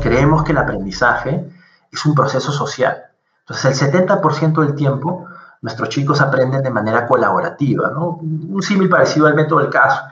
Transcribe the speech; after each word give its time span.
creemos 0.00 0.42
que 0.42 0.52
el 0.52 0.58
aprendizaje 0.58 1.48
es 1.90 2.06
un 2.06 2.14
proceso 2.14 2.52
social. 2.52 3.04
Entonces, 3.40 3.82
el 3.82 3.92
70% 3.92 4.60
del 4.60 4.74
tiempo 4.74 5.26
nuestros 5.62 5.88
chicos 5.88 6.20
aprenden 6.20 6.62
de 6.62 6.70
manera 6.70 7.06
colaborativa. 7.06 7.90
Un 7.98 8.62
símil 8.62 8.88
parecido 8.88 9.26
al 9.26 9.34
método 9.34 9.60
del 9.60 9.70
caso, 9.70 10.02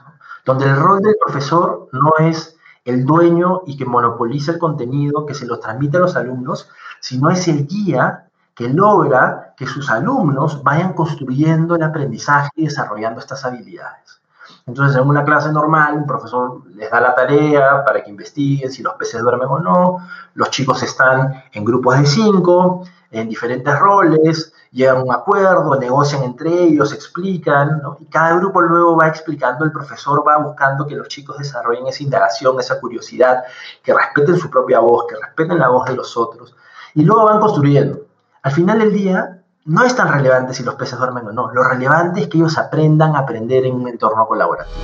donde 0.45 0.67
el 0.67 0.77
rol 0.77 1.01
del 1.01 1.17
profesor 1.25 1.88
no 1.93 2.12
es 2.27 2.56
el 2.85 3.04
dueño 3.04 3.62
y 3.67 3.77
que 3.77 3.85
monopoliza 3.85 4.53
el 4.53 4.59
contenido, 4.59 5.25
que 5.27 5.35
se 5.35 5.46
lo 5.46 5.59
transmite 5.59 5.96
a 5.96 6.00
los 6.00 6.16
alumnos, 6.16 6.68
sino 7.00 7.30
es 7.30 7.48
el 7.48 7.66
guía 7.66 8.27
que 8.55 8.68
logra 8.68 9.55
que 9.57 9.66
sus 9.66 9.91
alumnos 9.91 10.62
vayan 10.62 10.93
construyendo 10.93 11.77
el 11.77 11.82
aprendizaje 11.82 12.50
y 12.57 12.64
desarrollando 12.64 13.21
estas 13.21 13.45
habilidades. 13.45 14.21
Entonces, 14.67 14.96
en 14.96 15.07
una 15.07 15.25
clase 15.25 15.53
normal, 15.53 15.95
un 15.95 16.07
profesor 16.07 16.62
les 16.75 16.91
da 16.91 16.99
la 16.99 17.15
tarea 17.15 17.85
para 17.85 18.03
que 18.03 18.09
investiguen 18.09 18.73
si 18.73 18.83
los 18.83 18.95
peces 18.95 19.21
duermen 19.21 19.48
o 19.48 19.59
no, 19.59 19.98
los 20.33 20.48
chicos 20.48 20.83
están 20.83 21.45
en 21.52 21.65
grupos 21.66 21.98
de 21.98 22.07
cinco, 22.07 22.83
en 23.11 23.29
diferentes 23.29 23.79
roles, 23.79 24.55
llegan 24.73 24.97
a 24.97 25.02
un 25.05 25.12
acuerdo, 25.12 25.79
negocian 25.79 26.23
entre 26.23 26.51
ellos, 26.51 26.95
explican, 26.95 27.83
y 28.01 28.07
cada 28.07 28.37
grupo 28.37 28.62
luego 28.62 28.97
va 28.97 29.09
explicando, 29.09 29.66
el 29.66 29.71
profesor 29.71 30.24
va 30.27 30.38
buscando 30.38 30.87
que 30.87 30.96
los 30.96 31.09
chicos 31.09 31.37
desarrollen 31.37 31.87
esa 31.87 32.02
indagación, 32.02 32.59
esa 32.59 32.80
curiosidad, 32.80 33.45
que 33.83 33.93
respeten 33.93 34.38
su 34.38 34.49
propia 34.49 34.80
voz, 34.80 35.05
que 35.07 35.16
respeten 35.16 35.59
la 35.59 35.69
voz 35.69 35.87
de 35.88 35.95
los 35.95 36.16
otros, 36.16 36.57
y 36.95 37.05
luego 37.05 37.27
van 37.27 37.38
construyendo. 37.38 38.01
Al 38.43 38.52
final 38.52 38.79
del 38.79 38.93
día, 38.95 39.44
no 39.66 39.82
es 39.82 39.96
tan 39.96 40.12
relevante 40.12 40.52
si 40.52 40.62
los 40.62 40.74
peces 40.74 40.98
duermen 40.98 41.27
o 41.28 41.32
no, 41.32 41.50
lo 41.50 41.64
relevante 41.64 42.20
es 42.20 42.28
que 42.28 42.36
ellos 42.36 42.59
aprendan 42.59 43.16
a 43.16 43.20
aprender 43.20 43.64
en 43.64 43.77
un 43.77 43.88
entorno 43.88 44.27
colaborativo. 44.27 44.77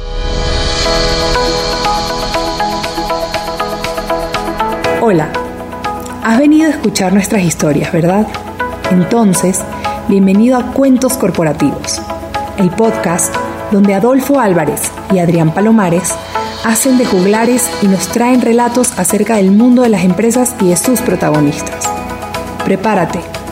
Hola, 5.02 5.28
has 6.24 6.38
venido 6.38 6.66
a 6.66 6.70
escuchar 6.70 7.12
nuestras 7.12 7.42
historias, 7.42 7.92
¿verdad? 7.92 8.26
Entonces, 8.90 9.62
Bienvenido 10.09 10.56
a 10.56 10.72
Cuentos 10.72 11.16
Corporativos, 11.16 12.00
el 12.59 12.70
podcast 12.70 13.32
donde 13.70 13.94
Adolfo 13.94 14.40
Álvarez 14.40 14.90
y 15.12 15.20
Adrián 15.20 15.54
Palomares 15.54 16.12
hacen 16.65 16.98
de 16.98 17.04
juglares 17.04 17.70
y 17.80 17.87
nos 17.87 18.09
traen 18.09 18.40
relatos 18.40 18.98
acerca 18.98 19.37
del 19.37 19.52
mundo 19.52 19.82
de 19.82 19.90
las 19.90 20.02
empresas 20.02 20.56
y 20.60 20.70
de 20.70 20.76
sus 20.76 21.00
protagonistas. 21.00 21.88
Prepárate 22.65 23.20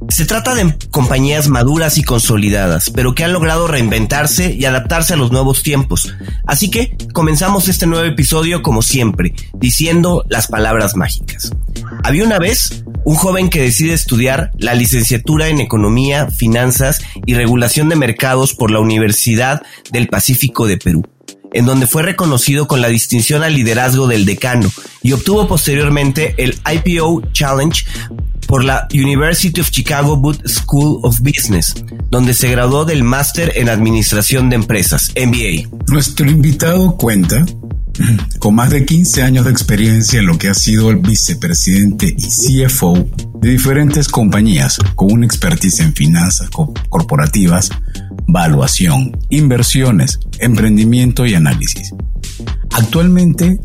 Se 0.09 0.25
trata 0.25 0.55
de 0.55 0.75
compañías 0.89 1.47
maduras 1.47 1.97
y 1.97 2.03
consolidadas, 2.03 2.89
pero 2.89 3.13
que 3.13 3.23
han 3.23 3.33
logrado 3.33 3.67
reinventarse 3.67 4.53
y 4.53 4.65
adaptarse 4.65 5.13
a 5.13 5.17
los 5.17 5.31
nuevos 5.31 5.63
tiempos. 5.63 6.13
Así 6.45 6.69
que 6.69 6.97
comenzamos 7.13 7.67
este 7.67 7.85
nuevo 7.87 8.05
episodio 8.05 8.61
como 8.63 8.81
siempre, 8.81 9.33
diciendo 9.53 10.25
las 10.27 10.47
palabras 10.47 10.95
mágicas. 10.95 11.51
Había 12.03 12.23
una 12.23 12.39
vez 12.39 12.83
un 13.05 13.15
joven 13.15 13.49
que 13.49 13.61
decide 13.61 13.93
estudiar 13.93 14.51
la 14.57 14.73
licenciatura 14.73 15.49
en 15.49 15.59
Economía, 15.59 16.29
Finanzas 16.31 17.01
y 17.25 17.35
Regulación 17.35 17.87
de 17.89 17.95
Mercados 17.95 18.53
por 18.53 18.71
la 18.71 18.79
Universidad 18.79 19.61
del 19.91 20.07
Pacífico 20.07 20.67
de 20.67 20.77
Perú 20.77 21.03
en 21.53 21.65
donde 21.65 21.85
fue 21.85 22.01
reconocido 22.01 22.67
con 22.67 22.81
la 22.81 22.87
distinción 22.87 23.43
al 23.43 23.55
liderazgo 23.55 24.07
del 24.07 24.25
decano 24.25 24.71
y 25.03 25.11
obtuvo 25.11 25.47
posteriormente 25.47 26.33
el 26.37 26.57
IPO 26.65 27.23
Challenge 27.33 27.85
por 28.51 28.65
la 28.65 28.85
University 28.93 29.61
of 29.61 29.71
Chicago 29.71 30.17
Booth 30.17 30.45
School 30.45 30.99
of 31.03 31.21
Business, 31.21 31.73
donde 32.09 32.33
se 32.33 32.51
graduó 32.51 32.83
del 32.83 33.01
máster 33.01 33.53
en 33.55 33.69
Administración 33.69 34.49
de 34.49 34.57
Empresas, 34.57 35.13
MBA. 35.15 35.69
Nuestro 35.87 36.29
invitado 36.29 36.97
cuenta 36.97 37.45
con 38.39 38.55
más 38.55 38.69
de 38.69 38.85
15 38.85 39.23
años 39.23 39.45
de 39.45 39.51
experiencia 39.51 40.19
en 40.19 40.25
lo 40.25 40.37
que 40.37 40.49
ha 40.49 40.53
sido 40.53 40.89
el 40.89 40.97
vicepresidente 40.97 42.13
y 42.17 42.65
CFO 42.65 43.07
de 43.39 43.51
diferentes 43.51 44.09
compañías, 44.09 44.79
con 44.95 45.13
una 45.13 45.25
expertise 45.25 45.79
en 45.79 45.93
finanzas 45.93 46.49
corporativas, 46.89 47.69
valuación, 48.27 49.17
inversiones, 49.29 50.19
emprendimiento 50.39 51.25
y 51.25 51.35
análisis. 51.35 51.93
Actualmente 52.71 53.61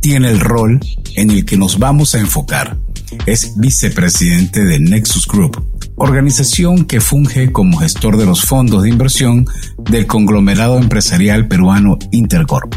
tiene 0.00 0.30
el 0.30 0.40
rol 0.40 0.80
en 1.16 1.30
el 1.30 1.44
que 1.44 1.58
nos 1.58 1.78
vamos 1.78 2.14
a 2.14 2.18
enfocar 2.18 2.78
es 3.26 3.58
vicepresidente 3.58 4.64
de 4.64 4.78
Nexus 4.78 5.26
Group, 5.26 5.64
organización 5.96 6.84
que 6.84 7.00
funge 7.00 7.52
como 7.52 7.78
gestor 7.78 8.16
de 8.16 8.26
los 8.26 8.44
fondos 8.44 8.82
de 8.82 8.88
inversión 8.88 9.46
del 9.90 10.06
conglomerado 10.06 10.78
empresarial 10.78 11.48
peruano 11.48 11.98
Intercorp. 12.10 12.74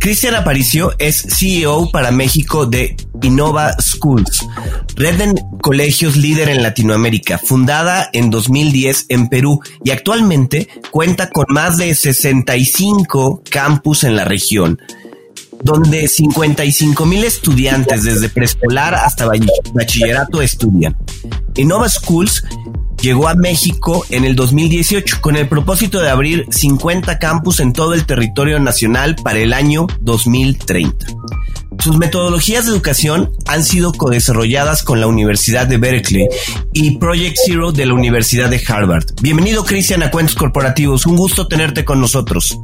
Cristian 0.00 0.36
Aparicio 0.36 0.92
es 0.98 1.20
CEO 1.20 1.90
para 1.90 2.12
México 2.12 2.64
de 2.64 2.96
Innova 3.22 3.74
Schools, 3.80 4.46
red 4.94 5.16
de 5.16 5.42
colegios 5.60 6.16
líder 6.16 6.48
en 6.48 6.62
Latinoamérica, 6.62 7.38
fundada 7.38 8.08
en 8.12 8.30
2010 8.30 9.06
en 9.08 9.28
Perú 9.28 9.60
y 9.82 9.90
actualmente 9.90 10.68
cuenta 10.92 11.28
con 11.28 11.46
más 11.48 11.76
de 11.76 11.92
65 11.94 13.42
campus 13.50 14.04
en 14.04 14.14
la 14.14 14.24
región 14.24 14.78
donde 15.62 16.08
55 16.08 17.06
mil 17.06 17.24
estudiantes 17.24 18.04
desde 18.04 18.28
preescolar 18.28 18.94
hasta 18.94 19.26
bachillerato 19.74 20.42
estudian. 20.42 20.96
Innova 21.56 21.88
Schools 21.88 22.44
llegó 23.00 23.28
a 23.28 23.34
México 23.34 24.04
en 24.10 24.24
el 24.24 24.36
2018 24.36 25.20
con 25.20 25.36
el 25.36 25.48
propósito 25.48 26.00
de 26.00 26.10
abrir 26.10 26.46
50 26.50 27.18
campus 27.18 27.60
en 27.60 27.72
todo 27.72 27.94
el 27.94 28.06
territorio 28.06 28.58
nacional 28.58 29.16
para 29.16 29.38
el 29.38 29.52
año 29.52 29.86
2030. 30.00 31.06
Sus 31.78 31.98
metodologías 31.98 32.64
de 32.64 32.72
educación 32.72 33.32
han 33.46 33.62
sido 33.62 33.92
co-desarrolladas 33.92 34.82
con 34.82 35.00
la 35.00 35.06
Universidad 35.06 35.66
de 35.66 35.76
Berkeley 35.76 36.26
y 36.72 36.98
Project 36.98 37.36
Zero 37.44 37.72
de 37.72 37.86
la 37.86 37.94
Universidad 37.94 38.48
de 38.48 38.62
Harvard. 38.66 39.04
Bienvenido, 39.20 39.64
Cristian, 39.64 40.02
a 40.02 40.10
Cuentos 40.10 40.34
Corporativos. 40.34 41.06
Un 41.06 41.16
gusto 41.16 41.48
tenerte 41.48 41.84
con 41.84 42.00
nosotros. 42.00 42.58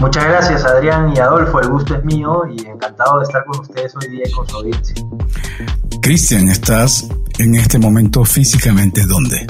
Muchas 0.00 0.24
gracias, 0.24 0.64
Adrián 0.64 1.12
y 1.14 1.18
Adolfo. 1.18 1.60
El 1.60 1.68
gusto 1.68 1.94
es 1.94 2.04
mío 2.04 2.42
y 2.50 2.66
encantado 2.66 3.18
de 3.18 3.24
estar 3.24 3.44
con 3.44 3.60
ustedes 3.60 3.94
hoy 3.96 4.08
día 4.08 4.22
y 4.26 4.32
con 4.32 4.48
su 4.48 4.56
audiencia. 4.56 4.96
Cristian, 6.02 6.48
¿estás 6.48 7.08
en 7.38 7.54
este 7.54 7.78
momento 7.78 8.24
físicamente 8.24 9.06
dónde? 9.06 9.46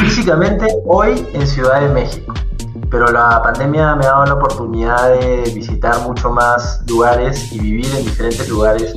Físicamente 0.00 0.66
hoy 0.86 1.26
en 1.32 1.46
Ciudad 1.46 1.80
de 1.80 1.88
México 1.88 2.34
pero 2.90 3.10
la 3.10 3.42
pandemia 3.42 3.94
me 3.96 4.04
ha 4.06 4.10
dado 4.10 4.26
la 4.26 4.34
oportunidad 4.34 5.10
de 5.18 5.52
visitar 5.54 6.00
mucho 6.02 6.30
más 6.30 6.82
lugares 6.88 7.52
y 7.52 7.58
vivir 7.58 7.86
en 7.96 8.04
diferentes 8.04 8.48
lugares 8.48 8.94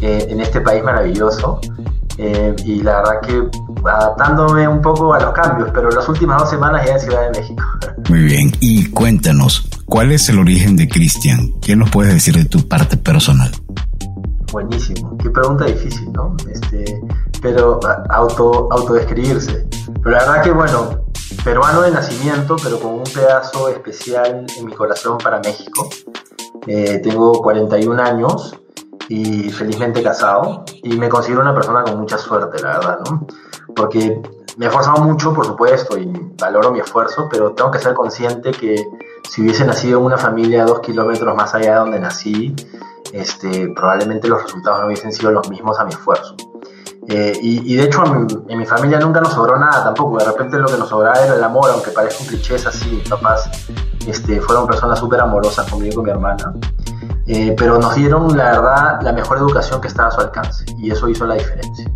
eh, 0.00 0.26
en 0.28 0.40
este 0.40 0.60
país 0.60 0.82
maravilloso. 0.82 1.60
Eh, 2.18 2.54
y 2.64 2.82
la 2.82 2.96
verdad 2.96 3.20
que 3.22 3.42
adaptándome 3.86 4.68
un 4.68 4.80
poco 4.80 5.14
a 5.14 5.20
los 5.20 5.32
cambios, 5.32 5.70
pero 5.72 5.90
las 5.90 6.08
últimas 6.08 6.40
dos 6.40 6.50
semanas 6.50 6.86
ya 6.86 6.94
en 6.94 7.00
Ciudad 7.00 7.30
de 7.30 7.40
México. 7.40 7.62
Muy 8.08 8.20
bien, 8.20 8.52
y 8.60 8.90
cuéntanos, 8.90 9.68
¿cuál 9.86 10.12
es 10.12 10.28
el 10.28 10.38
origen 10.38 10.76
de 10.76 10.88
Cristian? 10.88 11.52
¿Qué 11.60 11.76
nos 11.76 11.90
puedes 11.90 12.12
decir 12.12 12.36
de 12.36 12.44
tu 12.44 12.66
parte 12.68 12.96
personal? 12.96 13.50
Buenísimo, 14.52 15.16
qué 15.18 15.30
pregunta 15.30 15.64
difícil, 15.64 16.12
¿no? 16.12 16.36
Este, 16.50 17.00
pero 17.40 17.80
auto, 18.10 18.68
autodescribirse. 18.70 19.66
Pero 20.02 20.10
la 20.10 20.18
verdad 20.18 20.42
que, 20.42 20.50
bueno, 20.50 21.02
peruano 21.44 21.82
de 21.82 21.90
nacimiento, 21.90 22.56
pero 22.62 22.78
con 22.78 22.92
un 22.92 23.04
pedazo 23.04 23.68
especial 23.68 24.46
en 24.56 24.66
mi 24.66 24.72
corazón 24.72 25.18
para 25.18 25.40
México. 25.40 25.88
Eh, 26.66 27.00
tengo 27.02 27.32
41 27.32 28.00
años 28.00 28.56
y 29.08 29.50
felizmente 29.50 30.02
casado 30.02 30.64
y 30.82 30.96
me 30.96 31.08
considero 31.08 31.40
una 31.40 31.54
persona 31.54 31.82
con 31.82 31.98
mucha 31.98 32.18
suerte, 32.18 32.62
la 32.62 32.78
verdad, 32.78 33.00
¿no? 33.10 33.26
Porque 33.74 34.20
me 34.56 34.66
he 34.66 34.68
esforzado 34.68 35.02
mucho, 35.02 35.32
por 35.32 35.46
supuesto, 35.46 35.98
y 35.98 36.10
valoro 36.38 36.70
mi 36.72 36.80
esfuerzo, 36.80 37.28
pero 37.30 37.52
tengo 37.52 37.70
que 37.70 37.78
ser 37.78 37.94
consciente 37.94 38.50
que 38.50 38.84
si 39.28 39.42
hubiese 39.42 39.64
nacido 39.64 39.98
en 39.98 40.06
una 40.06 40.18
familia 40.18 40.64
dos 40.64 40.80
kilómetros 40.80 41.34
más 41.34 41.54
allá 41.54 41.72
de 41.72 41.78
donde 41.78 42.00
nací, 42.00 42.54
este, 43.12 43.68
probablemente 43.74 44.28
los 44.28 44.42
resultados 44.42 44.80
no 44.80 44.86
hubiesen 44.86 45.12
sido 45.12 45.30
los 45.30 45.48
mismos 45.48 45.78
a 45.78 45.84
mi 45.84 45.92
esfuerzo. 45.92 46.36
Eh, 47.08 47.36
y, 47.42 47.74
de 47.74 47.82
hecho 47.82 48.04
en, 48.04 48.56
mi 48.56 48.64
familia 48.64 49.00
nunca 49.00 49.20
nos 49.20 49.32
sobró 49.32 49.58
nada 49.58 49.82
tampoco, 49.82 50.18
de 50.18 50.24
repente 50.24 50.56
lo 50.56 50.68
que 50.68 50.76
nos 50.76 50.88
sobraba 50.88 51.16
era 51.16 51.34
el 51.34 51.42
amor, 51.42 51.68
aunque 51.70 51.90
parezca 51.90 52.22
un 52.22 52.28
cliché 52.28 52.54
es 52.54 52.64
así, 52.64 52.88
mis 52.88 53.08
papás 53.08 53.50
este, 54.06 54.40
fueron 54.40 54.68
personas 54.68 55.00
súper 55.00 55.20
amorosas 55.20 55.68
conmigo 55.68 55.90
y 55.90 55.94
con 55.96 56.04
mi 56.04 56.10
hermana, 56.12 56.54
eh, 57.26 57.56
pero 57.58 57.78
nos 57.80 57.96
dieron 57.96 58.36
la 58.36 58.52
verdad 58.52 59.00
la 59.02 59.12
mejor 59.12 59.38
educación 59.38 59.80
que 59.80 59.88
estaba 59.88 60.08
a 60.08 60.10
su 60.12 60.20
alcance 60.20 60.64
y 60.78 60.92
eso 60.92 61.08
hizo 61.08 61.26
la 61.26 61.34
diferencia. 61.34 61.90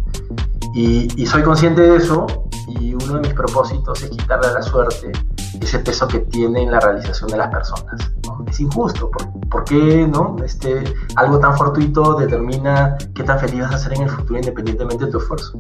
Y, 0.77 1.09
y 1.17 1.25
soy 1.25 1.43
consciente 1.43 1.81
de 1.81 1.97
eso 1.97 2.27
y 2.69 2.93
uno 2.93 3.15
de 3.15 3.21
mis 3.21 3.33
propósitos 3.33 4.03
es 4.03 4.11
quitarle 4.11 4.49
a 4.49 4.53
la 4.53 4.63
suerte 4.63 5.11
ese 5.59 5.79
peso 5.79 6.07
que 6.07 6.19
tiene 6.19 6.65
en 6.65 6.71
la 6.71 6.81
realización 6.81 7.31
de 7.31 7.39
las 7.39 7.49
personas. 7.49 8.13
Es 8.47 8.61
injusto, 8.61 9.11
¿por, 9.51 9.65
qué 9.65 10.07
no? 10.07 10.37
este, 10.45 10.85
algo 11.15 11.39
tan 11.39 11.57
fortuito 11.57 12.15
determina 12.15 12.99
qué 13.15 13.23
tan 13.23 13.39
feliz 13.41 13.63
vas 13.63 13.75
a 13.75 13.79
ser 13.79 13.95
en 13.95 14.03
el 14.03 14.11
futuro 14.11 14.39
independientemente 14.39 15.07
de 15.07 15.13
tu 15.13 15.19
esfuerzo? 15.19 15.59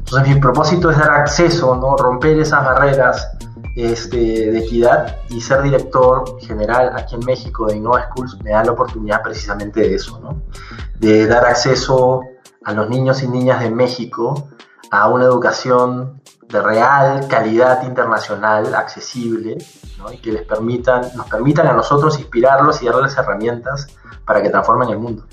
Entonces 0.00 0.34
mi 0.34 0.40
propósito 0.40 0.90
es 0.90 0.98
dar 0.98 1.12
acceso, 1.12 1.76
¿no? 1.76 1.96
romper 1.96 2.40
esas 2.40 2.64
barreras 2.64 3.28
este, 3.76 4.16
de 4.50 4.58
equidad 4.58 5.18
y 5.28 5.40
ser 5.40 5.62
director 5.62 6.24
general 6.40 6.90
aquí 6.96 7.14
en 7.14 7.24
México 7.24 7.66
de 7.66 7.76
Innova 7.76 8.08
Schools 8.08 8.36
me 8.42 8.50
da 8.50 8.64
la 8.64 8.72
oportunidad 8.72 9.22
precisamente 9.22 9.80
de 9.80 9.94
eso, 9.94 10.18
¿no? 10.20 10.42
de 10.98 11.28
dar 11.28 11.46
acceso 11.46 12.22
a 12.64 12.72
los 12.72 12.88
niños 12.88 13.22
y 13.22 13.28
niñas 13.28 13.60
de 13.60 13.70
México 13.70 14.50
a 14.90 15.08
una 15.08 15.24
educación 15.24 16.20
de 16.48 16.60
real 16.60 17.28
calidad 17.28 17.82
internacional, 17.84 18.74
accesible, 18.74 19.56
y 20.12 20.16
que 20.18 20.32
les 20.32 20.42
permitan, 20.42 21.02
nos 21.14 21.28
permitan 21.28 21.66
a 21.66 21.72
nosotros 21.72 22.18
inspirarlos 22.18 22.82
y 22.82 22.86
darles 22.86 23.16
herramientas 23.16 23.86
para 24.24 24.42
que 24.42 24.50
transformen 24.50 24.88
el 24.90 24.98
mundo. 24.98 25.26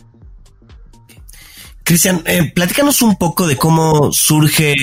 Cristian, 1.84 2.22
eh, 2.26 2.52
platícanos 2.54 3.02
un 3.02 3.16
poco 3.16 3.48
de 3.48 3.56
cómo 3.56 4.12
surge 4.12 4.76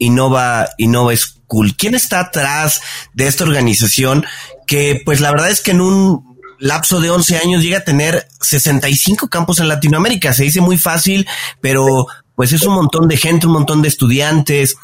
Innova, 0.00 0.68
Innova 0.76 1.14
School. 1.16 1.76
¿Quién 1.76 1.94
está 1.94 2.18
atrás 2.18 2.82
de 3.14 3.28
esta 3.28 3.44
organización 3.44 4.26
que, 4.66 5.00
pues 5.04 5.20
la 5.20 5.30
verdad 5.30 5.50
es 5.50 5.62
que 5.62 5.70
en 5.70 5.80
un 5.80 6.27
lapso 6.58 7.00
de 7.00 7.10
11 7.10 7.38
años 7.38 7.62
llega 7.62 7.78
a 7.78 7.84
tener 7.84 8.26
65 8.40 9.28
campos 9.28 9.60
en 9.60 9.68
Latinoamérica? 9.68 10.32
Se 10.32 10.44
dice 10.44 10.60
muy 10.60 10.78
fácil, 10.78 11.26
pero 11.60 12.06
pues 12.34 12.52
es 12.52 12.62
un 12.64 12.74
montón 12.74 13.08
de 13.08 13.16
gente, 13.16 13.46
un 13.46 13.52
montón 13.52 13.82
de 13.82 13.88
estudiantes. 13.88 14.76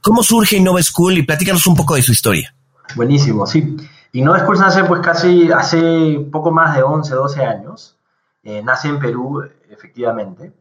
¿Cómo 0.00 0.22
surge 0.22 0.56
Innova 0.56 0.82
School? 0.82 1.18
Y 1.18 1.22
platícanos 1.24 1.66
un 1.66 1.74
poco 1.74 1.96
de 1.96 2.02
su 2.02 2.12
historia. 2.12 2.54
Buenísimo, 2.94 3.46
sí. 3.46 3.76
Innova 4.12 4.40
School 4.40 4.58
nace 4.58 4.84
pues 4.84 5.00
casi 5.00 5.50
hace 5.50 6.20
poco 6.30 6.50
más 6.50 6.76
de 6.76 6.82
11, 6.82 7.14
12 7.14 7.44
años. 7.44 7.96
Eh, 8.42 8.62
nace 8.62 8.88
en 8.88 8.98
Perú, 8.98 9.42
efectivamente. 9.70 10.52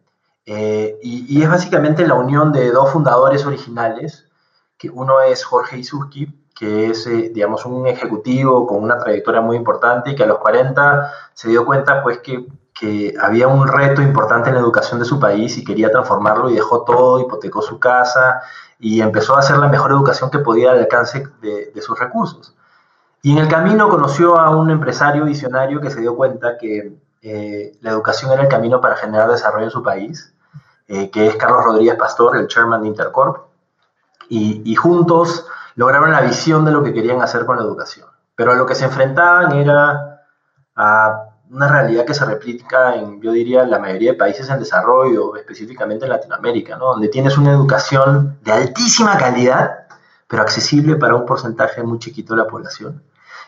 Eh, 0.45 0.97
y, 1.03 1.41
es 1.41 1.47
básicamente 1.47 2.07
la 2.07 2.15
unión 2.15 2.51
de 2.51 2.71
dos 2.71 2.91
fundadores 2.91 3.45
originales, 3.45 4.25
que 4.79 4.89
uno 4.89 5.21
es 5.21 5.43
Jorge 5.43 5.77
Isuski, 5.77 6.27
que 6.59 6.89
es, 6.89 7.07
eh, 7.07 7.31
digamos, 7.33 7.65
un 7.65 7.87
ejecutivo 7.87 8.67
con 8.67 8.83
una 8.83 8.99
trayectoria 8.99 9.39
muy 9.39 9.55
importante 9.55 10.11
y 10.11 10.15
que 10.15 10.23
a 10.23 10.27
los 10.27 10.39
40 10.39 11.11
se 11.33 11.47
dio 11.47 11.65
cuenta, 11.65 12.03
pues, 12.03 12.19
que 12.19 12.45
que 12.79 13.13
había 13.19 13.49
un 13.49 13.67
reto 13.67 14.01
importante 14.01 14.49
en 14.49 14.55
la 14.55 14.61
educación 14.61 14.99
de 14.99 15.05
su 15.05 15.19
país 15.19 15.57
y 15.57 15.65
quería 15.65 15.91
transformarlo 15.91 16.49
y 16.49 16.55
dejó 16.55 16.83
todo, 16.83 17.19
hipotecó 17.19 17.61
su 17.61 17.77
casa 17.77 18.41
y 18.79 19.01
empezó 19.01 19.35
a 19.35 19.39
hacer 19.39 19.57
la 19.57 19.67
mejor 19.67 19.91
educación 19.91 20.31
que 20.31 20.39
podía 20.39 20.71
al 20.71 20.79
alcance 20.79 21.27
de, 21.41 21.81
sus 21.81 21.99
recursos. 21.99 22.55
Y 23.21 23.33
en 23.33 23.39
el 23.39 23.49
camino 23.49 23.89
conoció 23.89 24.37
a 24.37 24.55
un 24.55 24.69
empresario 24.71 25.25
visionario 25.25 25.81
que 25.81 25.89
se 25.89 25.99
dio 25.99 26.15
cuenta 26.15 26.57
que 26.57 26.97
eh, 27.21 27.77
la 27.81 27.91
educación 27.91 28.31
era 28.31 28.43
el 28.43 28.47
camino 28.47 28.79
para 28.79 28.95
generar 28.95 29.29
desarrollo 29.29 29.65
en 29.65 29.71
su 29.71 29.83
país, 29.83 30.33
eh, 30.87 31.09
que 31.11 31.27
es 31.27 31.35
Carlos 31.35 31.65
Rodríguez 31.65 31.95
Pastor, 31.95 32.37
el 32.37 32.47
chairman 32.47 32.81
de 32.81 32.87
Intercorp, 32.87 33.49
y 34.29 34.75
juntos 34.75 35.47
lograron 35.79 36.11
la 36.11 36.19
visión 36.19 36.65
de 36.65 36.73
lo 36.73 36.83
que 36.83 36.91
querían 36.91 37.21
hacer 37.21 37.45
con 37.45 37.55
la 37.55 37.63
educación. 37.63 38.05
Pero 38.35 38.51
a 38.51 38.55
lo 38.55 38.65
que 38.65 38.75
se 38.75 38.83
enfrentaban 38.83 39.53
era 39.53 40.25
a 40.75 41.23
una 41.49 41.69
realidad 41.69 42.03
que 42.03 42.13
se 42.13 42.25
replica 42.25 42.95
en, 42.95 43.21
yo 43.21 43.31
diría, 43.31 43.63
la 43.63 43.79
mayoría 43.79 44.11
de 44.11 44.17
países 44.17 44.49
en 44.49 44.59
desarrollo, 44.59 45.37
específicamente 45.37 46.03
en 46.03 46.11
Latinoamérica, 46.11 46.75
¿no? 46.75 46.87
donde 46.87 47.07
tienes 47.07 47.37
una 47.37 47.53
educación 47.53 48.39
de 48.43 48.51
altísima 48.51 49.17
calidad, 49.17 49.87
pero 50.27 50.41
accesible 50.41 50.97
para 50.97 51.15
un 51.15 51.25
porcentaje 51.25 51.81
muy 51.81 51.97
chiquito 51.97 52.35
de 52.35 52.41
la 52.41 52.47
población. 52.47 53.01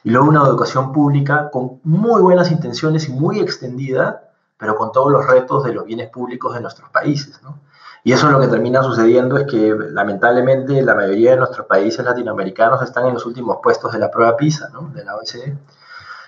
Y 0.05 0.11
luego 0.11 0.29
una 0.29 0.39
educación 0.43 0.93
pública 0.93 1.49
con 1.51 1.81
muy 1.83 2.21
buenas 2.21 2.49
intenciones 2.49 3.09
y 3.09 3.11
muy 3.11 3.41
extendida, 3.41 4.31
pero 4.55 4.77
con 4.77 4.93
todos 4.93 5.11
los 5.11 5.27
retos 5.27 5.65
de 5.65 5.73
los 5.73 5.83
bienes 5.83 6.09
públicos 6.09 6.53
de 6.53 6.61
nuestros 6.61 6.89
países. 6.91 7.41
¿no? 7.43 7.59
Y 8.03 8.13
eso 8.13 8.27
es 8.27 8.33
lo 8.33 8.39
que 8.39 8.47
termina 8.47 8.81
sucediendo 8.81 9.37
es 9.37 9.45
que 9.45 9.75
lamentablemente 9.91 10.81
la 10.81 10.95
mayoría 10.95 11.31
de 11.31 11.37
nuestros 11.37 11.67
países 11.67 12.03
latinoamericanos 12.03 12.81
están 12.81 13.05
en 13.05 13.13
los 13.13 13.25
últimos 13.25 13.57
puestos 13.61 13.91
de 13.93 13.99
la 13.99 14.09
prueba 14.09 14.35
PISA, 14.35 14.69
de 14.93 15.03
la 15.03 15.15
OECD. 15.15 15.55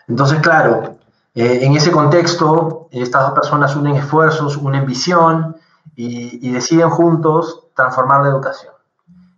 Entonces, 0.08 0.40
claro, 0.42 0.98
eh, 1.34 1.60
en 1.64 1.76
ese 1.76 1.92
contexto, 1.92 2.88
estas 2.92 3.24
dos 3.24 3.32
personas 3.34 3.76
unen 3.76 3.96
esfuerzos, 3.96 4.58
unen 4.58 4.86
visión 4.86 5.58
y, 5.96 6.52
deciden 6.52 6.90
juntos 6.90 7.68
transformar 7.76 8.22
la 8.22 8.30
educación. 8.30 8.74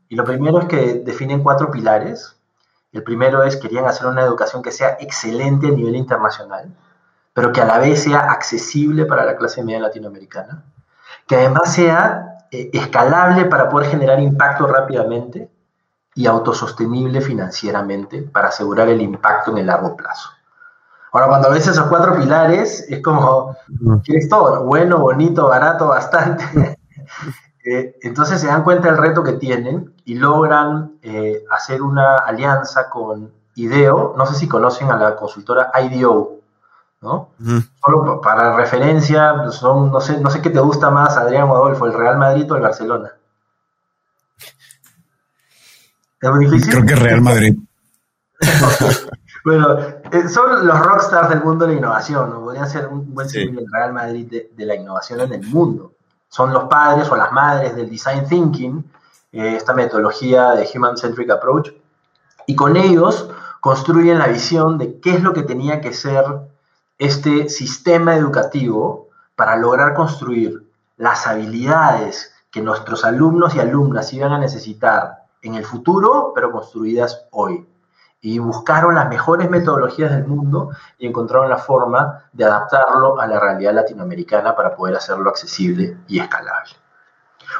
Y 0.09 0.15
lo 0.15 0.25
primero 0.25 0.59
es 0.59 0.65
que 0.65 1.01
definen 1.05 1.41
cuatro 1.41 1.71
pilares. 1.71 2.35
El 2.91 3.03
primero 3.03 3.43
es 3.43 3.55
querían 3.55 3.85
hacer 3.85 4.07
una 4.07 4.23
educación 4.23 4.61
que 4.61 4.71
sea 4.71 4.97
excelente 4.99 5.67
a 5.67 5.71
nivel 5.71 5.95
internacional, 5.95 6.75
pero 7.33 7.51
que 7.53 7.61
a 7.61 7.65
la 7.65 7.79
vez 7.79 8.03
sea 8.03 8.31
accesible 8.31 9.05
para 9.05 9.25
la 9.25 9.37
clase 9.37 9.63
media 9.63 9.79
latinoamericana, 9.79 10.63
que 11.27 11.35
además 11.35 11.73
sea 11.73 12.37
eh, 12.51 12.69
escalable 12.73 13.45
para 13.45 13.69
poder 13.69 13.89
generar 13.89 14.19
impacto 14.19 14.67
rápidamente 14.67 15.49
y 16.13 16.27
autosostenible 16.27 17.21
financieramente 17.21 18.21
para 18.21 18.47
asegurar 18.47 18.87
el 18.89 19.01
impacto 19.01 19.51
en 19.51 19.59
el 19.59 19.67
largo 19.67 19.95
plazo. 19.95 20.29
Ahora, 21.11 21.27
cuando 21.27 21.49
ves 21.49 21.67
esos 21.67 21.87
cuatro 21.87 22.15
pilares, 22.17 22.85
es 22.89 23.01
como, 23.01 23.55
quieres 24.03 24.27
todo, 24.27 24.65
bueno, 24.65 24.99
bonito, 24.99 25.47
barato, 25.47 25.87
bastante. 25.87 26.77
Eh, 27.67 27.97
entonces 28.03 28.39
se 28.39 28.45
dan 28.45 28.63
cuenta 28.63 28.89
del 28.89 28.99
reto 28.99 29.23
que 29.23 29.33
tienen 29.33 29.95
y 30.05 30.13
logran 30.13 30.99
eh, 31.01 31.43
hacer 31.49 31.81
una 31.81 32.17
alianza 32.17 32.91
con 32.91 33.33
IDEO. 33.55 34.13
No 34.15 34.27
sé 34.27 34.35
si 34.35 34.47
conocen 34.47 34.91
a 34.91 34.97
la 34.97 35.15
consultora 35.15 35.71
IDEO, 35.73 36.34
¿no? 37.01 37.31
Solo 37.85 38.21
para 38.21 38.55
referencia, 38.55 39.49
son, 39.51 39.91
no, 39.91 40.01
sé, 40.01 40.19
no 40.19 40.29
sé 40.29 40.41
qué 40.41 40.49
te 40.49 40.59
gusta 40.59 40.89
más, 40.89 41.17
Adrián 41.17 41.47
Adolfo, 41.49 41.85
el 41.85 41.93
Real 41.93 42.17
Madrid 42.17 42.51
o 42.51 42.55
el 42.55 42.61
Barcelona. 42.61 43.11
¿Es 46.21 46.31
muy 46.31 46.45
difícil? 46.45 46.73
Creo 46.73 46.85
que 46.85 46.95
Real 46.95 47.21
Madrid. 47.21 47.55
bueno, 49.45 49.77
eh, 50.11 50.27
son 50.27 50.65
los 50.65 50.79
rockstars 50.79 51.29
del 51.29 51.43
mundo 51.43 51.65
de 51.65 51.73
la 51.73 51.77
innovación, 51.79 52.29
¿no? 52.31 52.41
Podrían 52.41 52.69
ser 52.69 52.87
un 52.87 53.13
buen 53.13 53.29
símbolo 53.29 53.61
del 53.61 53.71
Real 53.71 53.93
Madrid 53.93 54.27
de, 54.51 54.65
la 54.65 54.75
innovación 54.75 55.21
en 55.21 55.33
el 55.33 55.43
mundo. 55.47 55.93
Son 56.29 56.51
los 56.51 56.65
padres 56.65 57.09
o 57.09 57.15
las 57.15 57.31
madres 57.31 57.75
del 57.75 57.89
design 57.89 58.27
thinking, 58.27 58.83
eh, 59.31 59.55
esta 59.55 59.73
metodología 59.73 60.51
de 60.51 60.67
Human 60.73 60.97
Centric 60.97 61.29
Approach, 61.29 61.69
y 62.47 62.55
con 62.55 62.75
ellos 62.75 63.29
construyen 63.61 64.19
la 64.19 64.27
visión 64.27 64.77
de 64.77 64.99
qué 64.99 65.15
es 65.15 65.23
lo 65.23 65.33
que 65.33 65.43
tenía 65.43 65.81
que 65.81 65.93
ser 65.93 66.25
este 66.97 67.49
sistema 67.49 68.15
educativo 68.15 69.09
para 69.35 69.55
lograr 69.57 69.93
construir 69.93 70.63
las 70.97 71.27
habilidades 71.27 72.33
que 72.51 72.61
nuestros 72.61 73.03
alumnos 73.03 73.53
y 73.55 73.59
alumnas 73.59 74.13
iban 74.13 74.31
a 74.31 74.39
necesitar 74.39 75.25
en 75.41 75.55
el 75.55 75.65
futuro, 75.65 76.31
pero 76.33 76.51
construidas 76.51 77.25
hoy. 77.31 77.67
Y 78.21 78.39
buscaron 78.39 78.95
las 78.95 79.09
mejores 79.09 79.49
metodologías 79.49 80.09
del 80.09 80.25
mundo 80.25 80.71
y 80.97 81.05
encontraron 81.05 81.49
la 81.49 81.57
forma 81.57 82.23
de 82.31 82.45
adaptarlo 82.45 83.19
a 83.19 83.27
la 83.27 83.39
realidad 83.39 83.73
latinoamericana 83.73 84.55
para 84.55 84.75
poder 84.75 84.95
hacerlo 84.95 85.29
accesible 85.29 85.97
y 86.07 86.19
escalable. 86.19 86.71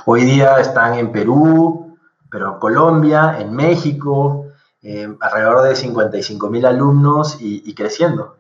Hoy 0.06 0.24
día 0.24 0.60
están 0.60 0.96
en 0.96 1.12
Perú, 1.12 1.98
pero 2.32 2.54
en 2.54 2.60
Colombia, 2.60 3.38
en 3.38 3.54
México, 3.54 4.46
eh, 4.82 5.14
alrededor 5.20 5.62
de 5.64 5.76
55 5.76 6.50
mil 6.50 6.66
alumnos 6.66 7.38
y 7.40 7.76
creciendo. 7.76 8.38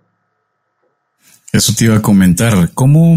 Eso 1.51 1.73
te 1.77 1.85
iba 1.85 1.95
a 1.95 2.01
comentar. 2.01 2.53
¿Cómo, 2.73 3.15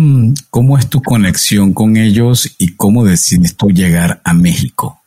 ¿Cómo 0.51 0.79
es 0.79 0.89
tu 0.89 1.03
conexión 1.03 1.75
con 1.75 1.97
ellos 1.97 2.55
y 2.59 2.77
cómo 2.77 3.05
decides 3.05 3.57
tú 3.57 3.71
llegar 3.71 4.21
a 4.25 4.33
México? 4.33 5.01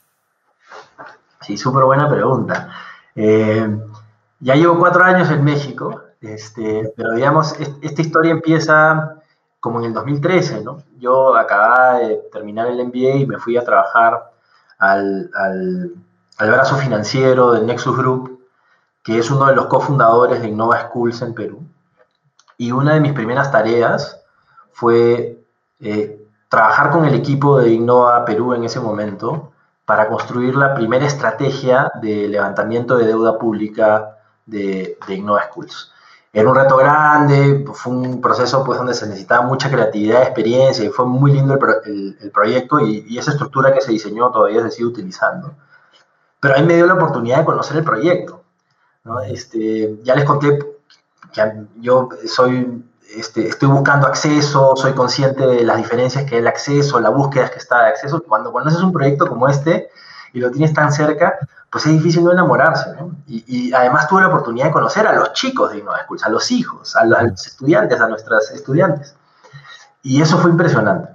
Sí, 1.40 1.58
súper 1.58 1.84
buena 1.86 2.10
pregunta. 2.10 2.70
Eh, 3.16 3.68
ya 4.42 4.56
llevo 4.56 4.78
cuatro 4.80 5.04
años 5.04 5.30
en 5.32 5.44
México, 5.44 6.02
este, 6.20 6.92
pero 6.96 7.14
digamos, 7.14 7.56
esta 7.82 8.02
historia 8.02 8.32
empieza 8.32 9.16
como 9.62 9.80
en 9.80 9.86
el 9.86 9.94
2013, 9.94 10.64
¿no? 10.64 10.84
Yo 11.00 11.36
acababa 11.36 12.00
de 12.00 12.20
terminar 12.34 12.68
el 12.68 12.84
MBA 12.86 13.16
y 13.18 13.26
me 13.26 13.38
fui 13.38 13.56
a 13.56 13.64
trabajar 13.64 14.32
al, 14.78 15.30
al, 15.36 15.92
al 16.38 16.52
brazo 16.52 16.76
financiero 16.76 17.54
del 17.54 17.66
Nexus 17.66 17.96
Group, 17.96 18.42
que 19.04 19.20
es 19.20 19.32
uno 19.32 19.46
de 19.46 19.56
los 19.56 19.68
cofundadores 19.68 20.42
de 20.42 20.50
Innova 20.50 20.82
Schools 20.88 21.22
en 21.22 21.34
Perú. 21.34 21.64
Y 22.62 22.72
una 22.72 22.94
de 22.94 23.00
mis 23.00 23.14
primeras 23.14 23.52
tareas 23.52 24.22
fue 24.72 25.44
eh, 25.80 26.28
trabajar 26.48 26.92
con 26.92 27.06
el 27.06 27.16
equipo 27.16 27.58
de 27.58 27.72
Innova 27.72 28.24
Perú 28.24 28.54
en 28.54 28.64
ese 28.64 28.80
momento 28.80 29.52
para 29.84 30.08
construir 30.08 30.56
la 30.56 30.76
primera 30.76 31.08
estrategia 31.08 31.92
de 32.04 32.28
levantamiento 32.28 33.00
de 33.00 33.08
deuda 33.08 33.40
pública 33.40 34.16
de, 34.46 34.96
Innova 35.08 35.46
Schools. 35.46 35.92
Era 36.32 36.48
un 36.48 36.56
reto 36.56 36.78
grande, 36.78 37.66
fue 37.74 37.94
un 37.94 38.22
proceso 38.22 38.64
pues, 38.64 38.78
donde 38.78 38.94
se 38.94 39.08
necesitaba 39.08 39.42
mucha 39.42 39.72
creatividad, 39.72 40.22
experiencia, 40.22 40.86
y 40.86 40.90
fue 40.90 41.08
muy 41.08 41.32
lindo 41.32 41.56
el, 41.56 42.32
proyecto 42.32 42.80
y, 42.80 43.18
esa 43.18 43.32
estructura 43.32 43.74
que 43.74 43.82
se 43.82 43.92
diseñó 43.92 44.30
todavía 44.30 44.62
se 44.62 44.70
sigue 44.70 44.86
utilizando. 44.86 45.56
Pero 46.40 46.54
ahí 46.54 46.64
me 46.64 46.76
dio 46.76 46.86
la 46.86 46.94
oportunidad 46.94 47.40
de 47.40 47.46
conocer 47.46 47.78
el 47.78 47.84
proyecto. 47.84 48.44
Este, 49.28 49.98
ya 50.04 50.14
les 50.14 50.26
conté 50.26 50.60
yo 51.80 52.10
soy, 52.26 52.84
este, 53.16 53.48
estoy 53.48 53.70
buscando 53.70 54.08
acceso, 54.08 54.76
soy 54.76 54.94
consciente 54.94 55.46
de 55.46 55.64
las 55.64 55.78
diferencias 55.78 56.26
que 56.26 56.36
es 56.36 56.42
el 56.42 56.48
acceso, 56.48 57.00
la 57.00 57.10
búsqueda 57.10 57.50
que 57.50 57.60
está 57.60 57.84
de 57.84 57.90
acceso. 57.90 58.24
Cuando 58.28 58.52
conoces 58.52 58.82
un 58.82 58.92
proyecto 58.92 59.28
como 59.28 59.48
este 59.48 59.90
y 60.34 60.40
lo 60.40 60.52
tienes 60.52 60.74
tan 60.74 60.92
cerca, 60.92 61.38
pues 61.72 61.86
es 61.86 61.94
difícil 61.94 62.24
no 62.24 62.34
enamorarse. 62.34 62.94
Y, 63.28 63.74
además 63.74 64.08
tuve 64.08 64.22
la 64.22 64.28
oportunidad 64.28 64.66
de 64.66 64.72
conocer 64.72 65.08
a 65.08 65.14
los 65.14 65.34
chicos 65.34 65.72
de 65.72 65.80
Innova 65.80 66.04
Schools, 66.04 66.24
a 66.24 66.30
los 66.30 66.52
hijos, 66.52 66.96
a 66.96 67.06
los, 67.06 67.48
estudiantes, 67.48 68.00
a 68.02 68.08
nuestras 68.08 68.52
estudiantes. 68.52 69.16
Y 70.04 70.22
eso 70.22 70.38
fue 70.38 70.52
impresionante. 70.52 71.10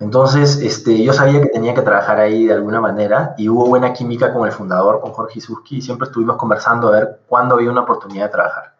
Entonces, 0.00 0.60
este, 0.60 1.02
yo 1.02 1.12
sabía 1.12 1.40
que 1.40 1.48
tenía 1.48 1.74
que 1.74 1.82
trabajar 1.82 2.20
ahí 2.20 2.46
de 2.46 2.54
alguna 2.54 2.80
manera 2.80 3.34
y 3.36 3.48
hubo 3.48 3.66
buena 3.66 3.92
química 3.92 4.32
con 4.32 4.46
el 4.46 4.52
fundador, 4.52 5.00
con 5.00 5.12
Jorge 5.12 5.38
Isuski, 5.40 5.78
y 5.78 5.82
siempre 5.82 6.06
estuvimos 6.06 6.36
conversando 6.36 6.88
a 6.88 6.92
ver 6.92 7.20
cuándo 7.26 7.56
había 7.56 7.70
una 7.70 7.80
oportunidad 7.80 8.26
de 8.26 8.30
trabajar. 8.30 8.77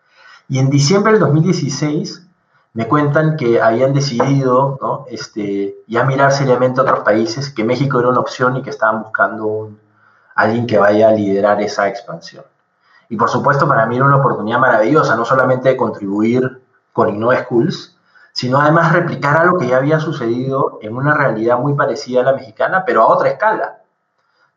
Y 0.49 0.59
en 0.59 0.71
diciembre 0.71 1.12
del 1.12 1.21
2016 1.21 2.26
me 2.73 2.88
cuentan 2.88 3.37
que 3.37 3.61
habían 3.61 3.93
decidido 3.93 5.07
este, 5.11 5.76
ya 5.87 6.05
mirar 6.05 6.33
seriamente 6.33 6.81
a 6.81 6.85
otros 6.85 7.00
países, 7.00 7.50
que 7.50 7.64
México 7.64 7.99
era 7.99 8.09
una 8.09 8.21
opción 8.21 8.57
y 8.57 8.62
que 8.62 8.71
estaban 8.71 9.02
buscando 9.02 9.71
alguien 10.35 10.67
que 10.67 10.78
vaya 10.78 11.09
a 11.09 11.12
liderar 11.12 11.61
esa 11.61 11.88
expansión. 11.88 12.45
Y 13.11 13.17
por 13.17 13.28
supuesto 13.28 13.67
para 13.67 13.87
mí 13.87 13.97
era 13.97 14.05
una 14.05 14.17
oportunidad 14.17 14.59
maravillosa, 14.59 15.17
no 15.17 15.25
solamente 15.25 15.71
de 15.71 15.76
contribuir 15.76 16.62
con 16.93 17.09
Innova 17.09 17.43
Schools, 17.43 17.99
sino 18.33 18.61
además 18.61 18.93
replicar 18.93 19.37
algo 19.37 19.59
que 19.59 19.67
ya 19.67 19.78
había 19.78 19.99
sucedido 19.99 20.78
en 20.81 20.97
una 20.97 21.14
realidad 21.14 21.59
muy 21.59 21.75
parecida 21.75 22.21
a 22.21 22.25
la 22.25 22.33
mexicana, 22.33 22.85
pero 22.87 23.02
a 23.02 23.09
otra 23.09 23.31
escala. 23.31 23.81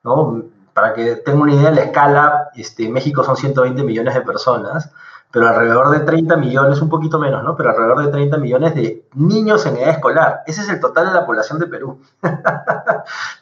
¿no? 0.03 0.43
Para 0.74 0.93
que 0.93 1.15
tenga 1.17 1.41
una 1.41 1.53
idea 1.53 1.69
de 1.69 1.75
la 1.75 1.81
escala, 1.81 2.50
este, 2.55 2.88
México 2.89 3.24
son 3.24 3.36
120 3.36 3.83
millones 3.83 4.13
de 4.13 4.21
personas, 4.21 4.91
pero 5.31 5.47
alrededor 5.47 5.91
de 5.91 6.01
30 6.01 6.35
millones, 6.35 6.81
un 6.81 6.89
poquito 6.89 7.17
menos, 7.17 7.43
¿no? 7.43 7.55
Pero 7.55 7.69
alrededor 7.69 8.05
de 8.05 8.11
30 8.11 8.38
millones 8.38 8.75
de 8.75 9.07
niños 9.15 9.65
en 9.65 9.77
edad 9.77 9.91
escolar. 9.91 10.43
Ese 10.45 10.61
es 10.61 10.69
el 10.69 10.79
total 10.79 11.07
de 11.07 11.13
la 11.13 11.25
población 11.25 11.57
de 11.57 11.67
Perú. 11.67 12.01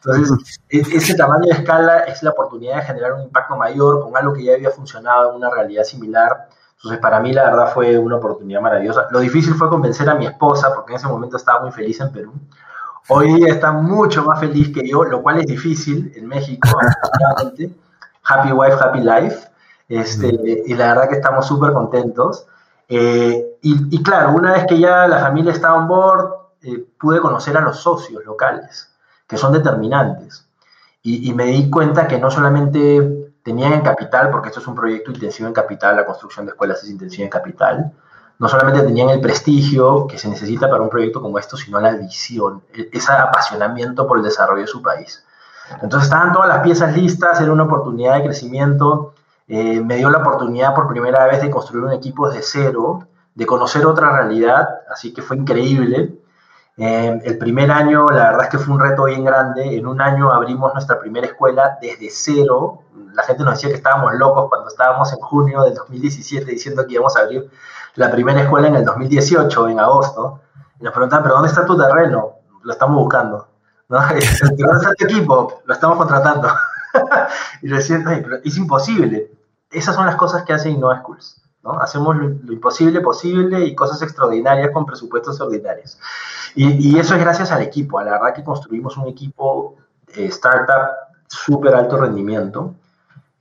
Entonces, 0.06 0.60
ese 0.70 1.16
tamaño 1.16 1.46
de 1.48 1.54
escala 1.54 2.00
es 2.02 2.22
la 2.22 2.30
oportunidad 2.30 2.76
de 2.76 2.82
generar 2.84 3.14
un 3.14 3.22
impacto 3.22 3.56
mayor 3.56 4.02
con 4.02 4.16
algo 4.16 4.34
que 4.34 4.44
ya 4.44 4.54
había 4.54 4.70
funcionado 4.70 5.32
en 5.32 5.38
una 5.38 5.50
realidad 5.50 5.84
similar. 5.84 6.48
Entonces, 6.76 7.00
para 7.02 7.20
mí, 7.20 7.34
la 7.34 7.46
verdad, 7.46 7.74
fue 7.74 7.98
una 7.98 8.18
oportunidad 8.18 8.62
maravillosa. 8.62 9.08
Lo 9.10 9.20
difícil 9.20 9.56
fue 9.56 9.68
convencer 9.68 10.08
a 10.10 10.16
mi 10.16 10.28
esposa, 10.28 10.74
porque 10.76 10.94
en 10.94 10.98
ese 10.98 11.08
momento 11.08 11.38
estaba 11.38 11.62
muy 11.62 11.72
feliz 11.72 12.00
en 12.02 12.12
Perú. 12.12 12.34
Hoy 13.08 13.34
día 13.34 13.52
está 13.52 13.72
mucho 13.72 14.24
más 14.24 14.40
feliz 14.40 14.72
que 14.72 14.88
yo, 14.88 15.04
lo 15.04 15.24
cual 15.24 15.40
es 15.40 15.48
difícil 15.48 16.14
en 16.16 16.28
México, 16.28 16.68
Happy 18.24 18.52
wife, 18.52 18.76
happy 18.80 19.00
life. 19.00 19.49
Este, 19.90 20.64
y 20.68 20.76
la 20.76 20.90
verdad 20.90 21.10
que 21.10 21.16
estamos 21.16 21.48
súper 21.48 21.74
contentos. 21.74 22.46
Eh, 22.88 23.58
y, 23.62 24.02
claro, 24.04 24.34
una 24.34 24.54
vez 24.54 24.66
que 24.68 24.80
ya 24.80 25.08
la 25.08 25.20
familia 25.20 25.52
estaba 25.52 25.76
on 25.76 25.88
board, 25.88 26.32
eh, 26.62 26.86
pude 27.00 27.20
conocer 27.20 27.58
a 27.58 27.62
los 27.62 27.80
socios 27.80 28.24
locales, 28.24 28.96
que 29.28 29.36
son 29.36 29.52
determinantes. 29.52 30.46
Y, 31.02 31.34
me 31.34 31.46
di 31.46 31.70
cuenta 31.70 32.08
que 32.08 32.20
no 32.20 32.30
solamente 32.30 33.32
tenían 33.42 33.74
en 33.74 33.82
capital, 33.82 34.30
porque 34.30 34.50
esto 34.50 34.60
es 34.60 34.68
un 34.68 34.76
proyecto 34.76 35.12
intensivo 35.12 35.48
en 35.48 35.54
capital, 35.54 35.96
la 35.96 36.06
construcción 36.06 36.46
de 36.46 36.52
escuelas 36.52 36.84
es 36.84 36.90
intensiva 36.90 37.24
en 37.24 37.30
capital, 37.30 37.92
no 38.38 38.48
solamente 38.48 38.82
tenían 38.82 39.10
el 39.10 39.22
prestigio 39.22 40.06
que 40.08 40.18
se 40.18 40.28
necesita 40.28 40.70
para 40.70 40.84
un 40.84 40.90
proyecto 40.90 41.22
como 41.22 41.40
esto, 41.40 41.58
sino 41.58 41.80
la 41.80 41.94
visión, 41.94 42.62
e, 42.74 42.90
ese 42.92 43.12
apasionamiento 43.12 44.06
por 44.06 44.18
el 44.18 44.24
desarrollo 44.24 44.62
de 44.62 44.68
su 44.68 44.82
país. 44.82 45.24
Entonces 45.82 46.10
estaban 46.10 46.34
todas 46.34 46.50
las 46.50 46.60
piezas 46.60 46.96
listas, 46.96 47.42
era 47.42 47.52
una 47.52 47.64
oportunidad 47.64 48.16
de 48.16 48.26
crecimiento 48.26 49.14
eh, 49.52 49.82
me 49.82 49.96
dio 49.96 50.12
la 50.12 50.20
oportunidad 50.20 50.76
por 50.76 50.88
primera 50.88 51.26
vez 51.26 51.42
de 51.42 51.50
construir 51.50 51.84
un 51.84 51.92
equipo 51.92 52.30
desde 52.30 52.44
cero, 52.44 53.08
de 53.34 53.48
conocer 53.48 53.84
otra 53.84 54.12
realidad, 54.12 54.82
así 54.92 55.12
que 55.12 55.24
fue 55.24 55.38
increíble. 55.38 56.20
Eh, 56.78 57.20
el 57.24 57.38
primer 57.40 57.72
año, 57.72 58.10
la 58.10 58.26
verdad 58.26 58.44
es 58.44 58.50
que 58.50 58.60
fue 58.60 58.76
un 58.76 58.80
reto 58.80 59.06
bien 59.06 59.26
grande. 59.26 59.76
En 59.76 59.88
un 59.88 60.00
año 60.02 60.32
abrimos 60.32 60.72
nuestra 60.74 61.00
primera 61.00 61.26
escuela 61.26 61.80
desde 61.82 62.10
cero. 62.12 62.84
La 63.14 63.24
gente 63.24 63.44
nos 63.44 63.56
decía 63.56 63.70
que 63.70 63.78
estábamos 63.78 64.14
locos 64.14 64.50
cuando 64.50 64.68
estábamos 64.68 65.12
en 65.14 65.20
junio 65.20 65.64
del 65.64 65.74
2017 65.74 66.46
diciendo 66.52 66.86
que 66.86 66.94
íbamos 66.94 67.18
a 67.18 67.22
abrir 67.22 67.50
la 67.96 68.12
primera 68.12 68.42
escuela 68.42 68.68
en 68.68 68.76
el 68.76 68.86
2018, 68.86 69.70
en 69.70 69.80
agosto. 69.80 70.42
Y 70.80 70.84
nos 70.84 70.94
preguntaban, 70.94 71.24
¿pero 71.24 71.36
dónde 71.36 71.50
está 71.50 71.66
tu 71.66 71.76
terreno? 71.76 72.34
Lo 72.62 72.72
estamos 72.72 72.98
buscando. 72.98 73.48
¿no? 73.90 73.98
¿Dónde 74.00 74.78
está 74.78 74.94
tu 74.94 75.06
equipo? 75.06 75.62
Lo 75.66 75.74
estamos 75.74 75.98
contratando. 75.98 76.50
y 77.64 77.68
decían, 77.68 78.06
es 78.44 78.58
imposible 78.58 79.39
esas 79.72 79.96
son 79.96 80.06
las 80.06 80.16
cosas 80.16 80.44
que 80.44 80.54
hace 80.54 80.70
Innova 80.70 81.00
Schools. 81.00 81.42
¿no? 81.64 81.74
Hacemos 81.80 82.16
lo, 82.16 82.54
imposible 82.54 83.02
posible 83.02 83.66
y 83.66 83.76
cosas 83.76 84.02
extraordinarias 84.02 84.72
con 84.72 84.86
presupuestos 84.86 85.40
ordinarios. 85.42 85.98
Y, 86.56 86.98
eso 86.98 87.16
es 87.16 87.22
gracias 87.22 87.52
al 87.52 87.62
equipo. 87.62 88.00
A 88.00 88.04
la 88.04 88.12
verdad 88.12 88.34
que 88.34 88.44
construimos 88.44 88.98
un 88.98 89.08
equipo 89.08 89.76
eh, 90.08 90.26
startup 90.26 90.90
súper 91.28 91.76
alto 91.76 91.98
rendimiento. 91.98 92.74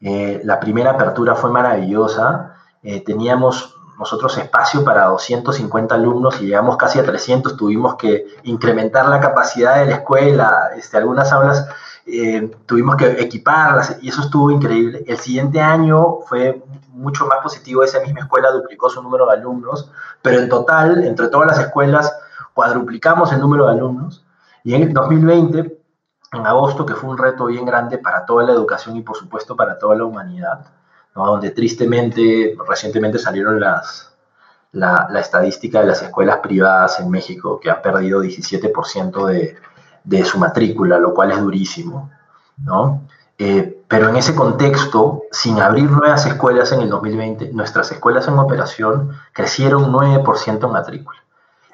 Eh, 0.00 0.40
la 0.44 0.60
primera 0.60 0.90
apertura 0.92 1.34
fue 1.34 1.50
maravillosa. 1.50 2.54
Eh, 2.82 3.02
teníamos 3.02 3.74
nosotros 3.98 4.36
espacio 4.38 4.84
para 4.84 5.06
250 5.06 5.94
alumnos 5.94 6.40
y 6.40 6.46
llegamos 6.46 6.76
casi 6.76 6.98
a 6.98 7.04
300. 7.04 7.56
Tuvimos 7.56 7.96
que 7.96 8.26
incrementar 8.44 9.08
la 9.08 9.20
capacidad 9.20 9.76
de 9.76 9.86
la 9.86 9.96
escuela. 9.96 10.70
Este, 10.76 10.98
algunas 10.98 11.32
aulas 11.32 11.66
eh, 12.10 12.50
tuvimos 12.64 12.96
que 12.96 13.20
equiparlas 13.20 13.98
y 14.00 14.08
eso 14.08 14.22
estuvo 14.22 14.50
increíble. 14.50 15.04
El 15.06 15.18
siguiente 15.18 15.60
año 15.60 16.20
fue 16.26 16.62
mucho 16.88 17.26
más 17.26 17.38
positivo, 17.42 17.84
esa 17.84 18.00
misma 18.00 18.20
escuela 18.20 18.50
duplicó 18.50 18.88
su 18.88 19.02
número 19.02 19.26
de 19.26 19.32
alumnos, 19.32 19.90
pero 20.22 20.38
en 20.40 20.48
total, 20.48 21.04
entre 21.04 21.28
todas 21.28 21.46
las 21.48 21.58
escuelas, 21.58 22.12
cuadruplicamos 22.54 23.32
el 23.32 23.40
número 23.40 23.66
de 23.66 23.72
alumnos 23.72 24.24
y 24.64 24.74
en 24.74 24.82
el 24.82 24.92
2020 24.92 25.78
en 26.32 26.46
agosto, 26.46 26.84
que 26.84 26.94
fue 26.94 27.10
un 27.10 27.18
reto 27.18 27.46
bien 27.46 27.64
grande 27.64 27.98
para 27.98 28.26
toda 28.26 28.44
la 28.44 28.52
educación 28.52 28.96
y 28.96 29.02
por 29.02 29.16
supuesto 29.16 29.56
para 29.56 29.78
toda 29.78 29.96
la 29.96 30.04
humanidad, 30.04 30.66
donde 31.14 31.50
tristemente 31.50 32.56
recientemente 32.68 33.18
salieron 33.18 33.60
las, 33.60 34.14
la, 34.72 35.08
estadística 35.20 35.80
de 35.80 35.86
las 35.86 36.02
escuelas 36.02 36.38
privadas 36.38 37.00
en 37.00 37.10
México, 37.10 37.58
que 37.58 37.70
han 37.70 37.80
perdido 37.82 38.22
17% 38.22 39.26
de, 39.26 39.56
de, 40.04 40.24
su 40.24 40.38
matrícula, 40.38 40.98
lo 40.98 41.14
cual 41.14 41.32
es 41.32 41.40
durísimo. 41.40 42.10
¿no? 42.58 43.02
Eh, 43.38 43.82
pero 43.86 44.08
en 44.08 44.16
ese 44.16 44.34
contexto, 44.34 45.22
sin 45.30 45.60
abrir 45.60 45.90
nuevas 45.90 46.26
escuelas 46.26 46.72
en 46.72 46.82
el 46.82 46.90
2020, 46.90 47.52
nuestras 47.52 47.90
escuelas 47.92 48.26
en 48.28 48.38
operación 48.38 49.12
crecieron 49.32 49.92
9% 49.92 50.64
en 50.64 50.72
matrícula. 50.72 51.18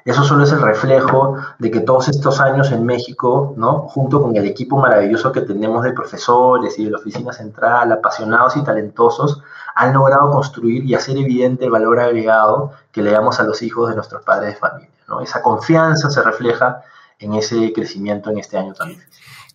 Eso 0.05 0.23
solo 0.23 0.43
es 0.43 0.51
el 0.51 0.61
reflejo 0.61 1.37
de 1.57 1.71
que 1.71 1.79
todos 1.79 2.09
estos 2.09 2.39
años 2.39 2.71
en 2.71 2.85
México, 2.85 3.55
¿no? 3.57 3.87
junto 3.89 4.21
con 4.21 4.35
el 4.35 4.45
equipo 4.45 4.77
maravilloso 4.77 5.31
que 5.31 5.41
tenemos 5.41 5.83
de 5.83 5.93
profesores 5.93 6.77
y 6.77 6.85
de 6.85 6.91
la 6.91 6.99
oficina 6.99 7.33
central, 7.33 7.91
apasionados 7.91 8.55
y 8.55 8.63
talentosos, 8.63 9.41
han 9.73 9.93
logrado 9.93 10.29
construir 10.29 10.85
y 10.85 10.93
hacer 10.93 11.17
evidente 11.17 11.65
el 11.65 11.71
valor 11.71 11.99
agregado 11.99 12.73
que 12.91 13.01
le 13.01 13.11
damos 13.11 13.39
a 13.39 13.43
los 13.43 13.63
hijos 13.63 13.89
de 13.89 13.95
nuestros 13.95 14.21
padres 14.21 14.53
de 14.53 14.59
familia. 14.59 14.91
¿no? 15.07 15.21
Esa 15.21 15.41
confianza 15.41 16.11
se 16.11 16.21
refleja 16.21 16.83
en 17.19 17.33
ese 17.33 17.71
crecimiento 17.73 18.29
en 18.29 18.39
este 18.39 18.57
año 18.57 18.73
también. 18.73 19.01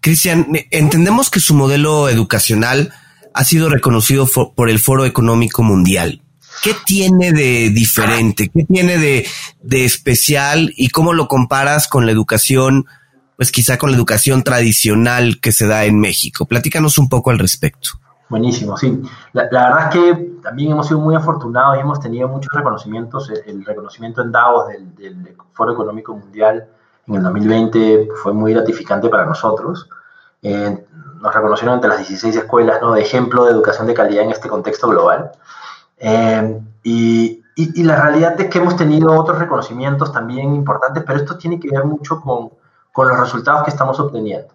Cristian, 0.01 0.47
entendemos 0.71 1.31
que 1.31 1.41
su 1.41 1.55
modelo 1.55 2.09
educacional 2.09 2.93
ha 3.35 3.45
sido 3.45 3.69
reconocido 3.69 4.27
por 4.55 4.71
el 4.71 4.79
Foro 4.79 5.05
Económico 5.05 5.63
Mundial. 5.63 6.23
¿Qué 6.63 6.75
tiene 6.85 7.33
de 7.33 7.71
diferente? 7.71 8.51
¿Qué 8.53 8.65
tiene 8.65 8.99
de, 8.99 9.27
especial? 9.85 10.73
¿Y 10.77 10.91
cómo 10.91 11.13
lo 11.13 11.29
comparas 11.29 11.89
con 11.89 12.07
la 12.07 12.13
educación, 12.13 12.87
pues 13.37 13.51
quizá 13.51 13.79
con 13.79 13.91
la 13.91 13.97
educación 13.97 14.43
tradicional 14.43 15.41
que 15.41 15.53
se 15.53 15.67
da 15.67 15.85
en 15.85 15.99
México? 15.99 16.47
Platícanos 16.47 16.99
un 16.99 17.09
poco 17.09 17.31
al 17.31 17.39
respecto. 17.39 17.91
Buenísimo, 18.29 18.77
sí. 18.77 19.03
La, 19.33 19.45
verdad 19.45 19.89
es 19.89 19.95
que 19.95 20.31
también 20.43 20.73
hemos 20.73 20.87
sido 20.87 21.01
muy 21.01 21.17
afortunados 21.17 21.77
y 21.77 21.81
hemos 21.81 21.99
tenido 21.99 22.29
muchos 22.29 22.53
reconocimientos. 22.55 23.31
El, 23.47 23.65
reconocimiento 23.65 24.23
en 24.23 24.31
Davos 24.31 24.69
del, 24.69 25.37
Foro 25.53 25.73
Económico 25.73 26.15
Mundial 26.15 26.69
en 27.11 27.17
el 27.17 27.23
2020 27.25 28.09
fue 28.23 28.33
muy 28.33 28.55
gratificante 28.55 29.09
para 29.09 29.27
nosotros. 29.27 29.89
Eh, 30.43 30.87
nos 31.21 31.35
reconocieron 31.35 31.75
entre 31.75 31.91
las 31.91 31.99
16 31.99 32.37
escuelas 32.37 32.81
¿no? 32.81 32.93
de 32.93 33.03
ejemplo 33.03 33.45
de 33.45 33.51
educación 33.51 33.87
de 33.87 33.95
calidad 33.95 34.25
en 34.25 34.31
este 34.31 34.49
contexto 34.49 34.89
global. 34.89 35.33
Eh, 35.99 36.61
y, 36.83 37.37
la 37.83 38.01
realidad 38.01 38.41
es 38.41 38.49
que 38.49 38.59
hemos 38.59 38.75
tenido 38.77 39.13
otros 39.13 39.39
reconocimientos 39.39 40.13
también 40.13 40.55
importantes, 40.55 41.03
pero 41.07 41.19
esto 41.19 41.37
tiene 41.37 41.61
que 41.61 41.69
ver 41.69 41.85
mucho 41.85 42.21
con, 42.21 42.53
con 42.91 43.09
los 43.09 43.21
resultados 43.21 43.65
que 43.65 43.71
estamos 43.71 44.01
obteniendo. 44.01 44.55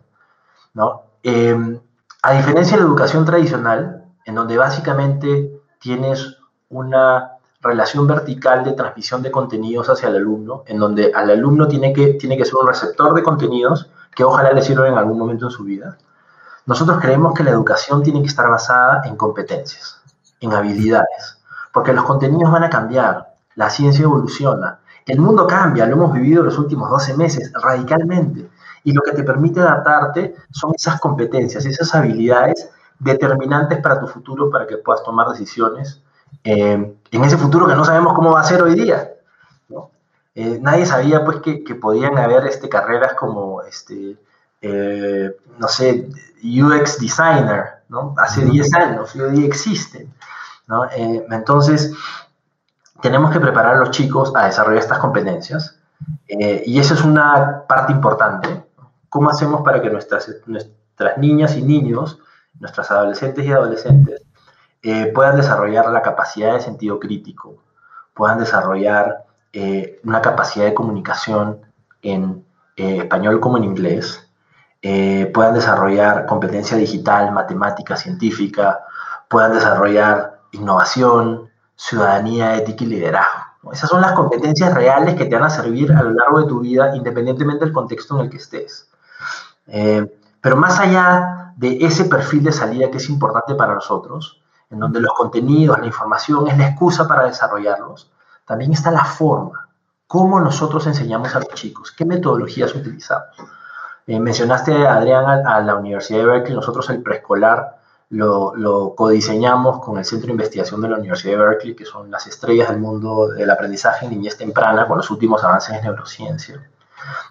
¿no? 0.74 1.04
Eh, 1.22 1.80
a 2.24 2.34
diferencia 2.34 2.78
de 2.78 2.84
la 2.84 2.88
educación 2.88 3.26
tradicional, 3.26 4.06
en 4.26 4.34
donde 4.34 4.58
básicamente 4.58 5.52
tienes 5.80 6.38
una 6.70 7.35
relación 7.66 8.06
vertical 8.06 8.64
de 8.64 8.74
transmisión 8.74 9.24
de 9.24 9.32
contenidos 9.32 9.90
hacia 9.90 10.10
el 10.10 10.18
alumno, 10.18 10.64
en 10.68 10.78
donde 10.78 11.12
al 11.14 11.30
alumno 11.32 11.68
tiene 11.68 11.92
que, 11.92 12.14
tiene 12.14 12.38
que 12.38 12.46
ser 12.46 12.56
un 12.56 12.68
receptor 12.68 13.14
de 13.16 13.24
contenidos 13.24 13.90
que 14.16 14.24
ojalá 14.24 14.54
le 14.54 14.62
sirvan 14.62 14.94
en 14.94 14.98
algún 14.98 15.18
momento 15.18 15.46
en 15.46 15.52
su 15.52 15.64
vida. 15.64 15.98
Nosotros 16.68 17.00
creemos 17.02 17.34
que 17.34 17.44
la 17.44 17.52
educación 17.52 18.04
tiene 18.04 18.22
que 18.22 18.28
estar 18.28 18.50
basada 18.50 19.02
en 19.06 19.16
competencias, 19.16 20.00
en 20.40 20.54
habilidades, 20.54 21.40
porque 21.74 21.92
los 21.92 22.06
contenidos 22.06 22.52
van 22.52 22.64
a 22.64 22.70
cambiar, 22.70 23.34
la 23.56 23.70
ciencia 23.70 24.04
evoluciona, 24.04 24.80
el 25.06 25.20
mundo 25.20 25.46
cambia, 25.46 25.86
lo 25.86 25.94
hemos 25.94 26.14
vivido 26.14 26.44
los 26.44 26.58
últimos 26.58 26.90
12 26.90 27.16
meses 27.16 27.52
radicalmente, 27.54 28.50
y 28.84 28.94
lo 28.94 29.02
que 29.02 29.12
te 29.12 29.24
permite 29.24 29.60
adaptarte 29.60 30.36
son 30.52 30.72
esas 30.76 31.00
competencias, 31.00 31.66
esas 31.66 31.94
habilidades 31.96 32.70
determinantes 33.00 33.80
para 33.82 34.00
tu 34.00 34.08
futuro, 34.08 34.50
para 34.50 34.68
que 34.68 34.78
puedas 34.78 35.04
tomar 35.04 35.28
decisiones 35.30 36.02
eh, 36.44 36.96
en 37.12 37.24
ese 37.24 37.38
futuro 37.38 37.68
que 37.68 37.76
no 37.76 37.86
sabemos 37.86 38.14
cómo 38.14 38.32
va 38.32 38.42
a 38.42 38.46
ser 38.46 38.62
hoy 38.62 38.76
día. 38.76 39.12
Eh, 40.38 40.60
nadie 40.62 40.86
sabía 40.86 41.24
pues 41.24 41.38
que, 41.38 41.76
podían 41.76 42.18
haber 42.18 42.46
este, 42.46 42.68
carreras 42.68 43.14
como, 43.14 43.62
este, 43.62 44.18
eh, 44.62 45.34
no 45.58 45.68
sé, 45.70 46.10
UX 46.44 47.00
designer, 47.00 47.84
¿no? 47.88 48.14
Hace 48.18 48.44
10 48.44 48.74
años 48.76 49.16
y 49.16 49.22
hoy 49.22 49.32
día 49.38 49.48
existen. 49.48 50.14
Eh, 50.98 51.26
entonces, 51.30 51.94
tenemos 53.02 53.32
que 53.32 53.40
preparar 53.40 53.76
a 53.76 53.80
los 53.80 53.92
chicos 53.92 54.34
a 54.36 54.46
desarrollar 54.46 54.82
estas 54.82 55.00
competencias 55.00 55.78
eh, 56.28 56.64
y 56.66 56.80
eso 56.80 56.94
es 56.94 57.04
una 57.04 57.64
parte 57.68 57.94
importante. 57.94 58.64
¿Cómo 59.10 59.30
hacemos 59.30 59.62
para 59.62 59.82
que 59.82 59.90
nuestras, 59.90 60.30
nuestras 60.46 61.18
niñas 61.18 61.56
y 61.56 61.62
niños, 61.62 62.20
nuestras 62.60 62.90
adolescentes 62.92 63.46
y 63.46 63.52
adolescentes, 63.52 64.22
eh, 64.86 65.12
puedan 65.14 65.36
desarrollar 65.36 65.90
la 65.92 66.02
capacidad 66.02 66.54
de 66.54 66.62
sentido 66.62 67.00
crítico, 67.00 67.56
puedan 68.14 68.40
desarrollar 68.40 69.24
una 70.04 70.22
capacidad 70.22 70.66
de 70.66 70.74
comunicación 70.74 71.62
en 72.02 72.44
español 72.76 73.40
como 73.40 73.56
en 73.56 73.64
inglés, 73.64 74.30
puedan 74.82 75.54
desarrollar 75.54 76.26
competencia 76.26 76.76
digital, 76.76 77.32
matemática, 77.32 77.96
científica, 77.96 78.82
puedan 79.30 79.54
desarrollar 79.54 80.42
innovación, 80.52 81.50
ciudadanía, 81.76 82.56
ética 82.56 82.84
y 82.84 82.88
liderazgo. 82.88 83.72
Esas 83.72 83.90
son 83.90 84.02
las 84.02 84.14
competencias 84.14 84.74
reales 84.74 85.16
que 85.16 85.26
te 85.26 85.36
van 85.36 85.46
a 85.46 85.50
servir 85.50 85.92
a 85.92 86.04
lo 86.04 86.12
largo 86.12 86.42
de 86.42 86.48
tu 86.48 86.60
vida, 86.60 86.96
independientemente 86.96 87.66
del 87.66 87.74
contexto 87.74 88.16
en 88.16 88.26
el 88.26 88.30
que 88.30 88.38
estés. 88.38 88.90
Eh, 89.68 90.06
pero 90.42 90.56
más 90.56 90.80
allá 90.80 91.54
de 91.56 91.78
ese 91.82 92.06
perfil 92.06 92.44
de 92.44 92.52
salida 92.52 92.92
que 92.92 92.98
es 92.98 93.10
importante 93.10 93.56
para 93.56 93.74
nosotros, 93.74 94.42
en 94.70 94.80
donde 94.80 95.00
los 95.00 95.14
contenidos, 95.14 95.80
la 95.80 95.86
información 95.86 96.48
es 96.48 96.58
la 96.58 96.70
excusa 96.70 97.08
para 97.08 97.26
desarrollarlos, 97.26 98.12
también 98.46 98.74
está 98.74 98.92
la 98.92 99.06
forma, 99.06 99.70
cómo 100.08 100.40
nosotros 100.40 100.86
enseñamos 100.88 101.36
a 101.36 101.40
los 101.40 101.54
chicos, 101.54 101.92
qué 101.92 102.06
metodologías 102.06 102.74
utilizamos. 102.76 103.38
Eh, 104.08 104.20
mencionaste, 104.20 104.88
Adrián, 104.88 105.48
a, 105.48 105.60
la 105.62 105.76
Universidad 105.76 106.20
de 106.20 106.26
Berkeley, 106.26 106.56
nosotros 106.56 106.90
el 106.92 107.02
preescolar 107.02 107.80
lo, 108.10 108.56
lo 108.56 108.94
codiseñamos 108.94 109.80
con 109.80 109.98
el 109.98 110.06
Centro 110.06 110.28
de 110.28 110.34
Investigación 110.34 110.80
de 110.82 110.90
la 110.90 110.98
Universidad 110.98 111.38
de 111.38 111.44
Berkeley, 111.44 111.76
que 111.76 111.86
son 111.86 112.12
las 112.12 112.28
estrellas 112.28 112.70
del 112.70 112.78
mundo 112.78 113.30
del 113.30 113.50
aprendizaje 113.50 114.06
en 114.06 114.12
niñez 114.12 114.38
temprana, 114.38 114.88
con 114.88 114.98
los 114.98 115.10
últimos 115.10 115.44
avances 115.44 115.76
en 115.76 115.84
neurociencia. 115.84 116.62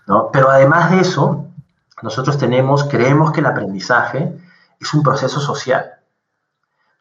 ¿no? 0.07 0.31
Pero 0.33 0.51
además 0.51 0.91
de 0.91 1.01
eso, 1.01 1.47
nosotros 2.03 2.39
tenemos, 2.39 2.85
creemos 2.85 3.31
que 3.33 3.41
el 3.41 3.47
aprendizaje 3.47 4.37
es 4.81 4.95
un 4.95 5.03
proceso 5.03 5.41
social. 5.41 5.94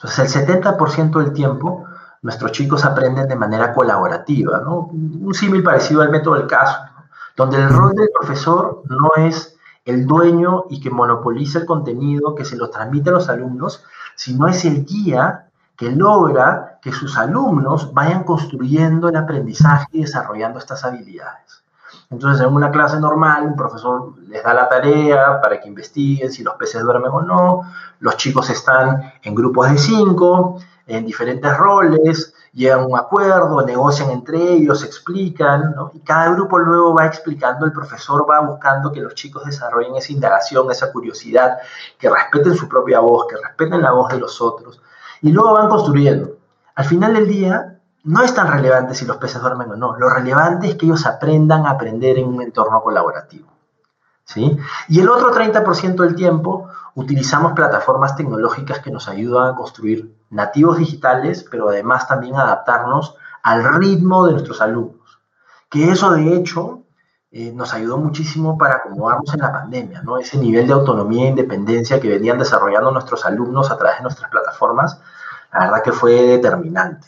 Entonces, 0.04 0.36
el 0.36 0.48
70% 0.48 1.20
del 1.20 1.32
tiempo 1.32 1.86
nuestros 2.22 2.52
chicos 2.52 2.84
aprenden 2.84 3.28
de 3.28 3.36
manera 3.36 3.74
colaborativa, 3.74 4.60
¿no? 4.60 4.90
Un 4.92 5.34
símil 5.34 5.64
parecido 5.64 6.02
al 6.02 6.10
método 6.10 6.36
del 6.36 6.48
caso, 6.48 6.78
donde 7.36 7.58
el 7.58 7.70
rol 7.70 7.96
del 7.96 8.10
profesor 8.18 8.84
no 8.90 9.24
es 9.24 9.58
el 9.86 10.06
dueño 10.06 10.66
y 10.70 10.80
que 10.80 10.90
monopoliza 10.90 11.60
el 11.60 11.66
contenido 11.66 12.36
que 12.36 12.46
se 12.46 12.58
lo 12.58 12.70
transmite 12.70 13.10
a 13.10 13.14
los 13.14 13.30
alumnos, 13.30 13.84
sino 14.16 14.48
es 14.48 14.64
el 14.66 14.86
guía 14.86 15.48
que 15.76 15.92
logra 15.92 16.80
que 16.82 16.92
sus 16.92 17.18
alumnos 17.18 17.94
vayan 17.94 18.24
construyendo 18.24 19.10
el 19.10 19.16
aprendizaje 19.16 19.88
y 19.92 20.02
desarrollando 20.02 20.60
estas 20.60 20.84
habilidades. 20.86 21.63
Entonces, 22.14 22.46
en 22.46 22.54
una 22.54 22.70
clase 22.70 23.00
normal, 23.00 23.44
un 23.48 23.56
profesor 23.56 24.14
les 24.28 24.44
da 24.44 24.54
la 24.54 24.70
tarea 24.70 25.42
para 25.42 25.60
que 25.60 25.68
investiguen 25.68 26.32
si 26.32 26.44
los 26.44 26.54
peces 26.56 26.84
duermen 26.84 27.12
o 27.12 27.22
no, 27.24 27.62
los 28.00 28.18
chicos 28.18 28.52
están 28.52 29.14
en 29.24 29.34
grupos 29.34 29.72
de 29.72 29.80
cinco, 29.80 30.60
en 30.86 31.08
diferentes 31.08 31.58
roles, 31.58 32.36
llegan 32.54 32.82
a 32.82 32.86
un 32.86 32.96
acuerdo, 32.96 33.66
negocian 33.66 34.12
entre 34.12 34.38
ellos, 34.38 34.84
explican, 34.84 35.74
y 35.94 36.02
cada 36.02 36.30
grupo 36.36 36.60
luego 36.60 36.94
va 36.94 37.08
explicando, 37.08 37.66
el 37.66 37.72
profesor 37.72 38.30
va 38.30 38.42
buscando 38.42 38.92
que 38.92 39.02
los 39.02 39.16
chicos 39.16 39.44
desarrollen 39.44 39.96
esa 39.96 40.12
indagación, 40.12 40.70
esa 40.70 40.92
curiosidad, 40.92 41.58
que 41.98 42.12
respeten 42.12 42.56
su 42.56 42.70
propia 42.70 43.00
voz, 43.00 43.26
que 43.28 43.38
respeten 43.38 43.82
la 43.82 43.92
voz 43.92 44.14
de 44.14 44.20
los 44.20 44.40
otros, 44.40 44.80
y 45.24 45.32
luego 45.32 45.54
van 45.54 45.68
construyendo. 45.68 46.38
Al 46.76 46.86
final 46.86 47.16
del 47.16 47.28
día, 47.28 47.73
no 48.04 48.22
es 48.22 48.34
tan 48.34 48.52
relevante 48.52 48.96
si 48.96 49.06
los 49.06 49.18
peces 49.18 49.42
duermen 49.42 49.72
o 49.72 49.76
no, 49.76 49.98
lo 49.98 50.10
relevante 50.10 50.68
es 50.68 50.76
que 50.76 50.86
ellos 50.86 51.06
aprendan 51.06 51.66
a 51.66 51.72
aprender 51.72 52.18
en 52.18 52.28
un 52.28 52.42
entorno 52.42 52.82
colaborativo. 52.82 53.48
¿sí? 54.26 54.58
Y 54.90 55.00
el 55.00 55.10
otro 55.10 55.34
30% 55.34 55.96
del 55.96 56.16
tiempo 56.16 56.68
utilizamos 56.96 57.54
plataformas 57.54 58.16
tecnológicas 58.16 58.80
que 58.80 58.92
nos 58.92 59.08
ayudan 59.08 59.54
a 59.54 59.56
construir 59.56 60.16
nativos 60.30 60.78
digitales, 60.78 61.46
pero 61.50 61.70
además 61.70 62.08
también 62.08 62.36
adaptarnos 62.36 63.16
al 63.42 63.64
ritmo 63.76 64.26
de 64.26 64.34
nuestros 64.34 64.62
alumnos. 64.62 65.20
Que 65.70 65.90
eso 65.90 66.12
de 66.12 66.36
hecho 66.36 66.84
eh, 67.32 67.52
nos 67.54 67.74
ayudó 67.74 67.98
muchísimo 67.98 68.58
para 68.58 68.76
acomodarnos 68.76 69.34
en 69.34 69.40
la 69.40 69.52
pandemia, 69.52 70.02
¿no? 70.04 70.18
Ese 70.18 70.38
nivel 70.38 70.68
de 70.68 70.74
autonomía 70.74 71.26
e 71.26 71.30
independencia 71.30 72.00
que 72.00 72.10
venían 72.10 72.38
desarrollando 72.38 72.92
nuestros 72.92 73.26
alumnos 73.26 73.72
a 73.72 73.78
través 73.78 73.98
de 73.98 74.04
nuestras 74.04 74.30
plataformas, 74.30 75.00
la 75.52 75.66
verdad 75.66 75.84
que 75.84 75.92
fue 75.92 76.14
determinante, 76.14 77.08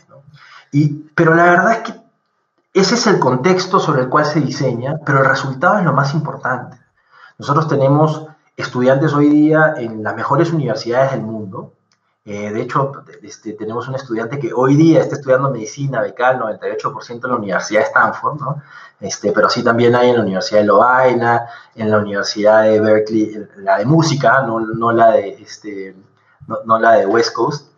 Y, 0.76 0.90
pero 1.16 1.34
la 1.34 1.46
verdad 1.46 1.72
es 1.72 1.80
que 1.80 1.94
ese 2.74 2.96
es 2.96 3.08
el 3.08 3.18
contexto 3.18 3.80
sobre 3.80 4.02
el 4.02 4.10
cual 4.10 4.26
se 4.26 4.42
diseña, 4.42 5.00
pero 5.06 5.20
el 5.20 5.26
resultado 5.26 5.78
es 5.78 5.86
lo 5.86 5.94
más 5.94 6.14
importante. 6.14 6.78
Nosotros 7.38 7.70
tenemos 7.70 8.28
estudiantes 8.58 9.14
hoy 9.14 9.30
día 9.30 9.76
en 9.78 10.04
las 10.04 10.14
mejores 10.18 10.52
universidades 10.52 11.12
del 11.12 11.22
mundo. 11.22 11.72
Eh, 12.26 12.52
de 12.52 12.62
hecho, 12.62 12.92
este, 13.24 13.54
tenemos 13.54 13.88
un 13.88 13.96
estudiante 13.96 14.38
que 14.38 14.52
hoy 14.52 14.76
día 14.76 15.00
está 15.00 15.16
estudiando 15.16 15.50
medicina, 15.50 16.02
becal, 16.02 16.42
98% 16.42 17.24
en 17.24 17.32
la 17.32 17.38
Universidad 17.38 17.80
de 17.80 17.86
Stanford, 17.86 18.42
¿no? 18.42 18.62
Este, 19.00 19.32
pero 19.32 19.48
sí 19.50 19.64
también 19.64 19.96
hay 19.96 20.10
en 20.10 20.18
la 20.18 20.24
Universidad 20.24 20.60
de 20.60 20.66
Lovaina, 20.66 21.48
en 21.74 21.90
la 21.90 22.00
Universidad 22.00 22.64
de 22.64 22.82
Berkeley, 22.82 23.48
la 23.60 23.78
de 23.78 23.86
música, 23.86 24.42
no, 24.42 24.60
no 24.60 24.92
la, 24.92 25.12
de, 25.12 25.42
este, 25.42 25.96
no, 26.66 26.80
la 26.80 26.92
de 26.94 27.06
West 27.06 27.34
Coast. 27.34 27.72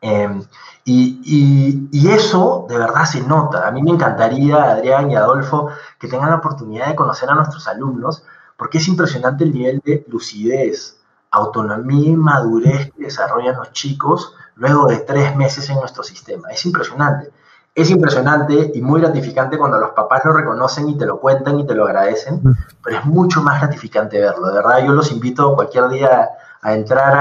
Em, 0.00 0.42
y, 0.84 1.88
y, 1.92 2.08
eso 2.08 2.66
de 2.68 2.78
verdad 2.78 3.04
se 3.04 3.20
nota. 3.22 3.68
A 3.68 3.70
mí 3.70 3.82
me 3.82 3.90
encantaría, 3.90 4.70
Adrián 4.70 5.10
y 5.10 5.16
Adolfo, 5.16 5.70
que 5.98 6.08
tengan 6.08 6.30
la 6.30 6.36
oportunidad 6.36 6.88
de 6.88 6.96
conocer 6.96 7.28
a 7.30 7.34
nuestros 7.34 7.68
alumnos, 7.68 8.24
porque 8.56 8.78
es 8.78 8.88
impresionante 8.88 9.44
el 9.44 9.52
nivel 9.52 9.80
de 9.84 10.04
lucidez, 10.08 10.98
autonomía 11.30 12.10
y 12.10 12.16
madurez 12.16 12.92
que 12.92 13.04
desarrollan 13.04 13.56
los 13.56 13.72
chicos 13.72 14.34
luego 14.56 14.86
de 14.86 14.98
tres 14.98 15.36
meses 15.36 15.68
en 15.70 15.76
nuestro 15.76 16.02
sistema. 16.02 16.48
Es 16.50 16.64
impresionante. 16.66 17.30
Es 17.74 17.88
impresionante 17.90 18.72
y 18.74 18.82
muy 18.82 19.00
gratificante 19.00 19.56
cuando 19.56 19.78
los 19.78 19.92
papás 19.92 20.24
lo 20.24 20.32
reconocen 20.32 20.88
y 20.88 20.98
te 20.98 21.06
lo 21.06 21.20
cuentan 21.20 21.60
y 21.60 21.66
te 21.66 21.74
lo 21.74 21.86
agradecen, 21.86 22.42
pero 22.82 22.98
es 22.98 23.04
mucho 23.04 23.42
más 23.42 23.60
gratificante 23.60 24.20
verlo. 24.20 24.48
De 24.48 24.54
verdad, 24.54 24.84
yo 24.84 24.92
los 24.92 25.12
invito 25.12 25.54
cualquier 25.54 25.88
día 25.88 26.30
a 26.62 26.74
entrar 26.74 27.14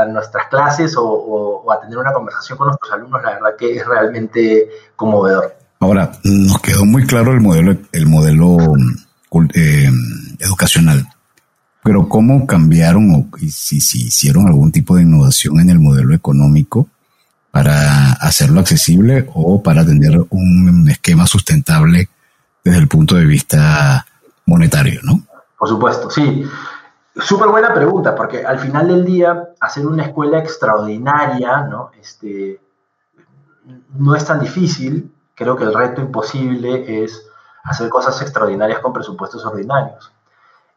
a, 0.00 0.06
nuestras 0.06 0.48
clases 0.48 0.94
o, 0.96 1.64
a 1.70 1.80
tener 1.80 1.98
una 1.98 2.12
conversación 2.12 2.56
con 2.56 2.68
nuestros 2.68 2.92
alumnos, 2.92 3.22
la 3.22 3.30
verdad 3.30 3.56
que 3.58 3.76
es 3.76 3.86
realmente 3.86 4.68
conmovedor. 4.94 5.56
Ahora, 5.80 6.12
nos 6.22 6.58
quedó 6.60 6.84
muy 6.84 7.06
claro 7.06 7.32
el 7.32 7.40
modelo, 7.40 7.76
el 7.92 8.06
modelo 8.06 8.56
eh, 9.54 9.90
educacional, 10.38 11.06
pero 11.82 12.08
¿cómo 12.08 12.46
cambiaron 12.46 13.10
o 13.14 13.38
si, 13.48 13.80
si 13.80 14.06
hicieron 14.06 14.46
algún 14.46 14.70
tipo 14.70 14.96
de 14.96 15.02
innovación 15.02 15.60
en 15.60 15.70
el 15.70 15.80
modelo 15.80 16.14
económico 16.14 16.88
para 17.50 18.12
hacerlo 18.12 18.60
accesible 18.60 19.28
o 19.34 19.62
para 19.62 19.84
tener 19.84 20.24
un 20.30 20.88
esquema 20.88 21.26
sustentable 21.26 22.08
desde 22.64 22.78
el 22.78 22.88
punto 22.88 23.16
de 23.16 23.26
vista 23.26 24.06
monetario, 24.46 25.00
¿no? 25.02 25.22
Por 25.58 25.68
supuesto, 25.68 26.10
sí. 26.10 26.44
Súper 27.16 27.48
buena 27.48 27.72
pregunta, 27.72 28.14
porque 28.14 28.44
al 28.44 28.58
final 28.58 28.88
del 28.88 29.04
día, 29.04 29.50
hacer 29.60 29.86
una 29.86 30.02
escuela 30.02 30.38
extraordinaria, 30.38 31.60
¿no? 31.62 31.90
Este, 32.00 32.60
no 33.96 34.16
es 34.16 34.24
tan 34.24 34.40
difícil. 34.40 35.14
Creo 35.34 35.56
que 35.56 35.62
el 35.64 35.74
reto 35.74 36.00
imposible 36.00 37.04
es 37.04 37.24
hacer 37.62 37.88
cosas 37.88 38.20
extraordinarias 38.20 38.80
con 38.80 38.92
presupuestos 38.92 39.44
ordinarios. 39.46 40.12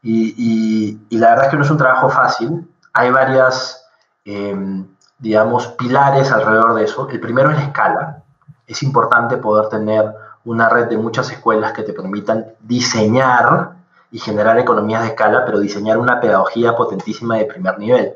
Y, 0.04 1.00
la 1.10 1.32
verdad 1.32 1.45
es 1.45 1.52
que 1.52 1.58
no 1.58 1.63
es 1.63 1.71
un 1.71 1.78
trabajo 1.78 2.10
fácil. 2.10 2.69
Hay 2.93 3.10
varias, 3.10 3.86
em, 4.23 4.88
digamos, 5.17 5.67
pilares 5.69 6.32
alrededor 6.32 6.76
de 6.76 6.84
eso. 6.84 7.10
El 7.10 7.19
primero 7.19 7.50
es 7.50 7.58
la 7.58 7.63
escala. 7.63 8.23
Es 8.67 8.84
importante 8.84 9.38
poder 9.38 9.69
tener 9.69 10.13
una 10.45 10.69
red 10.69 10.88
de 10.88 10.97
muchas 10.97 11.32
escuelas 11.32 11.73
que 11.73 11.84
te 11.84 11.93
permitan 11.93 12.45
diseñar 12.60 13.76
y 14.11 14.19
generar 14.19 14.57
economías 14.57 15.01
de 15.01 15.09
escala, 15.09 15.45
pero 15.45 15.59
diseñar 15.59 15.97
una 15.97 16.19
pedagogía 16.19 16.75
potentísima 16.75 17.37
de 17.37 17.45
primer 17.45 17.77
nivel, 17.77 18.13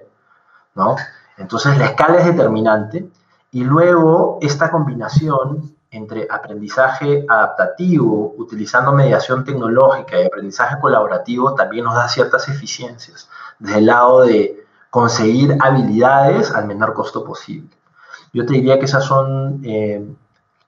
¿no? 0.76 0.96
Entonces 1.38 1.78
la 1.78 1.86
escala 1.86 2.20
es 2.20 2.26
determinante 2.26 3.10
y 3.52 3.64
luego 3.64 4.40
esta 4.42 4.72
combinación 4.72 5.76
entre 5.92 6.26
aprendizaje 6.30 7.26
adaptativo, 7.28 8.34
utilizando 8.38 8.94
mediación 8.94 9.44
tecnológica 9.44 10.22
y 10.22 10.26
aprendizaje 10.26 10.80
colaborativo 10.80 11.54
también 11.54 11.84
nos 11.84 11.96
da 11.96 12.08
ciertas 12.08 12.48
eficiencias 12.48 13.30
desde 13.60 13.80
el 13.80 13.88
lado 13.88 14.22
de 14.22 14.66
conseguir 14.90 15.58
habilidades 15.60 16.52
al 16.52 16.66
menor 16.66 16.94
costo 16.94 17.26
posible. 17.26 17.70
Yo 18.34 18.46
te 18.46 18.54
diría 18.54 18.80
que 18.80 18.86
esas 18.86 19.04
son 19.04 19.62
eh, 19.66 20.06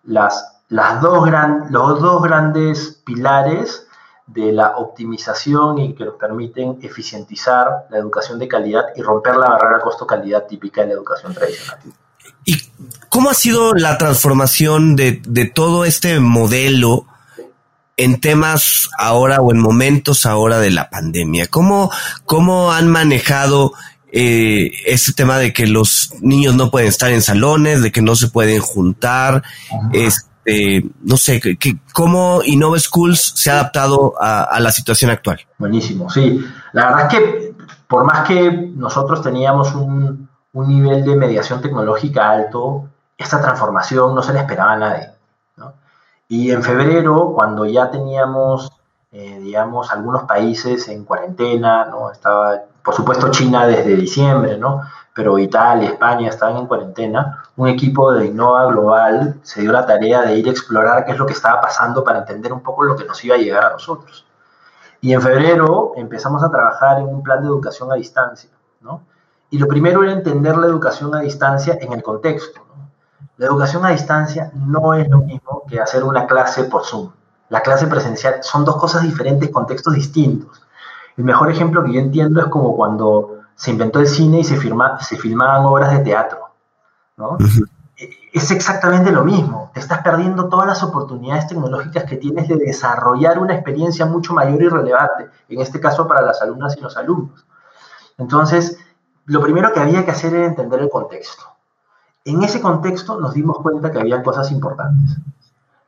las, 0.04 0.60
las 0.68 1.02
dos 1.02 1.26
gran, 1.26 1.68
los 1.70 2.02
dos 2.02 2.22
grandes 2.22 3.02
pilares 3.06 3.83
de 4.26 4.52
la 4.52 4.78
optimización 4.78 5.80
y 5.80 5.94
que 5.94 6.06
nos 6.06 6.16
permiten 6.16 6.80
eficientizar 6.82 7.88
la 7.90 7.98
educación 7.98 8.40
de 8.40 8.48
calidad 8.48 8.86
y 8.96 9.02
romper 9.02 9.36
la 9.36 9.50
barrera 9.50 9.82
costo-calidad 9.82 10.46
típica 10.48 10.82
de 10.82 10.88
la 10.88 10.94
educación 10.94 11.34
tradicional. 11.34 11.80
¿Y 12.46 12.58
cómo 13.10 13.30
ha 13.30 13.34
sido 13.34 13.74
la 13.74 13.98
transformación 13.98 14.96
de, 14.96 15.52
todo 15.54 15.86
este 15.86 16.20
modelo 16.20 17.06
en 17.96 18.20
temas 18.20 18.90
ahora 18.98 19.40
o 19.40 19.52
en 19.52 19.60
momentos 19.60 20.26
ahora 20.26 20.60
de 20.60 20.72
la 20.72 20.90
pandemia? 20.90 21.48
¿Cómo, 21.48 21.92
cómo 22.26 22.72
han 22.72 22.90
manejado 22.90 23.74
eh, 24.12 24.72
este 24.86 25.14
tema 25.14 25.38
de 25.38 25.54
que 25.54 25.68
los 25.68 26.14
niños 26.22 26.56
no 26.56 26.72
pueden 26.72 26.90
estar 26.90 27.12
en 27.12 27.22
salones, 27.22 27.82
de 27.82 27.92
que 27.92 28.02
no 28.02 28.16
se 28.16 28.28
pueden 28.30 28.62
juntar? 28.62 29.44
Este, 30.46 30.90
no 31.02 31.18
sé, 31.18 31.40
que, 31.40 31.58
¿cómo 31.94 32.42
Innova 32.44 32.78
Schools 32.78 33.34
se 33.36 33.50
ha 33.50 33.54
adaptado 33.54 34.14
a, 34.20 34.60
la 34.60 34.72
situación 34.72 35.12
actual? 35.12 35.40
Buenísimo, 35.58 36.10
sí. 36.10 36.44
La 36.74 36.90
verdad 36.90 37.14
es 37.14 37.20
que 37.20 37.56
por 37.88 38.04
más 38.04 38.28
que 38.28 38.52
nosotros 38.52 39.22
teníamos 39.22 39.74
un, 39.76 40.30
nivel 40.54 41.04
de 41.04 41.16
mediación 41.16 41.62
tecnológica 41.62 42.30
alto, 42.30 42.90
esta 43.18 43.42
transformación 43.42 44.14
no 44.14 44.22
se 44.22 44.34
la 44.34 44.42
esperaba 44.42 44.74
a 44.74 44.78
nadie. 44.78 45.10
Y 46.28 46.52
en 46.52 46.64
febrero, 46.64 47.34
cuando 47.36 47.66
ya 47.66 47.92
teníamos, 47.92 48.72
eh, 49.12 49.40
digamos, 49.40 49.92
algunos 49.92 50.24
países 50.24 50.88
en 50.90 51.06
cuarentena, 51.06 51.86
¿no? 51.86 52.12
Estaba, 52.12 52.62
por 52.84 52.94
supuesto, 52.94 53.32
China 53.32 53.66
desde 53.66 53.96
diciembre, 53.96 54.58
¿no? 54.58 54.84
pero 55.14 55.38
Italia, 55.38 55.90
España 55.90 56.30
estaban 56.30 56.58
en 56.58 56.66
cuarentena, 56.66 57.44
un 57.56 57.68
equipo 57.68 58.12
de 58.14 58.26
Innova 58.26 58.66
Global 58.66 59.40
se 59.44 59.62
dio 59.62 59.72
la 59.72 59.86
tarea 59.86 60.24
de 60.24 60.36
ir 60.36 60.48
a 60.48 60.52
explorar 60.52 61.06
qué 61.06 61.12
es 61.12 61.18
lo 61.20 61.26
que 61.26 61.34
estaba 61.34 61.62
pasando 61.62 62.04
para 62.04 62.20
entender 62.20 62.52
un 62.52 62.62
poco 62.62 62.84
lo 62.84 62.96
que 62.96 63.06
nos 63.06 63.24
iba 63.24 63.36
a 63.36 63.38
llegar 63.38 63.64
a 63.64 63.72
nosotros. 63.72 64.26
Y 65.02 65.14
en 65.14 65.22
febrero 65.22 65.94
empezamos 65.98 66.44
a 66.44 66.50
trabajar 66.50 67.00
en 67.00 67.06
un 67.06 67.22
plan 67.22 67.42
de 67.42 67.48
educación 67.48 67.92
a 67.92 67.96
distancia, 67.96 68.50
¿no? 68.82 69.04
Y 69.52 69.60
lo 69.60 69.68
primero 69.68 70.02
era 70.02 70.14
entender 70.14 70.58
la 70.58 70.66
educación 70.66 71.14
a 71.14 71.20
distancia 71.20 71.78
en 71.80 71.94
el 71.94 72.02
contexto. 72.02 72.62
La 73.38 73.46
educación 73.46 73.86
a 73.86 73.90
distancia 73.90 74.52
no 74.56 74.96
es 74.96 75.08
lo 75.10 75.20
mismo 75.20 75.64
que 75.68 75.80
hacer 75.80 76.04
una 76.04 76.26
clase 76.26 76.64
por 76.64 76.86
Zoom. 76.86 77.12
La 77.50 77.62
clase 77.62 77.86
presencial 77.86 78.42
son 78.42 78.66
dos 78.66 78.78
cosas 78.78 79.04
diferentes, 79.04 79.52
contextos 79.52 79.94
distintos. 79.94 80.63
El 81.18 81.24
mejor 81.24 81.52
ejemplo 81.52 81.84
que 81.84 81.94
yo 81.94 82.00
entiendo 82.00 82.42
es 82.42 82.48
como 82.48 82.76
cuando 82.76 83.42
se 83.56 83.72
inventó 83.72 84.00
el 84.00 84.08
cine 84.08 84.40
y 84.40 84.44
se, 84.44 84.58
firma, 84.58 85.00
se 85.00 85.18
filmaban 85.18 85.66
obras 85.66 85.92
de 85.92 86.00
teatro. 86.00 86.40
¿no? 87.18 87.38
E, 87.98 88.10
es 88.34 88.52
exactamente 88.52 89.12
lo 89.12 89.24
mismo. 89.24 89.72
Te 89.74 89.80
estás 89.80 90.02
perdiendo 90.02 90.50
todas 90.50 90.68
las 90.68 90.84
oportunidades 90.84 91.48
tecnológicas 91.48 92.06
que 92.06 92.18
tienes 92.18 92.48
de 92.48 92.56
desarrollar 92.56 93.40
una 93.40 93.54
experiencia 93.54 94.06
mucho 94.06 94.34
mayor 94.34 94.62
y 94.62 94.70
relevante, 94.70 95.30
en 95.50 95.62
este 95.62 95.80
caso 95.80 96.08
para 96.08 96.22
las 96.22 96.42
alumnas 96.42 96.76
y 96.78 96.82
los 96.82 96.98
alumnos. 96.98 97.46
Entonces, 98.18 98.78
lo 99.26 99.42
primero 99.42 99.72
que 99.74 99.80
había 99.80 100.04
que 100.06 100.12
hacer 100.12 100.34
era 100.34 100.48
entender 100.48 100.82
el 100.82 100.90
contexto. 100.90 101.44
En 102.26 102.44
ese 102.44 102.62
contexto 102.62 103.20
nos 103.20 103.34
dimos 103.34 103.58
cuenta 103.60 103.92
que 103.92 104.00
había 104.00 104.24
cosas 104.24 104.52
importantes. 104.52 105.18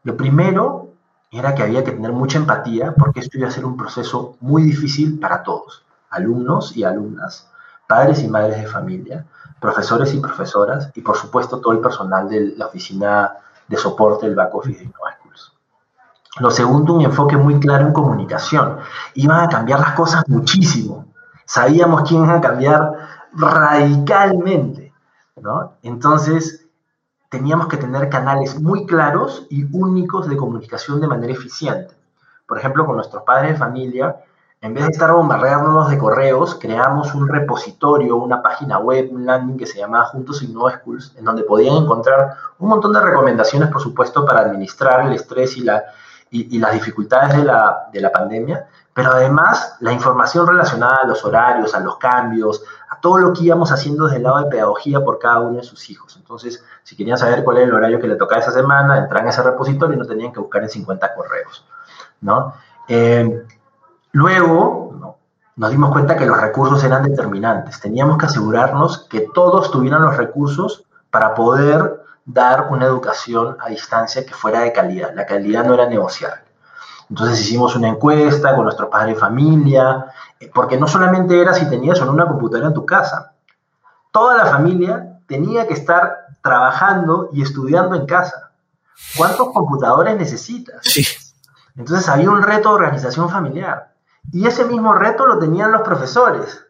Lo 0.04 0.16
primero 0.16 0.90
era 1.32 1.56
que 1.56 1.64
había 1.64 1.84
que 1.84 1.92
tener 1.92 2.12
mucha 2.12 2.38
empatía 2.38 2.94
porque 2.94 3.20
esto 3.20 3.38
iba 3.38 3.48
a 3.48 3.52
ser 3.52 3.66
un 3.66 3.78
proceso 3.78 4.38
muy 4.42 4.64
difícil 4.64 5.20
para 5.20 5.44
todos, 5.44 5.84
alumnos 6.10 6.76
y 6.78 6.84
alumnas, 6.84 7.50
padres 7.88 8.24
y 8.24 8.28
madres 8.28 8.62
de 8.62 8.68
familia, 8.68 9.26
profesores 9.60 10.14
y 10.14 10.20
profesoras 10.20 10.92
y 10.96 11.02
por 11.02 11.18
supuesto 11.18 11.60
todo 11.60 11.74
el 11.74 11.80
personal 11.80 12.30
de 12.30 12.56
la 12.56 12.68
oficina 12.68 13.34
de 13.68 13.78
soporte 13.78 14.26
del 14.26 14.36
back 14.36 14.54
de 14.64 14.84
Innova 14.84 15.16
Schools. 15.20 15.54
Lo 16.40 16.52
segundo, 16.52 16.94
un 16.94 17.02
enfoque 17.02 17.38
muy 17.38 17.60
claro 17.60 17.88
en 17.88 17.94
comunicación. 17.94 18.78
Iban 19.16 19.42
a 19.42 19.50
cambiar 19.50 19.80
las 19.80 19.94
cosas 19.94 20.28
muchísimo. 20.28 21.08
Sabíamos 21.46 22.08
quién 22.08 22.26
iba 22.26 22.36
a 22.36 22.42
cambiar 22.42 22.94
radicalmente. 23.34 24.94
¿no? 25.38 25.74
Entonces, 25.82 26.65
teníamos 27.36 27.68
que 27.68 27.76
tener 27.76 28.08
canales 28.08 28.62
muy 28.62 28.86
claros 28.86 29.46
y 29.50 29.66
únicos 29.76 30.30
de 30.30 30.38
comunicación 30.38 31.02
de 31.02 31.08
manera 31.08 31.34
eficiente. 31.34 31.94
Por 32.48 32.58
ejemplo, 32.58 32.86
con 32.86 32.96
nuestros 32.96 33.24
padres 33.24 33.52
de 33.52 33.58
familia, 33.58 34.16
en 34.62 34.74
vez 34.74 34.86
de 34.86 34.92
estar 34.92 35.12
bombardeándonos 35.12 35.90
de 35.90 35.98
correos, 35.98 36.56
creamos 36.56 37.14
un 37.14 37.28
repositorio, 37.28 38.16
una 38.16 38.42
página 38.42 38.80
web, 38.80 39.10
un 39.12 39.26
landing 39.26 39.58
que 39.58 39.66
se 39.66 39.80
llamaba 39.80 40.06
Juntos 40.06 40.44
Innova 40.44 40.78
Schools, 40.78 41.14
en 41.18 41.26
donde 41.26 41.44
podían 41.44 41.76
encontrar 41.76 42.38
un 42.58 42.70
montón 42.70 42.94
de 42.94 43.02
recomendaciones, 43.02 43.70
por 43.70 43.82
supuesto, 43.82 44.26
para 44.26 44.40
administrar 44.40 45.06
el 45.06 45.14
estrés 45.14 45.58
y, 45.58 45.62
la, 45.62 45.84
y, 46.32 46.58
las 46.58 46.72
dificultades 46.72 47.36
de 47.36 47.44
la, 47.44 47.90
de 47.92 48.00
la 48.00 48.14
pandemia, 48.14 48.66
pero 48.94 49.12
además 49.12 49.76
la 49.82 49.92
información 49.92 50.48
relacionada 50.48 51.00
a 51.04 51.08
los 51.08 51.26
horarios, 51.26 51.76
a 51.76 51.82
los 51.82 51.98
cambios, 51.98 52.64
todo 53.06 53.20
lo 53.20 53.34
que 53.34 53.44
íbamos 53.44 53.72
haciendo 53.72 54.06
desde 54.06 54.18
el 54.18 54.24
lado 54.24 54.40
de 54.40 54.50
pedagogía 54.50 55.00
por 55.04 55.20
cada 55.20 55.42
uno 55.42 55.58
de 55.58 55.64
sus 55.64 55.92
hijos. 55.92 56.16
Entonces, 56.18 56.64
si 56.82 56.96
querían 56.96 57.20
saber 57.20 57.44
cuál 57.44 57.58
era 57.58 57.68
el 57.68 57.74
horario 57.74 58.00
que 58.00 58.08
le 58.08 58.16
tocaba 58.16 58.42
esa 58.42 58.52
semana, 58.52 58.98
entraban 58.98 59.28
a 59.28 59.30
ese 59.30 59.44
repositorio 59.44 59.96
y 59.96 60.00
no 60.00 60.08
tenían 60.08 60.34
que 60.34 60.40
buscar 60.40 60.64
en 60.64 60.70
50 60.70 61.14
correos, 61.14 61.64
¿no? 62.22 62.56
Eh, 62.88 63.46
Luego, 64.16 65.18
nos 65.58 65.72
dimos 65.72 65.92
cuenta 65.92 66.16
que 66.16 66.26
los 66.26 66.40
recursos 66.40 66.82
eran 66.86 67.04
determinantes. 67.04 67.82
Teníamos 67.82 68.18
que 68.18 68.28
asegurarnos 68.28 69.10
que 69.10 69.28
todos 69.34 69.72
tuvieran 69.72 70.04
los 70.04 70.16
recursos 70.16 70.86
para 71.12 71.36
poder 71.36 72.02
dar 72.24 72.70
una 72.72 72.86
educación 72.86 73.58
a 73.60 73.68
distancia 73.68 74.26
que 74.26 74.34
fuera 74.34 74.62
de 74.62 74.72
calidad. 74.72 75.14
La 75.14 75.26
calidad 75.26 75.66
no 75.66 75.74
era 75.74 75.90
negociable. 75.90 76.44
Entonces 77.10 77.42
hicimos 77.42 77.76
una 77.76 77.90
encuesta 77.90 78.56
con 78.56 78.64
nuestro 78.64 78.90
padre 78.90 79.16
de 79.16 79.20
familia, 79.20 80.06
porque 80.54 80.78
no 80.78 80.88
solamente 80.88 81.40
era 81.40 81.54
si 81.54 81.70
tenías 81.70 82.02
o 82.02 82.06
no 82.06 82.12
una 82.12 82.28
computadora 82.28 82.68
en 82.68 82.74
tu 82.74 82.86
casa. 82.86 83.34
Toda 84.12 84.38
la 84.38 84.46
familia 84.46 85.20
tenía 85.28 85.68
que 85.68 85.74
estar 85.74 86.28
trabajando 86.42 87.30
y 87.34 87.42
estudiando 87.42 87.96
en 87.96 88.06
casa. 88.06 88.52
¿Cuántos 89.18 89.52
computadores 89.52 90.16
necesitas? 90.18 90.82
Entonces 91.76 92.08
había 92.08 92.30
un 92.30 92.42
reto 92.42 92.70
de 92.70 92.76
organización 92.76 93.30
familiar. 93.30 93.94
Y 94.32 94.48
ese 94.48 94.66
mismo 94.66 94.94
reto 94.94 95.26
lo 95.26 95.38
tenían 95.40 95.72
los 95.72 95.82
profesores. 95.82 96.66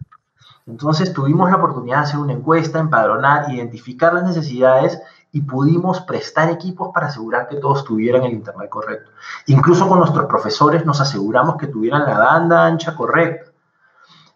Entonces 0.68 1.14
tuvimos 1.14 1.50
la 1.50 1.58
oportunidad 1.58 1.98
de 1.98 2.04
hacer 2.04 2.20
una 2.20 2.34
encuesta, 2.34 2.80
empadronar, 2.80 3.52
identificar 3.54 4.14
las 4.14 4.24
necesidades 4.24 5.00
y 5.32 5.42
pudimos 5.42 6.02
prestar 6.02 6.50
equipos 6.50 6.90
para 6.94 7.08
asegurar 7.08 7.48
que 7.48 7.58
todos 7.58 7.84
tuvieran 7.84 8.24
el 8.24 8.34
Internet 8.34 8.70
correcto. 8.70 9.12
Incluso 9.48 9.88
con 9.88 10.00
nuestros 10.00 10.26
profesores 10.26 10.86
nos 10.86 11.02
aseguramos 11.02 11.58
que 11.58 11.68
tuvieran 11.68 12.06
la 12.06 12.18
banda 12.18 12.66
ancha 12.66 12.96
correcta. 12.96 13.52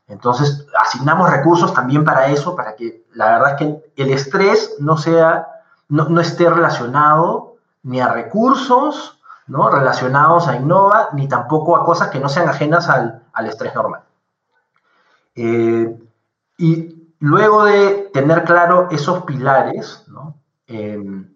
Entonces, 0.10 0.66
asignamos 0.78 1.30
recursos 1.30 1.74
también 1.74 2.04
para 2.04 2.28
eso, 2.28 2.56
para 2.56 2.76
que 2.76 3.06
la 3.14 3.38
verdad 3.38 3.52
es 3.52 3.56
que 3.58 3.94
el 3.96 4.10
estrés 4.12 4.76
no 4.80 4.98
sea, 4.98 5.48
no, 5.88 6.20
esté 6.20 6.50
relacionado 6.50 7.58
ni 7.84 8.02
a 8.02 8.10
recursos, 8.10 9.20
¿no? 9.46 9.70
Relacionados 9.70 10.48
a 10.48 10.56
Innova, 10.56 11.10
ni 11.14 11.28
tampoco 11.28 11.78
a 11.78 11.86
cosas 11.86 12.10
que 12.10 12.20
no 12.20 12.28
sean 12.28 12.50
ajenas 12.50 12.90
al, 12.90 13.24
estrés 13.46 13.74
normal. 13.76 14.02
Eh, 15.36 15.98
y 16.58 17.14
luego 17.20 17.64
de 17.66 18.10
tener 18.12 18.44
claro 18.44 18.88
esos 18.90 19.24
pilares, 19.24 20.06
¿no? 20.08 20.36
Em, 20.66 21.36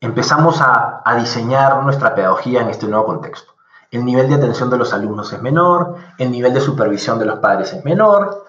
empezamos 0.00 0.60
a, 0.60 1.02
diseñar 1.18 1.82
nuestra 1.82 2.14
pedagogía 2.14 2.62
en 2.62 2.70
este 2.70 2.86
nuevo 2.86 3.06
contexto. 3.06 3.53
El 3.94 4.04
nivel 4.04 4.28
de 4.28 4.34
atención 4.34 4.68
de 4.70 4.76
los 4.76 4.92
alumnos 4.92 5.32
es 5.32 5.40
menor, 5.40 5.94
el 6.18 6.32
nivel 6.32 6.52
de 6.52 6.60
supervisión 6.60 7.16
de 7.20 7.26
los 7.26 7.38
padres 7.38 7.72
es 7.74 7.84
menor. 7.84 8.44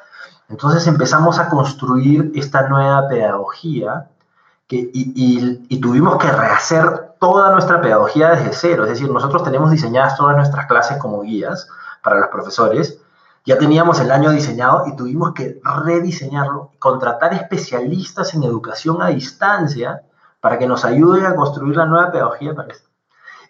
Entonces 0.49 0.87
empezamos 0.87 1.37
a 1.37 1.49
construir 1.49 2.31
esta 2.33 2.67
nueva 2.67 3.07
pedagogía 3.07 4.09
y, 4.67 5.79
tuvimos 5.79 6.17
que 6.17 6.31
rehacer 6.31 7.11
toda 7.19 7.51
nuestra 7.51 7.79
pedagogía 7.79 8.31
desde 8.31 8.53
cero. 8.53 8.85
Es 8.85 8.89
decir, 8.89 9.11
nosotros 9.11 9.43
tenemos 9.43 9.69
diseñadas 9.69 10.17
todas 10.17 10.35
nuestras 10.35 10.65
clases 10.65 10.97
como 10.97 11.21
guías 11.21 11.69
para 12.01 12.19
los 12.19 12.29
profesores. 12.29 12.99
Ya 13.45 13.59
teníamos 13.59 13.99
el 13.99 14.09
año 14.09 14.31
diseñado 14.31 14.87
y 14.87 14.95
tuvimos 14.95 15.33
que 15.33 15.61
rediseñarlo, 15.63 16.71
contratar 16.79 17.35
especialistas 17.35 18.33
en 18.33 18.41
educación 18.41 18.99
a 19.03 19.09
distancia 19.09 20.01
para 20.41 20.57
que 20.57 20.65
nos 20.65 20.85
ayuden 20.85 21.27
a 21.27 21.35
construir 21.35 21.77
la 21.77 21.85
nueva 21.85 22.11
pedagogía 22.11 22.55
para 22.55 22.69
esto. 22.69 22.84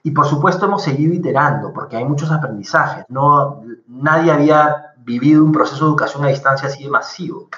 Y 0.06 0.12
por 0.12 0.28
supuesto 0.28 0.68
hemos 0.68 0.84
seguido 0.84 1.16
iterando, 1.16 1.74
porque 1.74 1.98
hay 1.98 2.06
muchos 2.06 2.32
aprendizajes. 2.32 3.06
No, 3.10 3.64
nadie 3.88 4.32
había 4.32 4.94
vivido 4.98 5.44
un 5.44 5.52
proceso 5.52 5.84
de 5.84 5.90
educación 5.90 6.24
a 6.24 6.28
distancia 6.28 6.68
así 6.68 6.84
de 6.84 6.92
masivo. 6.92 7.50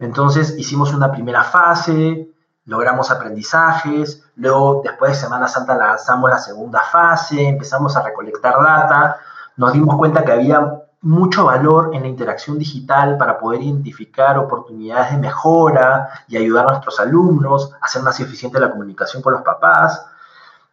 Entonces 0.00 0.58
hicimos 0.58 0.92
una 0.92 1.12
primera 1.12 1.44
fase, 1.44 2.28
logramos 2.64 3.12
aprendizajes, 3.12 4.24
luego 4.34 4.80
después 4.82 5.12
de 5.12 5.18
Semana 5.18 5.46
Santa 5.46 5.76
lanzamos 5.76 6.28
la 6.28 6.38
segunda 6.38 6.80
fase, 6.80 7.46
empezamos 7.46 7.96
a 7.96 8.02
recolectar 8.02 8.60
data, 8.60 9.18
nos 9.56 9.72
dimos 9.72 9.94
cuenta 9.94 10.24
que 10.24 10.32
había 10.32 10.82
mucho 11.02 11.44
valor 11.44 11.90
en 11.94 12.02
la 12.02 12.08
interacción 12.08 12.58
digital 12.58 13.16
para 13.16 13.38
poder 13.38 13.62
identificar 13.62 14.36
oportunidades 14.38 15.12
de 15.12 15.18
mejora 15.18 16.08
y 16.26 16.36
ayudar 16.36 16.64
a 16.66 16.70
nuestros 16.72 16.98
alumnos, 16.98 17.72
a 17.80 17.84
hacer 17.84 18.02
más 18.02 18.18
eficiente 18.18 18.58
la 18.58 18.72
comunicación 18.72 19.22
con 19.22 19.34
los 19.34 19.42
papás. 19.42 20.04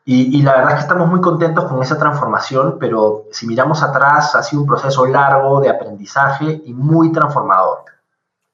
Y, 0.09 0.41
la 0.41 0.53
verdad 0.53 0.69
es 0.71 0.75
que 0.75 0.81
estamos 0.83 1.09
muy 1.09 1.19
contentos 1.19 1.65
con 1.65 1.83
esa 1.83 1.97
transformación, 1.97 2.77
pero 2.79 3.25
si 3.33 3.45
miramos 3.45 3.83
atrás, 3.83 4.35
ha 4.35 4.41
sido 4.41 4.61
un 4.61 4.67
proceso 4.67 5.05
largo 5.05 5.59
de 5.59 5.69
aprendizaje 5.69 6.61
y 6.65 6.73
muy 6.73 7.11
transformador. 7.11 7.79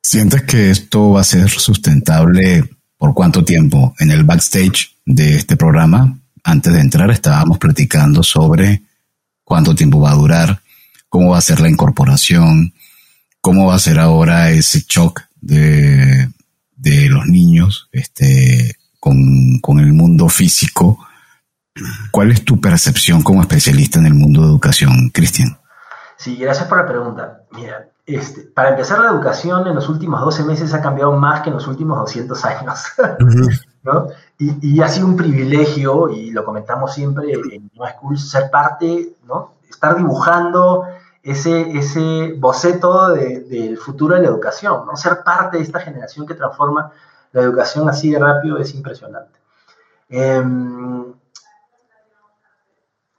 ¿Sientes 0.02 0.42
que 0.44 0.72
esto 0.72 1.12
va 1.12 1.22
a 1.22 1.24
ser 1.24 1.48
sustentable 1.50 2.68
por 2.98 3.14
cuánto 3.14 3.44
tiempo? 3.44 3.94
En 4.00 4.10
el 4.10 4.24
backstage 4.24 4.98
de 5.06 5.36
este 5.36 5.56
programa, 5.56 6.18
antes 6.44 6.74
de 6.74 6.80
entrar, 6.80 7.12
estábamos 7.12 7.60
platicando 7.60 8.24
sobre 8.24 8.82
cuánto 9.44 9.76
tiempo 9.76 10.02
va 10.02 10.10
a 10.10 10.16
durar 10.16 10.64
cómo 11.14 11.30
va 11.30 11.38
a 11.38 11.42
ser 11.42 11.60
la 11.60 11.70
incorporación, 11.70 12.74
cómo 13.40 13.68
va 13.68 13.76
a 13.76 13.80
ser 13.80 14.00
ahora 14.00 14.50
ese 14.50 14.84
shock 14.90 15.22
de, 15.40 16.28
los 17.08 17.28
niños 17.28 17.88
este, 17.92 18.78
con, 19.00 19.62
el 19.80 19.94
mundo 19.94 20.28
físico. 20.28 20.98
¿Cuál 22.12 22.32
es 22.32 22.46
tu 22.46 22.60
percepción 22.62 23.24
como 23.24 23.42
especialista 23.42 24.00
en 24.00 24.06
el 24.06 24.14
mundo 24.14 24.42
de 24.42 24.48
educación, 24.48 25.10
Cristian? 25.14 25.58
Sí, 26.18 26.38
gracias 26.38 26.68
por 26.68 26.78
la 26.78 26.86
pregunta. 26.86 27.42
Mira, 27.52 27.88
este, 28.06 28.42
para 28.42 28.70
empezar, 28.70 29.00
la 29.00 29.10
educación 29.10 29.66
en 29.68 29.76
los 29.76 29.90
últimos 29.90 30.22
12 30.22 30.44
meses 30.44 30.74
ha 30.74 30.82
cambiado 30.82 31.14
más 31.14 31.42
que 31.42 31.50
en 31.50 31.56
los 31.56 31.68
últimos 31.68 31.98
200 32.00 32.46
años. 32.46 32.84
¿no? 33.84 34.08
y, 34.38 34.82
ha 34.82 34.88
sido 34.88 35.08
un 35.08 35.18
privilegio, 35.18 36.10
y 36.10 36.32
lo 36.32 36.46
comentamos 36.46 36.94
siempre 36.94 37.34
en 37.34 37.70
No 37.76 37.86
School, 37.86 38.18
ser 38.18 38.50
parte, 38.50 39.10
¿no? 39.26 39.54
estar 39.70 39.98
dibujando 39.98 40.86
ese, 41.22 41.78
ese 41.78 42.34
boceto 42.38 43.10
del 43.10 43.78
futuro 43.78 44.16
de 44.16 44.22
la 44.22 44.28
educación, 44.28 44.86
¿no? 44.86 44.96
Ser 44.96 45.24
parte 45.24 45.58
de 45.58 45.64
esta 45.64 45.80
generación 45.80 46.26
que 46.28 46.34
transforma 46.34 46.92
la 47.32 47.42
educación 47.42 47.90
así 47.90 48.12
de 48.12 48.20
rápido 48.20 48.58
es 48.58 48.74
impresionante. 48.76 49.40
Em, 50.10 51.14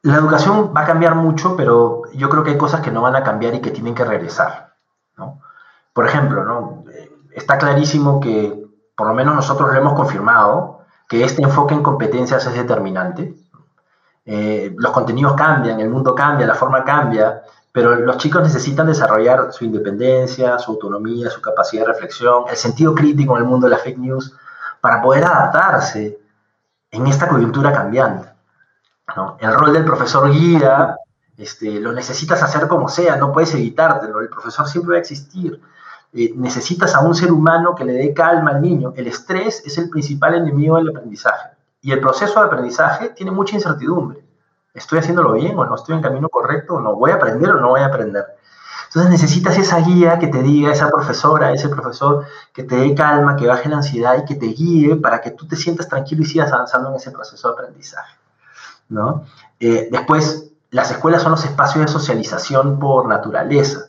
la 0.04 0.16
educación 0.16 0.74
va 0.76 0.82
a 0.82 0.86
cambiar 0.86 1.14
mucho, 1.14 1.56
pero 1.56 2.02
yo 2.12 2.28
creo 2.28 2.44
que 2.44 2.50
hay 2.50 2.58
cosas 2.58 2.82
que 2.82 2.90
no 2.90 3.00
van 3.00 3.16
a 3.16 3.22
cambiar 3.22 3.54
y 3.54 3.62
que 3.62 3.70
tienen 3.70 3.94
que 3.94 4.04
regresar. 4.04 4.74
¿no? 5.16 5.40
Por 5.94 6.06
ejemplo, 6.06 6.44
¿no? 6.44 6.84
está 7.32 7.56
clarísimo 7.56 8.20
que, 8.20 8.66
por 8.94 9.06
lo 9.08 9.14
menos 9.14 9.34
nosotros 9.34 9.72
lo 9.72 9.78
hemos 9.78 9.94
confirmado, 9.94 10.80
que 11.08 11.24
este 11.24 11.42
enfoque 11.42 11.72
en 11.74 11.82
competencias 11.82 12.44
es 12.44 12.52
determinante. 12.52 13.34
Eh, 14.26 14.74
los 14.76 14.92
contenidos 14.92 15.32
cambian, 15.32 15.80
el 15.80 15.88
mundo 15.88 16.14
cambia, 16.14 16.46
la 16.46 16.54
forma 16.54 16.84
cambia, 16.84 17.42
pero 17.72 17.94
los 17.94 18.18
chicos 18.18 18.42
necesitan 18.42 18.86
desarrollar 18.86 19.54
su 19.54 19.64
independencia, 19.64 20.58
su 20.58 20.72
autonomía, 20.72 21.30
su 21.30 21.40
capacidad 21.40 21.86
de 21.86 21.92
reflexión, 21.92 22.44
el 22.50 22.56
sentido 22.56 22.94
crítico 22.94 23.36
en 23.36 23.44
el 23.44 23.48
mundo 23.48 23.68
de 23.68 23.70
la 23.70 23.78
fake 23.78 23.98
news, 23.98 24.36
para 24.82 25.00
poder 25.00 25.24
adaptarse 25.24 26.18
en 26.90 27.06
esta 27.06 27.26
coyuntura 27.26 27.72
cambiante. 27.72 28.34
El 29.38 29.54
rol 29.54 29.72
del 29.72 29.84
profesor 29.84 30.30
guía 30.32 30.96
este, 31.36 31.80
lo 31.80 31.92
necesitas 31.92 32.42
hacer 32.42 32.68
como 32.68 32.88
sea, 32.88 33.16
no 33.16 33.32
puedes 33.32 33.54
evitártelo, 33.54 34.20
el 34.20 34.28
profesor 34.28 34.66
siempre 34.66 34.92
va 34.92 34.96
a 34.96 35.00
existir. 35.00 35.60
Eh, 36.12 36.32
necesitas 36.36 36.94
a 36.94 37.00
un 37.00 37.14
ser 37.14 37.32
humano 37.32 37.74
que 37.74 37.84
le 37.84 37.92
dé 37.92 38.14
calma 38.14 38.52
al 38.52 38.62
niño. 38.62 38.92
El 38.96 39.08
estrés 39.08 39.62
es 39.66 39.76
el 39.78 39.90
principal 39.90 40.34
enemigo 40.34 40.76
del 40.76 40.90
aprendizaje 40.90 41.48
y 41.82 41.92
el 41.92 42.00
proceso 42.00 42.40
de 42.40 42.46
aprendizaje 42.46 43.10
tiene 43.10 43.32
mucha 43.32 43.56
incertidumbre. 43.56 44.24
¿Estoy 44.72 45.00
haciéndolo 45.00 45.32
bien 45.32 45.58
o 45.58 45.64
no 45.64 45.74
estoy 45.74 45.96
en 45.96 46.02
camino 46.02 46.28
correcto 46.28 46.74
o 46.74 46.80
no? 46.80 46.94
¿Voy 46.94 47.10
a 47.10 47.16
aprender 47.16 47.50
o 47.50 47.60
no 47.60 47.70
voy 47.70 47.80
a 47.80 47.86
aprender? 47.86 48.24
Entonces 48.86 49.10
necesitas 49.10 49.58
esa 49.58 49.80
guía 49.80 50.20
que 50.20 50.28
te 50.28 50.40
diga, 50.40 50.72
esa 50.72 50.88
profesora, 50.88 51.52
ese 51.52 51.68
profesor, 51.68 52.26
que 52.52 52.62
te 52.62 52.76
dé 52.76 52.94
calma, 52.94 53.34
que 53.34 53.48
baje 53.48 53.68
la 53.68 53.76
ansiedad 53.76 54.16
y 54.18 54.24
que 54.24 54.36
te 54.36 54.46
guíe 54.46 54.96
para 54.96 55.20
que 55.20 55.32
tú 55.32 55.48
te 55.48 55.56
sientas 55.56 55.88
tranquilo 55.88 56.22
y 56.22 56.26
sigas 56.26 56.52
avanzando 56.52 56.90
en 56.90 56.96
ese 56.96 57.10
proceso 57.10 57.48
de 57.48 57.54
aprendizaje. 57.54 58.14
Eh, 59.61 59.88
después, 59.90 60.52
las 60.70 60.90
escuelas 60.90 61.22
son 61.22 61.33
los 61.33 61.44
espacios 61.44 61.87
de 61.87 61.92
socialización 61.92 62.78
por 62.78 63.09
naturaleza. 63.09 63.88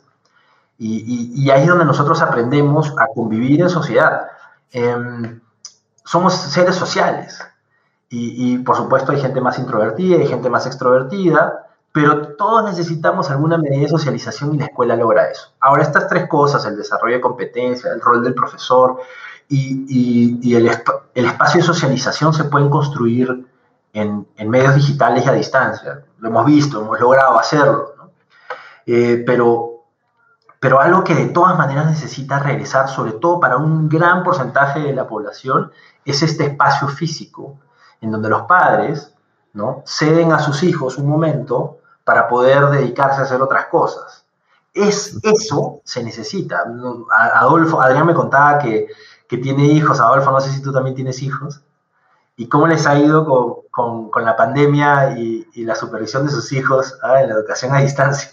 Y, 0.78 1.50
ahí 1.50 1.62
es 1.62 1.68
donde 1.68 1.84
nosotros 1.84 2.20
aprendemos 2.20 2.92
a 2.98 3.06
convivir 3.14 3.62
en 3.62 3.70
sociedad. 3.70 4.28
Em, 4.70 5.40
somos 6.04 6.34
seres 6.34 6.76
sociales. 6.76 7.38
Y, 8.08 8.58
por 8.58 8.76
supuesto 8.76 9.12
hay 9.12 9.20
gente 9.20 9.40
más 9.40 9.58
introvertida 9.58 10.16
y 10.16 10.26
gente 10.28 10.48
más 10.48 10.64
extrovertida, 10.66 11.66
pero 11.90 12.36
todos 12.36 12.64
necesitamos 12.64 13.30
alguna 13.30 13.58
medida 13.58 13.82
de 13.82 13.88
socialización 13.88 14.54
y 14.54 14.58
la 14.58 14.66
escuela 14.66 14.94
logra 14.94 15.28
eso. 15.28 15.52
Ahora, 15.60 15.82
estas 15.82 16.06
tres 16.08 16.28
cosas, 16.28 16.64
el 16.66 16.76
desarrollo 16.76 17.16
de 17.16 17.20
competencia, 17.20 17.90
el 17.90 18.00
rol 18.00 18.22
del 18.22 18.34
profesor 18.34 19.00
y, 19.48 20.54
el, 20.54 20.66
espacio 20.66 21.60
de 21.60 21.66
socialización 21.66 22.32
se 22.32 22.44
pueden 22.44 22.68
construir 22.68 23.46
en, 23.96 24.50
medios 24.50 24.74
digitales 24.74 25.24
y 25.24 25.28
a 25.28 25.32
distancia. 25.32 26.04
Lo 26.18 26.28
hemos 26.28 26.44
visto, 26.44 26.82
hemos 26.82 27.00
logrado 27.00 27.38
hacerlo, 27.38 27.94
eh, 28.84 29.22
pero, 29.26 29.84
pero 30.60 30.80
algo 30.80 31.02
que 31.02 31.14
de 31.14 31.28
todas 31.28 31.56
maneras 31.56 31.86
necesita 31.86 32.38
regresar, 32.38 32.88
sobre 32.88 33.12
todo 33.12 33.40
para 33.40 33.56
un 33.56 33.88
gran 33.88 34.22
porcentaje 34.22 34.80
de 34.80 34.92
la 34.92 35.06
población, 35.06 35.72
es 36.04 36.22
este 36.22 36.44
espacio 36.44 36.88
físico 36.88 37.58
en 38.02 38.10
donde 38.10 38.28
los 38.28 38.42
padres 38.42 39.14
¿no? 39.54 39.82
ceden 39.86 40.32
a 40.32 40.40
sus 40.40 40.62
hijos 40.62 40.98
un 40.98 41.08
momento 41.08 41.78
para 42.04 42.28
poder 42.28 42.66
dedicarse 42.66 43.20
a 43.20 43.24
hacer 43.24 43.40
otras 43.40 43.66
cosas. 43.66 44.26
es, 44.74 45.18
eso 45.22 45.80
se 45.84 46.04
necesita. 46.04 46.64
Adolfo, 47.34 47.80
Adrián 47.80 48.06
me 48.06 48.14
contaba 48.14 48.58
que, 48.58 48.88
que 49.26 49.38
tiene 49.38 49.64
hijos, 49.64 50.00
Adolfo, 50.00 50.30
no 50.30 50.40
sé 50.40 50.52
si 50.52 50.60
tú 50.60 50.70
también 50.70 50.94
tienes 50.94 51.22
hijos, 51.22 51.62
y 52.36 52.48
cómo 52.48 52.66
les 52.66 52.86
ha 52.86 52.98
ido 52.98 53.24
con, 53.70 54.10
con, 54.10 54.24
la 54.24 54.36
pandemia 54.36 55.16
y, 55.18 55.46
y, 55.54 55.64
la 55.64 55.74
supervisión 55.74 56.26
de 56.26 56.32
sus 56.32 56.52
hijos 56.52 56.94
¿ah? 57.02 57.22
en 57.22 57.28
la 57.30 57.34
educación 57.36 57.74
a 57.74 57.80
distancia. 57.82 58.30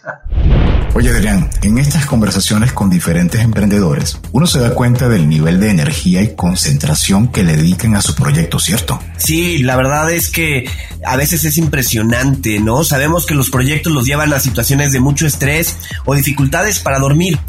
Oye 0.96 1.10
Adrián, 1.10 1.50
en 1.64 1.80
estas 1.80 2.06
conversaciones 2.06 2.72
con 2.72 2.90
diferentes 2.90 3.42
emprendedores, 3.42 4.20
uno 4.32 4.46
se 4.46 4.60
da 4.60 4.76
cuenta 4.76 5.10
del 5.10 5.28
nivel 5.28 5.60
de 5.60 5.72
energía 5.72 6.22
y 6.22 6.36
concentración 6.36 7.30
que 7.30 7.44
le 7.44 7.56
dedican 7.58 7.96
a 7.96 8.02
su 8.02 8.14
proyecto, 8.14 8.60
¿cierto? 8.60 9.00
Sí, 9.18 9.64
la 9.64 9.76
verdad 9.76 10.12
es 10.12 10.30
que 10.30 10.70
a 11.04 11.16
veces 11.16 11.46
es 11.46 11.58
impresionante, 11.58 12.60
¿no? 12.60 12.84
Sabemos 12.84 13.26
que 13.26 13.34
los 13.34 13.50
proyectos 13.50 13.92
los 13.92 14.06
llevan 14.06 14.34
a 14.34 14.40
situaciones 14.40 14.92
de 14.92 15.00
mucho 15.00 15.26
estrés 15.26 15.80
o 16.06 16.14
dificultades 16.14 16.80
para 16.80 17.00
dormir. 17.00 17.40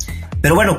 Pero 0.40 0.54
bueno, 0.54 0.78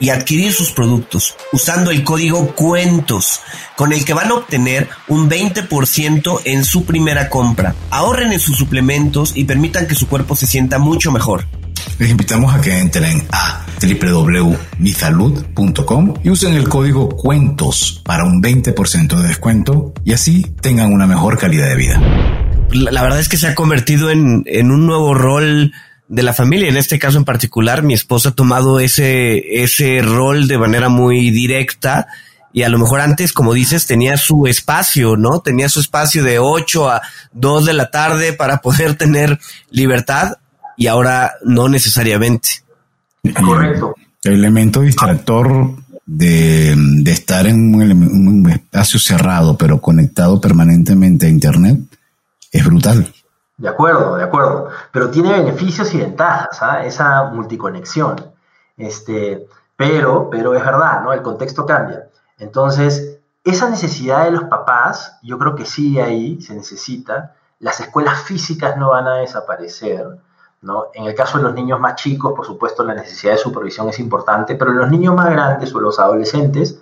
y 0.00 0.08
adquirir 0.08 0.52
sus 0.52 0.72
productos 0.72 1.36
usando 1.52 1.92
el 1.92 2.02
código 2.02 2.54
cuentos 2.54 3.40
con 3.76 3.92
el 3.92 4.04
que 4.04 4.14
van 4.14 4.30
a 4.30 4.34
obtener 4.34 4.88
un 5.06 5.30
20% 5.30 6.40
en 6.44 6.64
su 6.64 6.84
primera 6.84 7.28
compra. 7.28 7.76
Ahorren 7.90 8.32
en 8.32 8.40
sus 8.40 8.56
suplementos 8.56 9.36
y 9.36 9.44
permitan 9.44 9.86
que 9.86 9.94
su 9.94 10.08
cuerpo 10.08 10.34
se 10.34 10.46
sienta 10.46 10.78
mucho 10.78 11.12
mejor. 11.12 11.44
Les 11.98 12.10
invitamos 12.10 12.54
a 12.54 12.60
que 12.60 12.78
entren 12.78 13.26
a 13.30 13.64
www.misalud.com 13.80 16.14
y 16.22 16.30
usen 16.30 16.54
el 16.54 16.68
código 16.68 17.08
cuentos 17.10 18.00
para 18.04 18.24
un 18.24 18.42
20% 18.42 19.16
de 19.16 19.28
descuento 19.28 19.92
y 20.04 20.12
así 20.14 20.42
tengan 20.60 20.92
una 20.92 21.06
mejor 21.06 21.38
calidad 21.38 21.68
de 21.68 21.76
vida. 21.76 22.00
La, 22.72 23.02
verdad 23.02 23.20
es 23.20 23.28
que 23.28 23.36
se 23.36 23.48
ha 23.48 23.54
convertido 23.54 24.10
en, 24.10 24.44
en 24.46 24.70
un 24.70 24.86
nuevo 24.86 25.12
rol 25.12 25.74
de 26.10 26.24
la 26.24 26.34
familia. 26.34 26.68
En 26.68 26.76
este 26.76 26.98
caso 26.98 27.16
en 27.16 27.24
particular, 27.24 27.82
mi 27.82 27.94
esposa 27.94 28.30
ha 28.30 28.32
tomado 28.32 28.80
ese, 28.80 29.62
ese 29.62 30.02
rol 30.02 30.48
de 30.48 30.58
manera 30.58 30.88
muy 30.88 31.30
directa 31.30 32.08
y 32.52 32.64
a 32.64 32.68
lo 32.68 32.80
mejor 32.80 33.00
antes, 33.00 33.32
como 33.32 33.54
dices, 33.54 33.86
tenía 33.86 34.16
su 34.16 34.48
espacio, 34.48 35.16
¿no? 35.16 35.38
Tenía 35.40 35.68
su 35.68 35.78
espacio 35.78 36.24
de 36.24 36.40
8 36.40 36.90
a 36.90 37.02
2 37.32 37.64
de 37.64 37.72
la 37.74 37.90
tarde 37.92 38.32
para 38.32 38.60
poder 38.60 38.96
tener 38.96 39.38
libertad 39.70 40.38
y 40.76 40.88
ahora 40.88 41.34
no 41.44 41.68
necesariamente. 41.68 42.48
Correcto. 43.32 43.94
El 44.24 44.32
elemento 44.32 44.80
distractor 44.80 45.76
de, 46.04 46.74
de 46.76 47.12
estar 47.12 47.46
en 47.46 47.72
un, 47.72 47.92
un 47.92 48.50
espacio 48.50 48.98
cerrado 48.98 49.56
pero 49.56 49.80
conectado 49.80 50.40
permanentemente 50.40 51.26
a 51.26 51.28
Internet 51.28 51.78
es 52.50 52.64
brutal. 52.64 53.12
De 53.60 53.68
acuerdo, 53.68 54.16
de 54.16 54.24
acuerdo. 54.24 54.70
Pero 54.90 55.10
tiene 55.10 55.32
beneficios 55.32 55.92
y 55.92 55.98
ventajas, 55.98 56.62
¿ah? 56.62 56.82
esa 56.82 57.24
multiconexión. 57.24 58.16
Este, 58.78 59.46
pero, 59.76 60.30
pero 60.30 60.54
es 60.54 60.64
verdad, 60.64 61.02
¿no? 61.02 61.12
El 61.12 61.20
contexto 61.20 61.66
cambia. 61.66 62.08
Entonces, 62.38 63.18
esa 63.44 63.68
necesidad 63.68 64.24
de 64.24 64.30
los 64.30 64.44
papás, 64.44 65.18
yo 65.22 65.38
creo 65.38 65.56
que 65.56 65.66
sí 65.66 66.00
ahí 66.00 66.40
se 66.40 66.54
necesita. 66.54 67.34
Las 67.58 67.80
escuelas 67.80 68.22
físicas 68.22 68.78
no 68.78 68.92
van 68.92 69.06
a 69.06 69.16
desaparecer, 69.16 70.06
¿no? 70.62 70.86
En 70.94 71.04
el 71.04 71.14
caso 71.14 71.36
de 71.36 71.44
los 71.44 71.52
niños 71.52 71.78
más 71.78 71.96
chicos, 71.96 72.32
por 72.34 72.46
supuesto, 72.46 72.82
la 72.82 72.94
necesidad 72.94 73.32
de 73.32 73.38
supervisión 73.38 73.90
es 73.90 73.98
importante, 73.98 74.54
pero 74.54 74.72
los 74.72 74.90
niños 74.90 75.14
más 75.14 75.30
grandes 75.30 75.74
o 75.74 75.80
los 75.80 76.00
adolescentes, 76.00 76.80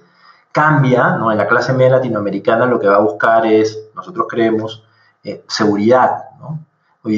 cambia, 0.53 1.17
¿no? 1.17 1.33
En 1.33 1.39
la 1.39 1.49
clase 1.49 1.73
media 1.73 1.97
latinoamericana 1.97 2.67
lo 2.67 2.79
que 2.79 2.87
va 2.87 2.97
a 2.97 3.01
buscar 3.01 3.45
es, 3.47 3.91
nosotros 3.97 4.29
creemos, 4.31 4.85
eh, 5.25 5.43
seguridad, 5.49 6.23
¿no? 6.39 6.68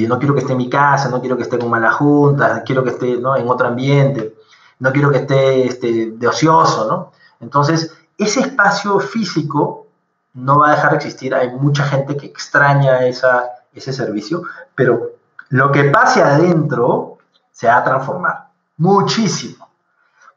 No 0.06 0.18
quiero 0.18 0.34
que 0.34 0.40
esté 0.40 0.52
en 0.52 0.58
mi 0.58 0.70
casa, 0.70 1.08
no 1.08 1.20
quiero 1.20 1.36
que 1.36 1.42
esté 1.42 1.58
con 1.58 1.70
mala 1.70 1.92
junta, 1.92 2.62
quiero 2.64 2.84
que 2.84 2.90
esté 2.90 3.16
¿no? 3.16 3.36
en 3.36 3.48
otro 3.48 3.68
ambiente, 3.68 4.34
no 4.78 4.92
quiero 4.92 5.10
que 5.10 5.18
esté 5.18 5.66
este, 5.66 6.12
de 6.12 6.28
ocioso, 6.28 6.86
¿no? 6.88 7.12
Entonces, 7.40 7.94
ese 8.16 8.40
espacio 8.40 9.00
físico 9.00 9.86
no 10.34 10.60
va 10.60 10.68
a 10.68 10.74
dejar 10.76 10.90
de 10.90 10.96
existir. 10.96 11.34
Hay 11.34 11.50
mucha 11.50 11.84
gente 11.84 12.16
que 12.16 12.26
extraña 12.26 13.04
esa, 13.06 13.50
ese 13.72 13.92
servicio, 13.92 14.42
pero 14.74 15.12
lo 15.48 15.72
que 15.72 15.84
pase 15.84 16.22
adentro 16.22 17.18
se 17.50 17.66
va 17.66 17.78
a 17.78 17.84
transformar 17.84 18.50
muchísimo, 18.76 19.68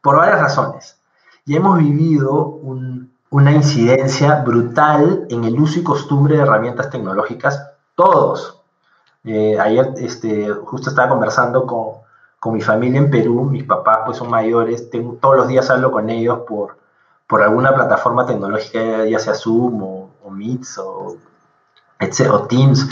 por 0.02 0.16
varias 0.16 0.40
razones. 0.40 0.98
Y 1.46 1.56
hemos 1.56 1.78
vivido 1.78 2.60
una 3.30 3.52
incidencia 3.52 4.36
brutal 4.42 5.26
en 5.30 5.44
el 5.44 5.58
uso 5.58 5.80
y 5.80 5.82
costumbre 5.82 6.36
de 6.36 6.42
herramientas 6.42 6.90
tecnológicas, 6.90 7.70
todos, 7.94 8.63
eh, 9.24 9.58
ayer 9.58 9.94
este, 9.96 10.50
justo 10.50 10.90
estaba 10.90 11.08
conversando 11.08 11.66
con, 11.66 12.02
con, 12.38 12.52
mi 12.52 12.60
familia 12.60 12.98
en 12.98 13.10
Perú, 13.10 13.44
mis 13.44 13.64
papás 13.64 14.00
pues 14.04 14.18
son 14.18 14.28
mayores, 14.28 14.90
tengo, 14.90 15.14
todos 15.14 15.36
los 15.36 15.48
días 15.48 15.70
hablo 15.70 15.90
con 15.90 16.10
ellos 16.10 16.40
por, 16.46 16.76
por 17.26 17.42
alguna 17.42 17.74
plataforma 17.74 18.26
tecnológica, 18.26 19.06
ya 19.06 19.18
sea 19.18 19.34
Zoom 19.34 19.82
o, 19.82 20.10
o 20.22 20.30
Meets 20.30 20.76
o, 20.76 21.16
o 22.30 22.46
Teams. 22.46 22.86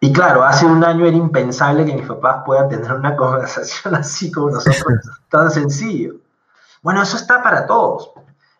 Y 0.00 0.12
claro, 0.12 0.42
hace 0.42 0.66
un 0.66 0.82
año 0.82 1.06
era 1.06 1.16
impensable 1.16 1.84
que 1.84 1.94
mis 1.94 2.06
papás 2.06 2.42
puedan 2.44 2.68
tener 2.68 2.92
una 2.92 3.14
conversación 3.16 3.94
así 3.94 4.32
como 4.32 4.50
nosotros, 4.50 4.84
tan 5.28 5.52
sencillo. 5.52 6.14
Bueno, 6.82 7.00
eso 7.00 7.16
está 7.16 7.44
para 7.44 7.66
todos. 7.68 8.10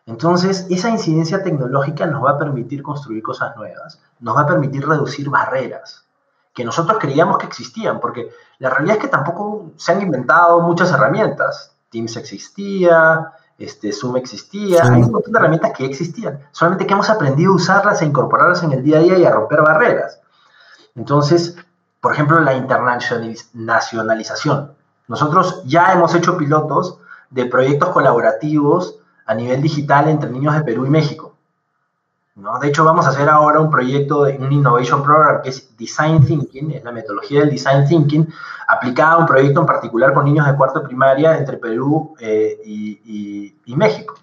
Entonces, 0.06 0.66
esa 0.70 0.90
incidencia 0.90 1.42
tecnológica 1.42 2.06
nos 2.06 2.24
va 2.24 2.30
a 2.32 2.38
permitir 2.38 2.84
construir 2.84 3.20
cosas 3.20 3.56
nuevas, 3.56 4.00
nos 4.20 4.36
va 4.36 4.42
a 4.42 4.46
permitir 4.46 4.86
reducir 4.86 5.28
barreras 5.28 6.06
que 6.54 6.64
nosotros 6.64 6.98
creíamos 7.00 7.38
que 7.38 7.46
existían, 7.46 8.00
porque 8.00 8.30
la 8.58 8.70
realidad 8.70 8.96
es 8.96 9.02
que 9.02 9.08
tampoco 9.08 9.72
se 9.76 9.92
han 9.92 10.02
inventado 10.02 10.60
muchas 10.60 10.92
herramientas. 10.92 11.74
Teams 11.90 12.16
existía, 12.16 13.32
este, 13.58 13.92
Zoom 13.92 14.16
existía, 14.16 14.82
hay 14.82 15.02
un 15.02 15.12
montón 15.12 15.32
de 15.32 15.38
herramientas 15.38 15.72
que 15.76 15.84
existían, 15.84 16.40
solamente 16.50 16.86
que 16.86 16.94
hemos 16.94 17.10
aprendido 17.10 17.52
a 17.52 17.56
usarlas 17.56 18.00
e 18.02 18.06
incorporarlas 18.06 18.62
en 18.62 18.72
el 18.72 18.82
día 18.82 18.98
a 18.98 19.00
día 19.00 19.18
y 19.18 19.24
a 19.24 19.30
romper 19.30 19.62
barreras. 19.62 20.20
Entonces, 20.94 21.56
por 22.00 22.12
ejemplo, 22.12 22.38
la 22.40 22.54
internacionalización. 22.54 24.74
Nosotros 25.08 25.62
ya 25.64 25.92
hemos 25.92 26.14
hecho 26.14 26.36
pilotos 26.36 26.98
de 27.30 27.46
proyectos 27.46 27.88
colaborativos 27.90 28.98
a 29.26 29.34
nivel 29.34 29.60
digital 29.62 30.08
entre 30.08 30.30
niños 30.30 30.54
de 30.54 30.62
Perú 30.62 30.86
y 30.86 30.90
México. 30.90 31.31
¿No? 32.34 32.58
De 32.58 32.68
hecho, 32.68 32.84
vamos 32.84 33.06
a 33.06 33.10
hacer 33.10 33.28
ahora 33.28 33.60
un 33.60 33.70
proyecto, 33.70 34.22
un 34.22 34.52
Innovation 34.52 35.02
Program 35.02 35.42
que 35.42 35.50
es 35.50 35.76
Design 35.76 36.24
Thinking, 36.24 36.72
es 36.72 36.84
la 36.84 36.92
metodología 36.92 37.40
del 37.40 37.50
Design 37.50 37.86
Thinking, 37.86 38.28
aplicada 38.68 39.12
a 39.12 39.18
un 39.18 39.26
proyecto 39.26 39.60
en 39.60 39.66
particular 39.66 40.14
con 40.14 40.24
niños 40.24 40.46
de 40.46 40.56
cuarto 40.56 40.80
de 40.80 40.86
primaria 40.86 41.36
entre 41.36 41.56
Perú 41.58 42.14
eh, 42.18 42.58
y, 42.64 43.54
y 43.64 43.76
México. 43.76 44.14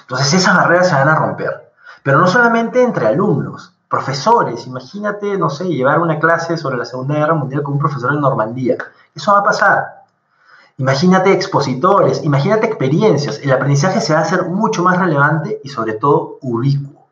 Entonces, 0.00 0.34
esas 0.34 0.56
barreras 0.56 0.88
se 0.88 0.94
van 0.94 1.08
a 1.08 1.14
romper. 1.14 1.72
Pero 2.02 2.18
no 2.18 2.26
solamente 2.26 2.82
entre 2.82 3.06
alumnos, 3.06 3.74
profesores. 3.88 4.66
Imagínate, 4.66 5.38
no 5.38 5.50
sé, 5.50 5.64
llevar 5.68 6.00
una 6.00 6.18
clase 6.18 6.56
sobre 6.56 6.76
la 6.76 6.84
Segunda 6.84 7.14
Guerra 7.14 7.34
Mundial 7.34 7.62
con 7.62 7.74
un 7.74 7.78
profesor 7.78 8.12
en 8.12 8.20
Normandía. 8.20 8.76
Eso 9.14 9.32
va 9.32 9.40
a 9.40 9.44
pasar. 9.44 10.01
Imagínate 10.78 11.32
expositores, 11.32 12.24
imagínate 12.24 12.66
experiencias. 12.66 13.40
El 13.42 13.52
aprendizaje 13.52 14.00
se 14.00 14.12
va 14.12 14.20
a 14.20 14.22
hacer 14.22 14.44
mucho 14.46 14.82
más 14.82 14.98
relevante 14.98 15.60
y 15.62 15.68
sobre 15.68 15.94
todo 15.94 16.38
ubicuo. 16.40 17.06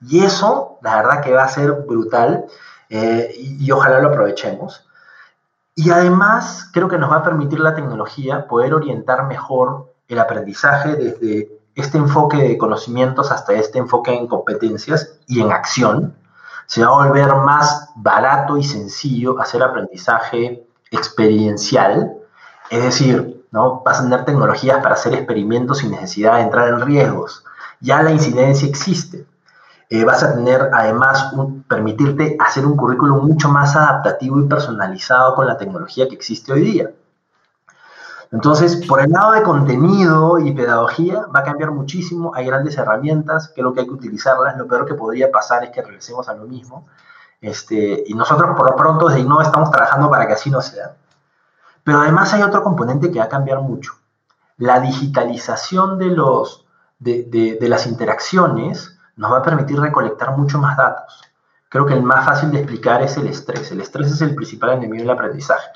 Y 0.00 0.24
eso, 0.24 0.78
la 0.82 0.96
verdad 0.96 1.22
que 1.22 1.32
va 1.32 1.44
a 1.44 1.48
ser 1.48 1.72
brutal 1.86 2.46
eh, 2.88 3.32
y, 3.36 3.64
y 3.64 3.70
ojalá 3.70 4.00
lo 4.00 4.08
aprovechemos. 4.08 4.86
Y 5.74 5.90
además 5.90 6.70
creo 6.72 6.88
que 6.88 6.98
nos 6.98 7.10
va 7.10 7.16
a 7.16 7.22
permitir 7.22 7.60
la 7.60 7.74
tecnología 7.74 8.46
poder 8.46 8.74
orientar 8.74 9.26
mejor 9.26 9.92
el 10.08 10.18
aprendizaje 10.18 10.94
desde 10.96 11.62
este 11.74 11.98
enfoque 11.98 12.36
de 12.36 12.58
conocimientos 12.58 13.30
hasta 13.30 13.54
este 13.54 13.78
enfoque 13.78 14.12
en 14.12 14.26
competencias 14.26 15.18
y 15.26 15.40
en 15.40 15.52
acción, 15.52 16.14
se 16.66 16.84
va 16.84 16.88
a 16.88 17.08
volver 17.08 17.34
más 17.36 17.90
barato 17.96 18.56
y 18.56 18.64
sencillo 18.64 19.40
hacer 19.40 19.62
aprendizaje 19.62 20.66
experiencial, 20.90 22.16
es 22.72 22.82
decir, 22.82 23.44
¿no? 23.50 23.82
vas 23.84 24.00
a 24.00 24.02
tener 24.04 24.24
tecnologías 24.24 24.82
para 24.82 24.94
hacer 24.94 25.12
experimentos 25.12 25.78
sin 25.78 25.90
necesidad 25.90 26.36
de 26.36 26.44
entrar 26.44 26.68
en 26.68 26.80
riesgos. 26.80 27.44
Ya 27.80 28.02
la 28.02 28.12
incidencia 28.12 28.66
existe. 28.66 29.26
Eh, 29.90 30.06
vas 30.06 30.22
a 30.22 30.34
tener 30.34 30.70
además 30.72 31.34
permitirte 31.68 32.34
hacer 32.40 32.64
un 32.64 32.74
currículum 32.74 33.26
mucho 33.26 33.50
más 33.50 33.76
adaptativo 33.76 34.40
y 34.40 34.48
personalizado 34.48 35.34
con 35.34 35.46
la 35.46 35.58
tecnología 35.58 36.08
que 36.08 36.14
existe 36.14 36.50
hoy 36.50 36.62
día. 36.62 36.90
Entonces, 38.30 38.86
por 38.86 39.02
el 39.02 39.10
lado 39.10 39.32
de 39.32 39.42
contenido 39.42 40.38
y 40.38 40.54
pedagogía, 40.54 41.26
va 41.26 41.40
a 41.40 41.44
cambiar 41.44 41.72
muchísimo. 41.72 42.32
Hay 42.34 42.46
grandes 42.46 42.78
herramientas, 42.78 43.52
creo 43.54 43.74
que 43.74 43.80
hay 43.80 43.86
que 43.86 43.92
utilizarlas. 43.92 44.56
Lo 44.56 44.66
peor 44.66 44.86
que 44.86 44.94
podría 44.94 45.30
pasar 45.30 45.62
es 45.62 45.70
que 45.72 45.82
regresemos 45.82 46.26
a 46.30 46.32
lo 46.32 46.46
mismo. 46.46 46.86
Este, 47.42 48.02
y 48.06 48.14
nosotros, 48.14 48.56
por 48.56 48.70
lo 48.70 48.76
pronto, 48.76 49.08
desde 49.08 49.24
no 49.24 49.42
estamos 49.42 49.70
trabajando 49.70 50.10
para 50.10 50.26
que 50.26 50.32
así 50.32 50.48
no 50.48 50.62
sea. 50.62 50.96
Pero 51.84 52.00
además 52.00 52.32
hay 52.32 52.42
otro 52.42 52.62
componente 52.62 53.10
que 53.10 53.18
va 53.18 53.26
a 53.26 53.28
cambiar 53.28 53.60
mucho. 53.60 53.92
La 54.58 54.80
digitalización 54.80 55.98
de, 55.98 56.06
los, 56.06 56.66
de, 56.98 57.24
de, 57.58 57.68
las 57.68 57.86
interacciones 57.86 58.96
nos 59.16 59.32
va 59.32 59.38
a 59.38 59.42
permitir 59.42 59.80
recolectar 59.80 60.36
mucho 60.36 60.58
más 60.58 60.76
datos. 60.76 61.20
Creo 61.68 61.86
que 61.86 61.94
el 61.94 62.02
más 62.02 62.24
fácil 62.24 62.50
de 62.50 62.58
explicar 62.58 63.02
es 63.02 63.16
el 63.16 63.26
estrés. 63.26 63.72
El 63.72 63.80
estrés 63.80 64.12
es 64.12 64.20
el 64.20 64.34
principal 64.34 64.70
enemigo 64.70 65.02
del 65.02 65.10
aprendizaje. 65.10 65.68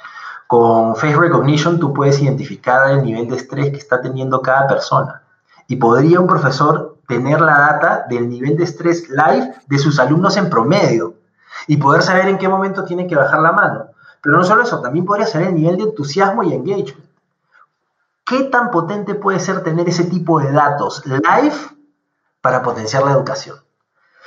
Con 0.47 0.95
Face 0.95 1.17
Recognition 1.17 1.81
tú 1.81 1.93
puedes 1.93 2.21
identificar 2.21 2.91
el 2.91 3.03
nivel 3.03 3.29
de 3.29 3.37
estrés 3.37 3.71
que 3.71 3.79
está 3.79 4.01
teniendo 4.01 4.41
cada 4.41 4.69
persona. 4.69 5.23
Y 5.67 5.77
podría 5.77 6.21
un 6.21 6.29
profesor 6.29 6.99
tener 7.09 7.41
la 7.41 7.59
data 7.59 8.07
del 8.09 8.29
nivel 8.29 8.57
de 8.57 8.65
estrés 8.65 9.09
live 9.09 9.55
de 9.67 9.79
sus 9.79 9.99
alumnos 9.99 10.37
en 10.37 10.49
promedio 10.49 11.15
y 11.67 11.77
poder 11.79 12.03
saber 12.03 12.29
en 12.29 12.39
qué 12.39 12.49
momento 12.49 12.85
tiene 12.85 13.07
que 13.07 13.17
bajar 13.17 13.41
la 13.41 13.53
mano. 13.53 13.87
Pero 14.27 14.39
no 14.39 14.45
solo 14.45 14.65
eso, 14.65 14.81
también 14.81 15.05
podría 15.05 15.25
saber 15.25 15.49
el 15.49 15.55
nivel 15.55 15.77
de 15.77 15.85
entusiasmo 15.85 16.43
y 16.43 16.53
engagement. 16.53 17.07
¿Qué 18.25 18.43
tan 18.43 18.73
potente 18.73 19.15
puede 19.15 19.39
ser 19.39 19.63
tener 19.63 19.89
ese 19.89 20.03
tipo 20.03 20.41
de 20.41 20.51
datos 20.51 21.07
live 21.07 21.55
para 22.41 22.61
potenciar 22.61 23.05
la 23.05 23.13
educación? 23.13 23.57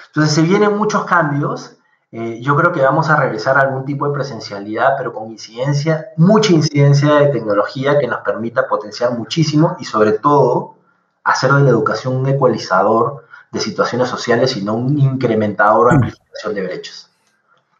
Entonces, 0.07 0.33
se 0.33 0.41
vienen 0.43 0.77
muchos 0.77 1.03
cambios 1.03 1.75
eh, 2.11 2.39
yo 2.41 2.55
creo 2.55 2.71
que 2.71 2.81
vamos 2.81 3.09
a 3.09 3.17
regresar 3.17 3.57
a 3.57 3.61
algún 3.61 3.83
tipo 3.83 4.07
de 4.07 4.13
presencialidad, 4.13 4.95
pero 4.97 5.13
con 5.13 5.29
incidencia, 5.29 6.07
mucha 6.15 6.53
incidencia 6.53 7.15
de 7.15 7.27
tecnología 7.27 7.99
que 7.99 8.07
nos 8.07 8.21
permita 8.21 8.67
potenciar 8.67 9.15
muchísimo 9.15 9.75
y 9.79 9.85
sobre 9.85 10.13
todo 10.13 10.75
hacer 11.23 11.51
de 11.51 11.61
la 11.61 11.69
educación 11.69 12.15
un 12.15 12.27
ecualizador 12.27 13.25
de 13.51 13.59
situaciones 13.59 14.07
sociales 14.07 14.55
y 14.57 14.63
no 14.63 14.75
un 14.75 14.97
incrementador 14.97 15.87
o 15.87 15.91
amplificación 15.91 16.55
de 16.55 16.63
brechas. 16.63 17.08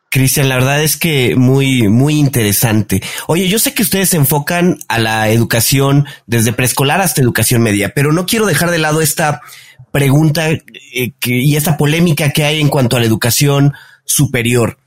Cristian, 0.09 0.49
la 0.49 0.55
verdad 0.55 0.83
es 0.83 0.97
que 0.97 1.35
muy, 1.35 1.87
muy 1.87 2.15
interesante. 2.15 3.01
Oye, 3.27 3.47
yo 3.47 3.59
sé 3.59 3.73
que 3.73 3.83
ustedes 3.83 4.09
se 4.09 4.17
enfocan 4.17 4.79
a 4.87 4.97
la 4.97 5.29
educación 5.29 6.07
desde 6.25 6.51
preescolar 6.51 6.99
hasta 6.99 7.21
educación 7.21 7.61
media, 7.61 7.93
pero 7.93 8.11
no 8.11 8.25
quiero 8.25 8.47
dejar 8.47 8.71
de 8.71 8.79
lado 8.79 9.01
esta 9.01 9.41
pregunta 9.91 10.49
eh, 10.49 10.61
y 11.23 11.55
esta 11.55 11.77
polémica 11.77 12.31
que 12.31 12.43
hay 12.43 12.59
en 12.59 12.69
cuanto 12.69 12.97
a 12.97 12.99
la 12.99 13.05
educación 13.05 13.73
superior. 14.03 14.79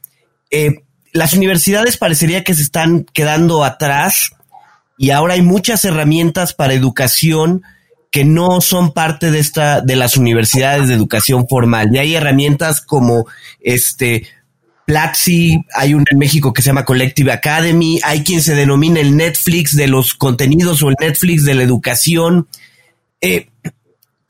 Eh, 0.50 0.82
las 1.12 1.34
universidades 1.34 1.96
parecería 1.96 2.42
que 2.42 2.54
se 2.54 2.62
están 2.62 3.04
quedando 3.04 3.64
atrás 3.64 4.32
y 4.98 5.10
ahora 5.10 5.34
hay 5.34 5.42
muchas 5.42 5.84
herramientas 5.84 6.52
para 6.52 6.74
educación 6.74 7.62
que 8.10 8.24
no 8.24 8.60
son 8.60 8.92
parte 8.92 9.30
de 9.30 9.38
esta 9.38 9.80
de 9.80 9.96
las 9.96 10.16
universidades 10.16 10.88
de 10.88 10.94
educación 10.94 11.46
formal. 11.48 11.94
Y 11.94 11.98
hay 11.98 12.14
herramientas 12.14 12.80
como 12.80 13.26
este 13.60 14.26
Platzi, 14.86 15.64
hay 15.74 15.94
un 15.94 16.04
en 16.10 16.18
México 16.18 16.52
que 16.52 16.62
se 16.62 16.66
llama 16.66 16.84
Collective 16.84 17.32
Academy, 17.32 18.00
hay 18.02 18.22
quien 18.22 18.42
se 18.42 18.54
denomina 18.54 19.00
el 19.00 19.16
Netflix 19.16 19.76
de 19.76 19.86
los 19.86 20.14
contenidos 20.14 20.82
o 20.82 20.88
el 20.88 20.96
Netflix 20.98 21.44
de 21.44 21.54
la 21.54 21.62
educación. 21.62 22.48
Eh, 23.20 23.48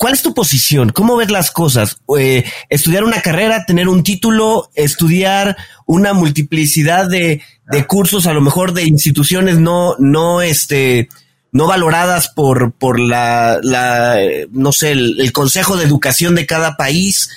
¿Cuál 0.02 0.14
es 0.14 0.22
tu 0.22 0.34
posición? 0.34 0.90
¿Cómo 0.90 1.16
ves 1.16 1.30
las 1.30 1.52
cosas? 1.52 2.00
Eh, 2.18 2.42
estudiar 2.68 3.04
una 3.04 3.22
carrera, 3.22 3.64
tener 3.64 3.88
un 3.88 4.02
título, 4.02 4.68
estudiar 4.74 5.56
una 5.86 6.12
multiplicidad 6.12 7.08
de, 7.08 7.40
cursos, 7.86 8.26
a 8.26 8.32
lo 8.32 8.40
mejor 8.40 8.72
de 8.72 8.82
instituciones 8.82 9.60
no, 9.60 9.94
no, 10.00 10.42
este, 10.42 11.08
no 11.52 11.68
valoradas 11.68 12.28
por, 12.28 12.72
por 12.72 12.98
la, 12.98 13.60
la 13.62 14.18
no 14.50 14.72
sé, 14.72 14.90
el, 14.90 15.30
Consejo 15.30 15.76
de 15.76 15.84
Educación 15.84 16.34
de 16.34 16.46
cada 16.46 16.76
país. 16.76 17.30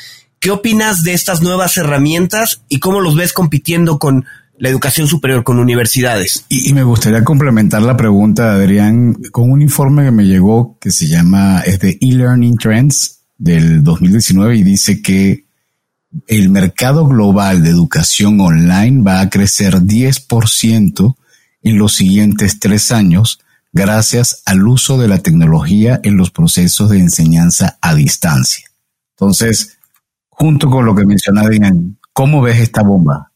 ¿Qué 0.46 0.52
opinas 0.52 1.02
de 1.02 1.14
estas 1.14 1.42
nuevas 1.42 1.76
herramientas 1.76 2.62
y 2.70 2.78
cómo 2.78 3.02
los 3.02 3.16
ves 3.16 3.34
compitiendo 3.34 3.98
con 3.98 4.26
la 4.60 4.70
educación 4.70 5.08
superior 5.08 5.44
con 5.44 5.58
universidades. 5.58 6.46
Y, 6.50 6.72
me 6.72 6.84
gustaría 6.84 7.24
complementar 7.24 7.82
la 7.82 7.98
pregunta, 7.98 8.54
Adrián, 8.54 9.16
con 9.32 9.50
un 9.50 9.64
informe 9.64 10.04
que 10.04 10.12
me 10.12 10.26
llegó 10.26 10.78
que 10.80 10.92
se 10.92 11.08
llama, 11.08 11.62
es 11.62 11.80
de 11.80 11.98
e-learning 12.00 12.58
trends 12.58 13.22
del 13.40 13.84
2019 13.84 14.58
y 14.58 14.62
dice 14.62 15.02
que 15.02 15.48
el 16.28 16.50
mercado 16.50 17.08
global 17.08 17.64
de 17.64 17.72
educación 17.72 18.40
online 18.40 19.02
va 19.02 19.22
a 19.22 19.32
crecer 19.32 19.78
10% 19.78 21.16
en 21.64 21.78
los 21.80 21.94
siguientes 21.94 22.60
tres 22.60 22.92
años 22.92 23.40
gracias 23.74 24.44
al 24.46 24.68
uso 24.68 25.00
de 25.00 25.08
la 25.08 25.24
tecnología 25.24 26.00
en 26.04 26.18
los 26.18 26.30
procesos 26.30 26.92
de 26.92 27.00
enseñanza 27.00 27.80
a 27.82 27.96
distancia. 27.96 28.68
Entonces, 29.16 29.75
junto 30.38 30.70
con 30.70 30.86
lo 30.86 30.94
que 30.94 31.06
mencionaba 31.06 31.48
Adrián, 31.48 31.98
¿cómo 32.14 32.42
ves 32.42 32.60
esta 32.60 32.84
bomba? 32.84 33.32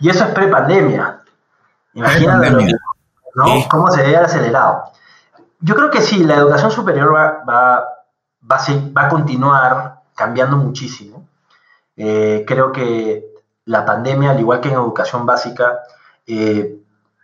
Y 0.00 0.10
eso 0.10 0.24
es 0.24 0.30
prepandemia. 0.30 1.22
Imagínate 1.94 2.50
¿no? 3.34 3.44
cómo 3.70 3.90
se 3.90 4.02
ve 4.02 4.16
acelerado. 4.16 4.84
Yo 5.60 5.74
creo 5.74 5.90
que 5.90 6.00
sí, 6.00 6.24
la 6.24 6.36
educación 6.36 6.70
superior 6.70 7.14
va, 7.14 7.42
va, 7.48 7.84
va, 8.50 9.04
a, 9.04 9.08
continuar 9.08 10.02
cambiando 10.14 10.56
muchísimo. 10.56 11.26
Eh, 11.96 12.44
creo 12.46 12.70
que 12.70 13.24
la 13.64 13.84
pandemia, 13.84 14.30
al 14.30 14.40
igual 14.40 14.60
que 14.60 14.68
en 14.68 14.74
educación 14.74 15.26
básica, 15.26 15.80
eh, 16.26 16.78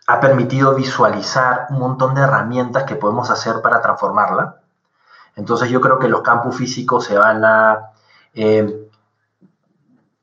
ha 0.07 0.21
permitido 0.21 0.75
visualizar 0.75 1.67
un 1.71 1.79
montón 1.79 2.15
de 2.15 2.23
herramientas 2.23 2.85
que 2.85 2.97
podemos 2.97 3.31
hacer 3.31 3.61
para 3.63 3.81
transformarla. 3.81 4.57
Entonces 5.37 5.71
yo 5.71 5.81
creo 5.81 5.99
que 5.99 6.09
los 6.09 6.23
campus 6.23 6.57
físicos 6.57 7.05
se 7.05 7.17
van 7.17 7.45
a 7.45 7.91
eh, 8.35 8.84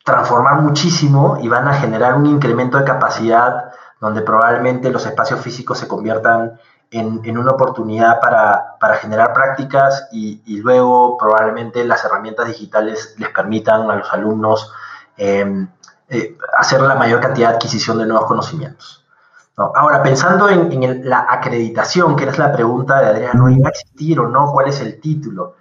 transformar 0.03 0.61
muchísimo 0.61 1.37
y 1.41 1.47
van 1.47 1.67
a 1.67 1.73
generar 1.73 2.15
un 2.15 2.25
incremento 2.25 2.77
de 2.77 2.83
capacidad 2.83 3.71
donde 3.99 4.21
probablemente 4.21 4.89
los 4.89 5.05
espacios 5.05 5.39
físicos 5.41 5.77
se 5.77 5.87
conviertan 5.87 6.59
en, 6.89 7.37
una 7.37 7.51
oportunidad 7.51 8.19
para, 8.19 8.95
generar 8.97 9.33
prácticas 9.33 10.09
y, 10.11 10.57
luego 10.57 11.17
probablemente 11.17 11.85
las 11.85 12.03
herramientas 12.03 12.47
digitales 12.47 13.15
les 13.17 13.29
permitan 13.29 13.89
a 13.89 13.95
los 13.95 14.11
alumnos 14.11 14.73
em, 15.15 15.69
eh, 16.09 16.37
hacer 16.57 16.81
la 16.81 16.95
mayor 16.95 17.21
cantidad 17.21 17.49
de 17.49 17.55
adquisición 17.55 17.97
de 17.97 18.05
nuevos 18.05 18.25
conocimientos. 18.25 19.05
Ahora, 19.55 20.01
pensando 20.01 20.49
en, 20.49 21.07
la 21.07 21.27
acreditación, 21.29 22.15
que 22.15 22.25
es 22.25 22.37
la 22.37 22.51
pregunta 22.51 22.99
de 22.99 23.07
Adrián, 23.07 23.37
¿no 23.37 23.49
iba 23.49 23.67
a 23.67 23.71
existir 23.71 24.19
o 24.19 24.27
no? 24.27 24.51
¿Cuál 24.51 24.69
es 24.69 24.81
el 24.81 24.99
título? 24.99 25.55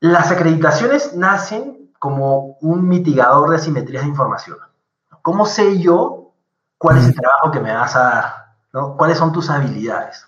Las 0.00 0.30
acreditaciones 0.30 1.14
nacen 1.14 1.83
como 2.04 2.58
un 2.60 2.86
mitigador 2.86 3.48
de 3.48 3.56
asimetrías 3.56 4.02
de 4.02 4.10
información. 4.10 4.58
¿Cómo 5.22 5.46
sé 5.46 5.78
yo 5.78 6.34
cuál 6.76 6.98
es 6.98 7.06
el 7.06 7.14
trabajo 7.14 7.50
que 7.50 7.60
me 7.60 7.74
vas 7.74 7.96
a 7.96 8.02
dar? 8.02 8.34
¿no? 8.74 8.94
¿Cuáles 8.98 9.16
son 9.16 9.32
tus 9.32 9.48
habilidades? 9.48 10.26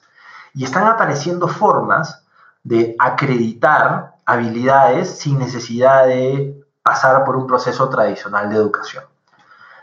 Y 0.55 0.65
están 0.65 0.87
apareciendo 0.87 1.49
formas 1.49 2.25
de 2.63 2.97
acreditar 2.99 4.15
habilidades 4.25 5.19
sin 5.19 5.39
necesidad 5.39 6.07
de 6.07 6.65
pasar 6.83 7.25
por 7.25 7.37
un 7.37 7.47
proceso 7.47 7.91
tradicional 7.91 8.49
de 8.49 8.57
educación. 8.57 9.05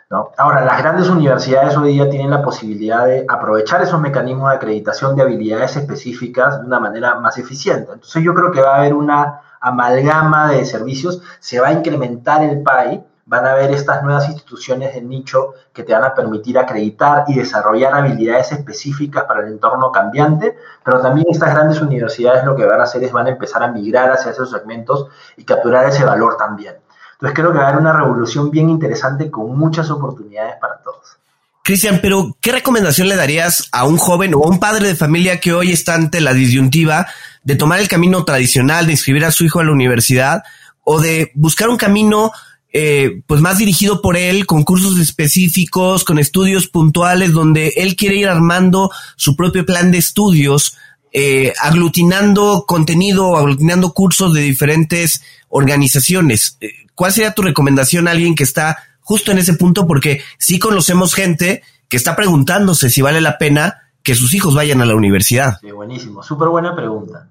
¿no? 0.09 0.31
Ahora, 0.39 0.65
las 0.65 0.79
grandes 0.79 1.09
universidades 1.09 1.77
hoy 1.77 1.93
día 1.93 2.09
tienen 2.09 2.31
la 2.31 2.41
posibilidad 2.41 3.05
de 3.05 3.23
aprovechar 3.29 3.83
esos 3.83 4.01
mecanismos 4.01 4.49
de 4.49 4.55
acreditación 4.55 5.15
de 5.15 5.21
habilidades 5.21 5.75
específicas 5.75 6.59
de 6.59 6.65
una 6.65 6.79
manera 6.79 7.19
más 7.19 7.37
eficiente. 7.37 7.91
Entonces 7.93 8.23
yo 8.23 8.33
creo 8.33 8.51
que 8.51 8.61
va 8.61 8.77
a 8.77 8.79
haber 8.79 8.95
una 8.95 9.41
amalgama 9.63 10.51
de 10.51 10.65
servicios, 10.65 11.21
se 11.39 11.59
va 11.59 11.69
a 11.69 11.71
incrementar 11.71 12.43
el 12.43 12.61
PAI, 12.61 13.01
van 13.25 13.45
a 13.45 13.51
haber 13.51 13.71
estas 13.71 14.03
nuevas 14.03 14.27
instituciones 14.27 14.93
de 14.93 15.01
nicho 15.01 15.53
que 15.71 15.83
te 15.83 15.93
van 15.93 16.03
a 16.03 16.13
permitir 16.13 16.59
acreditar 16.59 17.23
y 17.27 17.35
desarrollar 17.35 17.93
habilidades 17.93 18.51
específicas 18.51 19.23
para 19.23 19.39
el 19.39 19.53
entorno 19.53 19.89
cambiante, 19.89 20.57
pero 20.83 20.99
también 20.99 21.27
estas 21.29 21.53
grandes 21.53 21.81
universidades 21.81 22.43
lo 22.43 22.57
que 22.57 22.65
van 22.65 22.81
a 22.81 22.83
hacer 22.83 23.03
es 23.05 23.13
van 23.13 23.27
a 23.27 23.31
empezar 23.31 23.63
a 23.63 23.71
migrar 23.71 24.11
hacia 24.11 24.31
esos 24.31 24.51
segmentos 24.51 25.07
y 25.37 25.45
capturar 25.45 25.87
ese 25.87 26.03
valor 26.03 26.35
también. 26.35 26.75
Entonces 27.13 27.35
creo 27.35 27.53
que 27.53 27.59
va 27.59 27.63
a 27.63 27.67
haber 27.69 27.79
una 27.79 27.93
revolución 27.93 28.51
bien 28.51 28.69
interesante 28.69 29.31
con 29.31 29.57
muchas 29.57 29.89
oportunidades 29.89 30.55
para 30.59 30.79
todos. 30.79 31.22
Cristian, 31.63 31.99
pero 32.01 32.37
¿qué 32.41 32.51
recomendación 32.51 33.07
le 33.07 33.15
darías 33.15 33.69
a 33.71 33.85
un 33.85 33.97
joven 33.97 34.33
o 34.35 34.43
a 34.43 34.49
un 34.49 34.59
padre 34.59 34.85
de 34.85 34.95
familia 34.95 35.39
que 35.39 35.53
hoy 35.53 35.71
está 35.71 35.95
ante 35.95 36.19
la 36.19 36.33
disyuntiva 36.33 37.07
de 37.43 37.55
tomar 37.55 37.79
el 37.79 37.87
camino 37.87 38.25
tradicional, 38.25 38.85
de 38.85 38.91
inscribir 38.91 39.23
a 39.23 39.31
su 39.31 39.45
hijo 39.45 39.61
a 39.61 39.63
la 39.63 39.71
universidad 39.71 40.43
o 40.83 40.99
de 40.99 41.31
buscar 41.35 41.69
un 41.69 41.77
camino 41.77 42.33
eh, 42.73 43.21
pues 43.27 43.39
más 43.39 43.59
dirigido 43.59 44.01
por 44.01 44.17
él, 44.17 44.45
con 44.45 44.63
cursos 44.63 44.99
específicos, 44.99 46.03
con 46.03 46.19
estudios 46.19 46.67
puntuales, 46.67 47.31
donde 47.31 47.69
él 47.77 47.95
quiere 47.95 48.17
ir 48.17 48.27
armando 48.27 48.91
su 49.15 49.37
propio 49.37 49.65
plan 49.65 49.89
de 49.89 49.99
estudios, 49.99 50.75
eh, 51.13 51.53
aglutinando 51.61 52.65
contenido, 52.67 53.37
aglutinando 53.37 53.93
cursos 53.93 54.33
de 54.33 54.41
diferentes 54.41 55.21
organizaciones. 55.47 56.57
Eh, 56.59 56.71
¿Cuál 56.93 57.13
sería 57.13 57.33
tu 57.33 57.41
recomendación 57.41 58.09
a 58.09 58.11
alguien 58.11 58.35
que 58.35 58.43
está 58.43 58.79
justo 59.03 59.31
en 59.31 59.37
ese 59.37 59.53
punto? 59.53 59.85
Porque 59.87 60.21
sí 60.37 60.59
conocemos 60.59 61.13
gente 61.13 61.63
que 61.87 61.97
está 61.97 62.15
preguntándose 62.15 62.89
si 62.89 63.01
vale 63.01 63.21
la 63.21 63.37
pena 63.37 63.91
que 64.01 64.15
sus 64.15 64.33
hijos 64.33 64.55
vayan 64.55 64.81
a 64.81 64.85
la 64.85 64.95
universidad. 64.95 65.59
Sí, 65.61 65.71
buenísimo, 65.71 66.23
súper 66.23 66.49
buena 66.49 66.75
pregunta. 66.75 67.29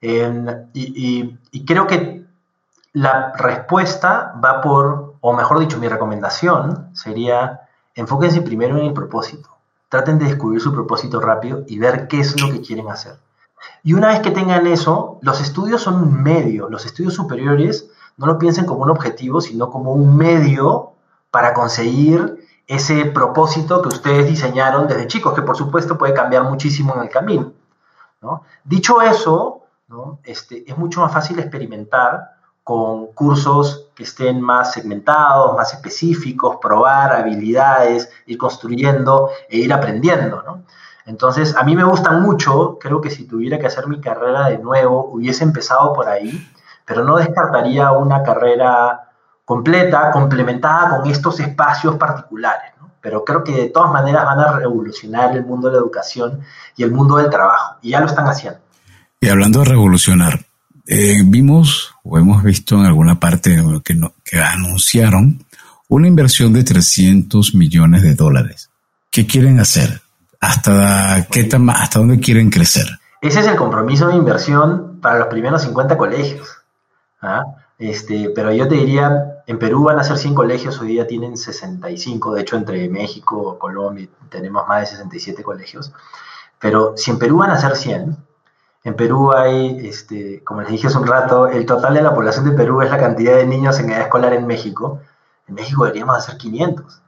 y 0.00 1.64
creo 1.64 1.86
que 1.86 2.22
la 2.92 3.32
respuesta 3.32 4.34
va 4.42 4.60
por, 4.60 5.14
o 5.20 5.32
mejor 5.32 5.58
dicho, 5.58 5.78
mi 5.78 5.88
recomendación 5.88 6.90
sería, 6.92 7.62
enfóquense 7.94 8.42
primero 8.42 8.78
en 8.78 8.86
el 8.86 8.92
propósito. 8.92 9.48
Traten 9.88 10.18
de 10.18 10.26
descubrir 10.26 10.60
su 10.60 10.72
propósito 10.72 11.20
rápido 11.20 11.64
y 11.66 11.78
ver 11.78 12.06
qué 12.08 12.20
es 12.20 12.40
lo 12.40 12.50
que 12.50 12.60
quieren 12.60 12.88
hacer. 12.88 13.16
Y 13.82 13.94
una 13.94 14.08
vez 14.08 14.20
que 14.20 14.30
tengan 14.30 14.66
eso, 14.66 15.18
los 15.22 15.40
estudios 15.40 15.82
son 15.82 15.94
un 15.94 16.22
medio. 16.22 16.68
Los 16.68 16.86
estudios 16.86 17.14
superiores 17.14 17.88
no 18.16 18.26
lo 18.26 18.38
piensen 18.38 18.66
como 18.66 18.82
un 18.82 18.90
objetivo, 18.90 19.40
sino 19.40 19.70
como 19.70 19.92
un 19.92 20.16
medio 20.16 20.91
para 21.32 21.54
conseguir 21.54 22.46
ese 22.66 23.06
propósito 23.06 23.82
que 23.82 23.88
ustedes 23.88 24.26
diseñaron 24.26 24.86
desde 24.86 25.08
chicos, 25.08 25.32
que 25.32 25.42
por 25.42 25.56
supuesto 25.56 25.98
puede 25.98 26.14
cambiar 26.14 26.44
muchísimo 26.44 26.94
en 26.94 27.02
el 27.02 27.08
camino. 27.08 27.52
Dicho 28.62 29.00
eso, 29.02 29.62
este, 30.22 30.70
es 30.70 30.76
mucho 30.76 31.00
más 31.00 31.12
fácil 31.12 31.38
experimentar 31.38 32.34
con 32.62 33.08
cursos 33.08 33.88
que 33.94 34.04
estén 34.04 34.40
más 34.40 34.72
segmentados, 34.72 35.56
más 35.56 35.72
específicos, 35.72 36.58
probar 36.60 37.12
habilidades, 37.12 38.10
ir 38.26 38.38
construyendo 38.38 39.30
e 39.48 39.56
ir 39.58 39.72
aprendiendo. 39.72 40.60
Entonces, 41.06 41.56
a 41.56 41.64
mí 41.64 41.74
me 41.74 41.82
gustan 41.82 42.22
mucho, 42.22 42.78
creo 42.78 43.00
que 43.00 43.10
si 43.10 43.26
tuviera 43.26 43.58
que 43.58 43.66
hacer 43.66 43.88
mi 43.88 44.00
carrera 44.00 44.48
de 44.48 44.58
nuevo, 44.58 45.06
hubiese 45.06 45.42
empezado 45.44 45.94
por 45.94 46.08
ahí, 46.08 46.46
pero 46.84 47.02
no 47.04 47.16
descartaría 47.16 47.90
una 47.92 48.22
carrera 48.22 49.11
completa, 49.52 50.10
complementada 50.10 50.96
con 50.96 51.10
estos 51.10 51.38
espacios 51.40 51.96
particulares, 51.96 52.72
¿no? 52.80 52.90
Pero 53.02 53.22
creo 53.22 53.44
que 53.44 53.52
de 53.52 53.68
todas 53.68 53.92
maneras 53.92 54.24
van 54.24 54.40
a 54.40 54.52
revolucionar 54.52 55.36
el 55.36 55.44
mundo 55.44 55.68
de 55.68 55.74
la 55.74 55.80
educación 55.80 56.40
y 56.74 56.82
el 56.82 56.90
mundo 56.90 57.16
del 57.16 57.28
trabajo, 57.28 57.76
y 57.82 57.90
ya 57.90 58.00
lo 58.00 58.06
están 58.06 58.26
haciendo. 58.26 58.60
Y 59.20 59.28
hablando 59.28 59.58
de 59.58 59.66
revolucionar, 59.66 60.40
eh, 60.86 61.20
vimos 61.22 61.94
o 62.02 62.16
hemos 62.16 62.42
visto 62.42 62.76
en 62.76 62.86
alguna 62.86 63.20
parte 63.20 63.62
que, 63.84 64.00
que 64.24 64.40
anunciaron 64.40 65.44
una 65.88 66.08
inversión 66.08 66.54
de 66.54 66.64
300 66.64 67.54
millones 67.54 68.02
de 68.02 68.14
dólares. 68.14 68.70
¿Qué 69.10 69.26
quieren 69.26 69.60
hacer? 69.60 70.00
¿Hasta, 70.40 71.26
qué 71.30 71.46
¿Hasta 71.74 71.98
dónde 71.98 72.20
quieren 72.20 72.48
crecer? 72.48 72.86
Ese 73.20 73.40
es 73.40 73.46
el 73.46 73.56
compromiso 73.56 74.08
de 74.08 74.16
inversión 74.16 74.98
para 75.02 75.18
los 75.18 75.28
primeros 75.28 75.60
50 75.60 75.98
colegios. 75.98 76.48
¿ah? 77.20 77.42
Este, 77.82 78.30
pero 78.34 78.52
yo 78.52 78.68
te 78.68 78.76
diría, 78.76 79.31
en 79.46 79.58
Perú 79.58 79.84
van 79.84 79.98
a 79.98 80.04
ser 80.04 80.18
100 80.18 80.34
colegios, 80.34 80.80
hoy 80.80 80.88
día 80.88 81.06
tienen 81.06 81.36
65, 81.36 82.34
de 82.34 82.40
hecho 82.40 82.56
entre 82.56 82.88
México, 82.88 83.58
Colombia 83.58 84.08
tenemos 84.28 84.66
más 84.66 84.80
de 84.80 84.86
67 84.86 85.42
colegios. 85.42 85.92
Pero 86.58 86.94
si 86.96 87.10
en 87.10 87.18
Perú 87.18 87.38
van 87.38 87.50
a 87.50 87.58
ser 87.58 87.76
100, 87.76 88.16
en 88.84 88.96
Perú 88.96 89.32
hay, 89.32 89.86
este, 89.86 90.42
como 90.44 90.62
les 90.62 90.70
dije 90.70 90.88
hace 90.88 90.98
un 90.98 91.06
rato, 91.06 91.48
el 91.48 91.66
total 91.66 91.94
de 91.94 92.02
la 92.02 92.14
población 92.14 92.44
de 92.44 92.52
Perú 92.52 92.82
es 92.82 92.90
la 92.90 92.98
cantidad 92.98 93.36
de 93.36 93.46
niños 93.46 93.78
en 93.78 93.90
edad 93.90 94.02
escolar 94.02 94.32
en 94.32 94.46
México. 94.46 95.00
En 95.46 95.54
México 95.54 95.84
deberíamos 95.84 96.16
hacer 96.16 96.36
500, 96.36 97.02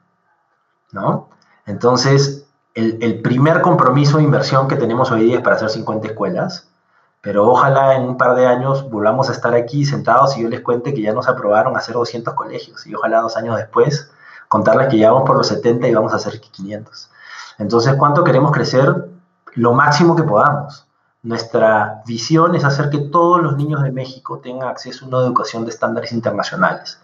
¿no? 0.93 1.29
Entonces, 1.67 2.47
el, 2.75 3.21
primer 3.23 3.61
compromiso 3.61 4.19
de 4.19 4.25
inversión 4.25 4.69
que 4.69 4.77
tenemos 4.77 5.11
hoy 5.11 5.25
día 5.25 5.37
es 5.37 5.43
para 5.43 5.57
hacer 5.57 5.71
50 5.71 6.09
escuelas, 6.09 6.69
pero 7.25 7.49
ojalá 7.49 7.95
en 7.97 8.03
un 8.03 8.19
par 8.19 8.37
de 8.37 8.47
años 8.47 8.89
volvamos 8.91 9.31
a 9.31 9.33
estar 9.33 9.55
aquí 9.55 9.87
sentados 9.87 10.37
y 10.37 10.43
yo 10.43 10.49
les 10.51 10.61
cuente 10.61 10.93
que 10.93 11.01
ya 11.01 11.15
nos 11.15 11.27
aprobaron 11.27 11.75
hacer 11.75 11.95
200 11.95 12.35
colegios 12.35 12.87
y 12.87 12.95
ojalá 12.95 13.23
dos 13.23 13.39
años 13.39 13.57
después 13.57 14.11
contarles 14.47 14.89
que 14.89 14.99
ya 14.99 15.11
vamos 15.11 15.27
por 15.27 15.39
los 15.39 15.49
70 15.49 15.89
y 15.89 15.95
vamos 15.95 16.13
a 16.13 16.17
hacer 16.17 16.39
500. 16.39 17.11
Entonces, 17.59 17.95
¿cuánto 17.95 18.25
queremos 18.25 18.53
crecer? 18.53 19.09
Lo 19.55 19.73
máximo 19.73 20.15
que 20.15 20.23
podamos. 20.23 20.87
Nuestra 21.23 22.03
visión 22.07 22.55
es 22.57 22.65
hacer 22.65 22.91
que 22.91 22.99
todos 22.99 23.43
los 23.43 23.57
niños 23.57 23.83
de 23.83 23.91
México 23.91 24.41
tengan 24.41 24.69
acceso 24.69 25.07
a 25.07 25.09
una 25.09 25.19
educación 25.21 25.65
de 25.65 25.71
estándares 25.71 26.13
internacionales. 26.13 27.01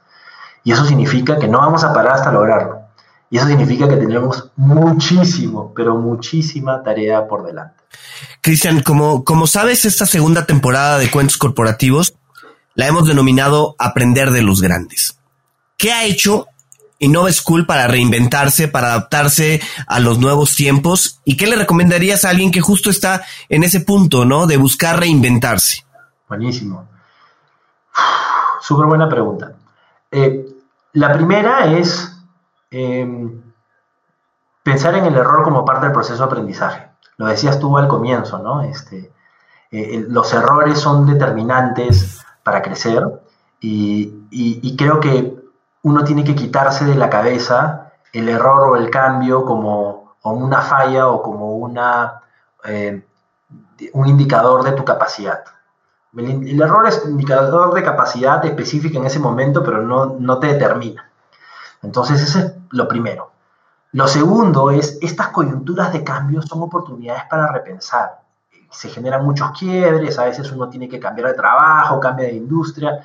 Y 0.65 0.73
eso 0.73 0.85
significa 0.85 1.39
que 1.39 1.49
no 1.49 1.61
vamos 1.61 1.83
a 1.83 1.95
parar 1.95 2.17
hasta 2.17 2.31
lograrlo. 2.31 2.83
Y 3.31 3.39
eso 3.39 3.47
significa 3.47 3.89
que 3.89 3.97
tenemos 3.97 4.51
muchísimo, 4.57 5.73
pero 5.75 5.97
muchísima 5.97 6.83
tarea 6.83 7.29
por 7.29 7.47
delante. 7.47 7.77
Cristian, 8.41 8.83
como, 8.83 9.25
como 9.25 9.47
sabes, 9.47 9.85
esta 9.85 10.05
segunda 10.05 10.47
temporada 10.47 10.99
de 10.99 11.11
Cuentos 11.11 11.39
Corporativos 11.39 12.15
la 12.75 12.89
hemos 12.89 13.07
denominado 13.07 13.77
Aprender 13.79 14.33
de 14.33 14.43
los 14.43 14.61
Grandes. 14.61 15.19
¿Qué 15.77 15.93
ha 15.93 16.05
hecho 16.05 16.47
Innova 16.99 17.33
School 17.33 17.67
para 17.67 17.87
reinventarse, 17.87 18.69
para 18.69 18.89
adaptarse 18.89 19.61
a 19.87 20.01
los 20.01 20.19
nuevos 20.19 20.57
tiempos? 20.57 21.21
¿Y 21.25 21.37
qué 21.37 21.47
le 21.47 21.57
recomendarías 21.57 22.25
a 22.25 22.31
alguien 22.31 22.51
que 22.51 22.61
justo 22.61 22.91
está 22.91 23.23
en 23.49 23.63
ese 23.63 23.81
punto, 23.81 24.25
¿no? 24.25 24.47
De 24.47 24.57
buscar 24.57 24.99
reinventarse. 24.99 25.85
Buenísimo. 26.29 26.89
Súper 28.61 28.87
buena 28.87 29.09
pregunta. 29.09 29.53
Eh, 30.11 30.47
la 30.95 31.13
primera 31.13 31.77
es 31.79 32.20
em, 32.71 33.43
pensar 34.63 34.95
en 34.95 35.07
el 35.07 35.17
error 35.17 35.43
como 35.43 35.65
parte 35.65 35.87
del 35.87 35.93
proceso 35.93 36.19
de 36.19 36.25
aprendizaje. 36.25 36.91
Lo 37.17 37.27
decías 37.27 37.59
tú 37.59 37.77
al 37.77 37.89
comienzo, 37.89 38.39
¿no? 38.39 38.63
Este, 38.63 39.13
eh, 39.71 40.05
los 40.09 40.33
errores 40.33 40.79
son 40.79 41.07
determinantes 41.07 42.25
para 42.43 42.63
crecer 42.63 43.05
y 43.61 44.77
creo 44.77 45.01
que 45.01 45.41
uno 45.83 46.05
tiene 46.05 46.25
que 46.25 46.35
quitarse 46.35 46.85
de 46.85 46.95
la 46.95 47.11
cabeza 47.11 47.91
el 48.13 48.29
error 48.29 48.71
o 48.71 48.77
el 48.77 48.91
cambio 48.91 49.45
como, 49.45 50.17
una 50.23 50.61
falla 50.61 51.09
o 51.09 51.23
como 51.23 51.57
una, 51.57 52.21
eh, 52.65 53.07
un 53.93 54.07
indicador 54.07 54.65
de 54.65 54.73
tu 54.73 54.85
capacidad. 54.85 55.43
El, 56.17 56.61
error 56.61 56.87
es 56.89 57.05
indicador 57.07 57.73
de 57.73 57.83
capacidad 57.83 58.45
específica 58.45 58.99
en 58.99 59.07
ese 59.07 59.21
momento, 59.21 59.63
pero 59.63 59.83
no, 59.83 60.17
no 60.19 60.39
te 60.39 60.49
determina. 60.49 61.10
Entonces, 61.83 62.21
eso 62.21 62.39
es 62.39 62.53
lo 62.71 62.89
primero. 62.89 63.31
Lo 63.93 64.07
segundo 64.07 64.71
es, 64.71 64.99
estas 65.01 65.29
coyunturas 65.29 65.93
de 65.93 66.05
cambio 66.05 66.43
son 66.43 66.63
oportunidades 66.63 67.25
para 67.29 67.51
repensar. 67.53 68.21
Se 68.71 68.89
generan 68.89 69.25
muchos 69.25 69.51
quiebres, 69.59 70.19
a 70.19 70.27
veces 70.27 70.53
uno 70.53 70.69
tiene 70.69 70.89
que 70.89 71.01
cambiar 71.01 71.29
de 71.29 71.35
trabajo, 71.35 71.99
cambia 71.99 72.27
de 72.27 72.35
industria, 72.35 73.05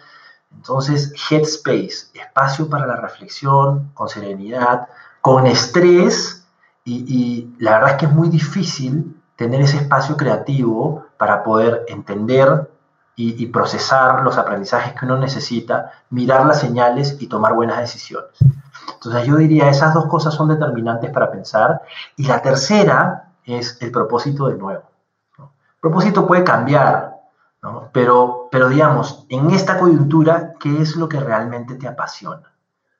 entonces, 0.55 1.13
headspace, 1.29 2.07
espacio 2.13 2.69
para 2.69 2.87
la 2.87 2.95
reflexión, 2.95 3.91
con 3.93 4.09
serenidad, 4.09 4.87
con 5.21 5.45
estrés, 5.47 6.47
y, 6.87 7.55
la 7.57 7.71
verdad 7.71 7.91
es 7.91 7.97
que 7.97 8.05
es 8.05 8.11
muy 8.11 8.29
difícil 8.29 9.19
tener 9.35 9.61
ese 9.61 9.77
espacio 9.77 10.15
creativo 10.15 11.07
para 11.17 11.43
poder 11.43 11.83
entender 11.87 12.69
y, 13.15 13.43
y, 13.43 13.47
procesar 13.47 14.21
los 14.23 14.37
aprendizajes 14.37 14.93
que 14.93 15.05
uno 15.05 15.17
necesita, 15.17 15.91
mirar 16.11 16.45
las 16.45 16.59
señales 16.59 17.17
y 17.19 17.27
tomar 17.27 17.53
buenas 17.53 17.79
decisiones. 17.79 18.37
Entonces 18.95 19.25
yo 19.25 19.37
diría, 19.37 19.69
esas 19.69 19.93
dos 19.93 20.07
cosas 20.07 20.33
son 20.33 20.49
determinantes 20.49 21.11
para 21.11 21.31
pensar. 21.31 21.81
Y 22.15 22.25
la 22.27 22.41
tercera 22.41 23.33
es 23.43 23.77
el 23.81 23.91
propósito 23.91 24.47
de 24.47 24.57
nuevo. 24.57 24.83
El 25.37 25.79
propósito 25.79 26.25
puede 26.25 26.43
cambiar, 26.43 27.15
pero, 27.91 28.49
pero 28.51 28.69
digamos, 28.69 29.25
en 29.29 29.51
esta 29.51 29.77
coyuntura, 29.77 30.53
¿qué 30.59 30.81
es 30.81 30.95
lo 30.95 31.07
que 31.07 31.19
realmente 31.19 31.75
te 31.75 31.87
apasiona? 31.87 32.51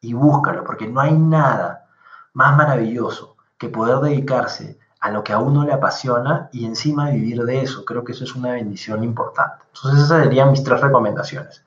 Y 0.01 0.13
búscalo, 0.13 0.63
porque 0.63 0.87
no 0.87 1.01
hay 1.01 1.13
nada 1.13 1.87
más 2.33 2.55
maravilloso 2.55 3.35
que 3.57 3.69
poder 3.69 3.99
dedicarse 3.99 4.77
a 4.99 5.09
lo 5.11 5.23
que 5.23 5.33
a 5.33 5.39
uno 5.39 5.63
le 5.63 5.73
apasiona 5.73 6.49
y 6.51 6.65
encima 6.65 7.09
vivir 7.09 7.43
de 7.43 7.61
eso. 7.61 7.85
Creo 7.85 8.03
que 8.03 8.11
eso 8.11 8.23
es 8.23 8.35
una 8.35 8.51
bendición 8.51 9.03
importante. 9.03 9.63
Entonces 9.73 10.03
esas 10.03 10.23
serían 10.23 10.51
mis 10.51 10.63
tres 10.63 10.81
recomendaciones. 10.81 11.63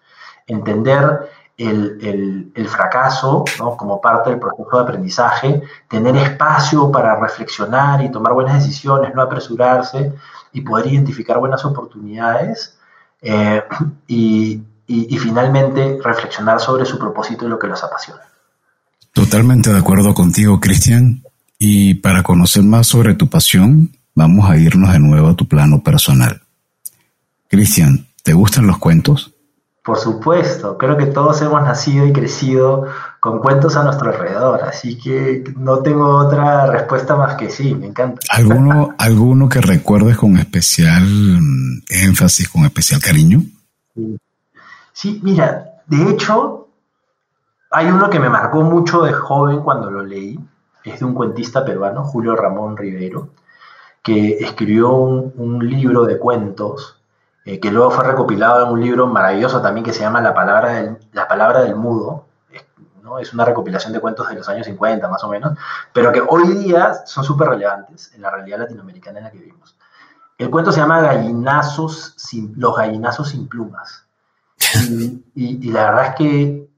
Entender 0.47 1.31
el, 1.59 2.52
el, 2.54 2.68
fracaso 2.68 3.44
como 3.76 4.00
parte 4.00 4.30
del 4.30 4.38
proceso 4.38 4.70
de 4.76 4.80
aprendizaje, 4.80 5.62
tener 5.88 6.16
espacio 6.16 6.90
para 6.92 7.18
reflexionar 7.18 8.02
y 8.04 8.12
tomar 8.12 8.32
buenas 8.32 8.64
decisiones, 8.64 9.12
no 9.14 9.22
apresurarse 9.22 10.12
y 10.52 10.61
poder 10.61 10.86
identificar 10.86 11.38
buenas 11.38 11.64
oportunidades 11.64 12.78
eh, 13.20 13.62
y, 14.06 14.62
finalmente 15.18 15.98
reflexionar 16.02 16.61
sobre 16.61 16.86
su 16.86 16.98
propósito 16.98 17.44
y 17.44 17.48
lo 17.50 17.59
que 17.59 17.66
los 17.66 17.82
apasiona. 17.82 18.22
Totalmente 19.12 19.70
de 19.70 19.78
acuerdo 19.78 20.14
contigo, 20.14 20.61
Cristian. 20.61 21.22
Y 21.59 21.94
para 21.94 22.22
conocer 22.22 22.62
más 22.62 22.86
sobre 22.86 23.14
tu 23.14 23.28
pasión, 23.28 23.92
vamos 24.14 24.48
a 24.48 24.56
irnos 24.56 24.92
de 24.92 25.00
nuevo 25.00 25.28
a 25.28 25.34
tu 25.34 25.46
plano 25.46 25.82
personal. 25.82 26.40
Cristian, 27.48 28.06
¿te 28.22 28.32
gustan 28.32 28.66
los 28.66 28.78
cuentos? 28.78 29.34
Por 29.89 29.97
supuesto, 29.97 30.76
creo 30.76 30.99
que 30.99 31.07
todos 31.07 31.41
hemos 31.41 31.62
nacido 31.62 32.07
y 32.07 32.12
crecido 32.12 32.89
con 33.20 33.39
cuentos 33.39 33.74
a 33.74 33.84
nuestro 33.84 34.11
alrededor, 34.11 34.62
así 34.62 34.99
que 34.99 35.43
no 35.57 35.78
tengo 35.78 36.14
otra 36.14 36.66
respuesta 36.66 37.16
más 37.16 37.36
que 37.36 37.49
sí, 37.49 37.74
me 37.74 37.86
encanta. 37.86 38.20
¿Alguno, 38.28 38.95
alguno 38.99 39.49
que 39.49 39.62
recuerdes 39.62 40.18
con 40.18 40.36
especial 40.36 41.09
énfasis, 41.89 42.51
con 42.51 42.66
especial 42.66 43.01
cariño? 43.01 43.41
Sí, 44.93 45.20
mira, 45.22 45.80
de 45.86 46.11
hecho, 46.11 46.68
hay 47.70 47.86
uno 47.86 48.11
que 48.11 48.20
me 48.20 48.28
marcó 48.28 48.61
mucho 48.61 49.01
de 49.01 49.14
joven 49.14 49.61
cuando 49.61 49.91
lo 49.91 50.05
leí, 50.05 50.39
es 50.84 51.01
de 51.01 51.07
un 51.07 51.14
cuentista 51.14 51.64
peruano, 51.64 52.05
Julio 52.05 52.36
Ramón 52.36 52.76
Ribeiro, 52.76 53.30
que 54.03 54.36
escribió 54.36 54.93
un, 54.93 55.66
libro 55.66 56.05
de 56.05 56.18
cuentos 56.18 56.97
eh, 57.49 57.61
que 57.61 57.70
luego 57.70 57.90
fue 57.90 58.05
recopilado 58.05 58.66
en 58.66 58.70
un 58.70 58.78
libro 58.78 59.07
maravilloso 59.07 59.62
también 59.62 59.82
que 59.82 59.94
se 59.94 60.01
llama 60.01 60.20
La 60.20 60.34
palabra 60.34 60.74
del, 60.74 60.99
la 61.12 61.26
palabra 61.26 61.62
del 61.62 61.76
mudo. 61.76 62.26
¿no? 63.03 63.18
Es 63.18 63.32
una 63.32 63.46
recopilación 63.46 63.94
de 63.94 64.01
cuentos 64.01 64.28
de 64.28 64.34
los 64.34 64.46
años 64.51 64.66
50 64.66 65.09
más 65.09 65.24
o 65.24 65.30
menos, 65.30 65.57
pero 65.94 66.12
que 66.12 66.20
hoy 66.20 66.46
día 66.59 67.07
son 67.07 67.24
súper 67.24 67.49
relevantes 67.49 68.12
en 68.14 68.20
la 68.20 68.30
realidad 68.30 68.59
latinoamericana 68.59 69.20
en 69.20 69.24
la 69.24 69.30
que 69.30 69.38
vivimos. 69.38 69.78
El 70.36 70.51
cuento 70.51 70.72
se 70.72 70.80
llama 70.80 71.01
Gallinazos 71.01 72.12
sin, 72.18 72.53
Los 72.59 72.76
gallinazos 72.76 73.30
sin 73.30 73.49
plumas. 73.49 74.05
Y, 75.34 75.70
la 75.70 75.84
verdad 75.84 76.07
es 76.09 76.14
que 76.16 76.68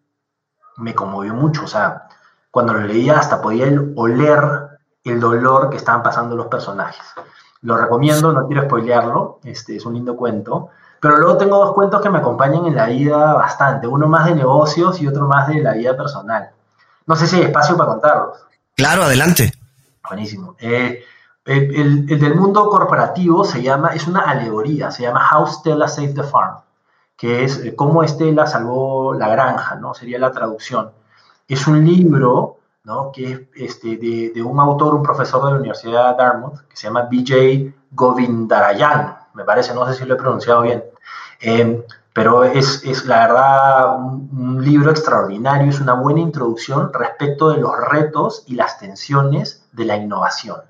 me 0.77 0.95
conmovió 0.95 1.35
mucho. 1.35 1.65
O 1.65 1.69
sea, 1.69 2.07
cuando 2.53 2.75
lo 2.75 2.83
leía 2.83 3.19
hasta 3.19 3.43
podía 3.43 3.67
oler 3.97 4.79
el 5.03 5.19
dolor 5.19 5.69
que 5.69 5.79
estaban 5.79 6.05
pasando 6.05 6.37
los 6.37 6.47
personajes. 6.47 7.03
Lo 7.63 7.77
recomiendo, 7.77 8.33
no 8.33 8.47
quiero 8.47 8.63
spoilearlo, 8.63 9.41
este, 9.45 9.77
es 9.77 9.85
un 9.85 9.95
lindo 9.95 10.17
cuento. 10.17 10.71
Pero 11.01 11.17
luego 11.17 11.39
tengo 11.39 11.57
dos 11.57 11.73
cuentos 11.75 12.03
que 12.03 12.11
me 12.11 12.19
acompañan 12.19 12.67
en 12.67 12.75
la 12.75 12.87
vida 12.87 13.35
bastante, 13.35 13.87
uno 13.87 14.07
más 14.07 14.27
de 14.27 14.35
negocios 14.35 15.01
y 15.01 15.07
otro 15.07 15.27
más 15.27 15.49
de 15.49 15.63
la 15.63 15.73
vida 15.73 15.97
personal. 15.97 16.51
No 17.07 17.17
sé 17.17 17.27
si 17.27 17.37
hay 17.37 17.43
espacio 17.43 17.77
para 17.77 17.91
contarlos. 17.91 18.39
Claro, 18.77 19.05
adelante. 19.05 19.53
Buenísimo. 20.07 20.57
Eh, 20.59 21.03
el, 21.47 22.07
el, 22.11 22.21
del 22.21 22.35
mundo 22.35 22.69
corporativo 22.69 23.45
se 23.45 23.63
llama, 23.63 23.89
es 23.89 24.07
una 24.07 24.21
alegoría, 24.21 24.91
se 24.91 25.03
llama 25.03 25.29
How 25.33 25.47
Stella 25.47 25.89
Saved 25.89 26.15
the 26.15 26.23
Farm, 26.23 26.59
que 27.17 27.45
es 27.45 27.59
eh, 27.59 27.75
cómo 27.75 28.03
Estela 28.03 28.47
salvó 28.47 29.15
la 29.15 29.29
granja, 29.29 29.75
¿no? 29.77 29.95
Sería 29.95 30.19
la 30.19 30.33
traducción. 30.33 30.91
Es 31.49 31.67
un 31.67 31.85
libro 31.85 32.60
¿no? 32.85 33.13
que 33.13 33.33
es 33.33 33.41
este, 33.55 33.97
de, 33.97 34.43
un 34.43 34.59
autor, 34.59 34.95
un 34.95 35.03
profesor 35.03 35.45
de 35.45 35.53
la 35.53 35.59
Universidad 35.59 36.11
de 36.11 36.23
Dartmouth, 36.23 36.61
que 36.69 36.77
se 36.77 36.87
llama 36.87 37.09
BJ 37.11 37.75
Govindarayan, 37.93 39.19
me 39.35 39.45
parece, 39.45 39.75
no 39.75 39.87
sé 39.87 39.95
si 39.95 40.05
lo 40.05 40.15
he 40.15 40.19
pronunciado 40.19 40.63
bien. 40.63 40.85
Em, 41.41 41.83
pero 42.13 42.45
es, 42.45 42.83
es, 42.85 43.07
la 43.07 43.27
verdad 43.27 43.97
un, 43.97 44.63
libro 44.65 44.91
extraordinario, 44.91 45.71
es 45.71 45.81
una 45.81 45.95
buena 45.95 46.21
introducción 46.21 46.93
respecto 46.93 47.51
de 47.51 47.59
los 47.59 47.73
retos 47.89 48.45
y 48.47 48.55
las 48.57 48.79
tensiones 48.79 49.65
de 49.73 49.85
la 49.85 49.97
innovación. 49.97 50.61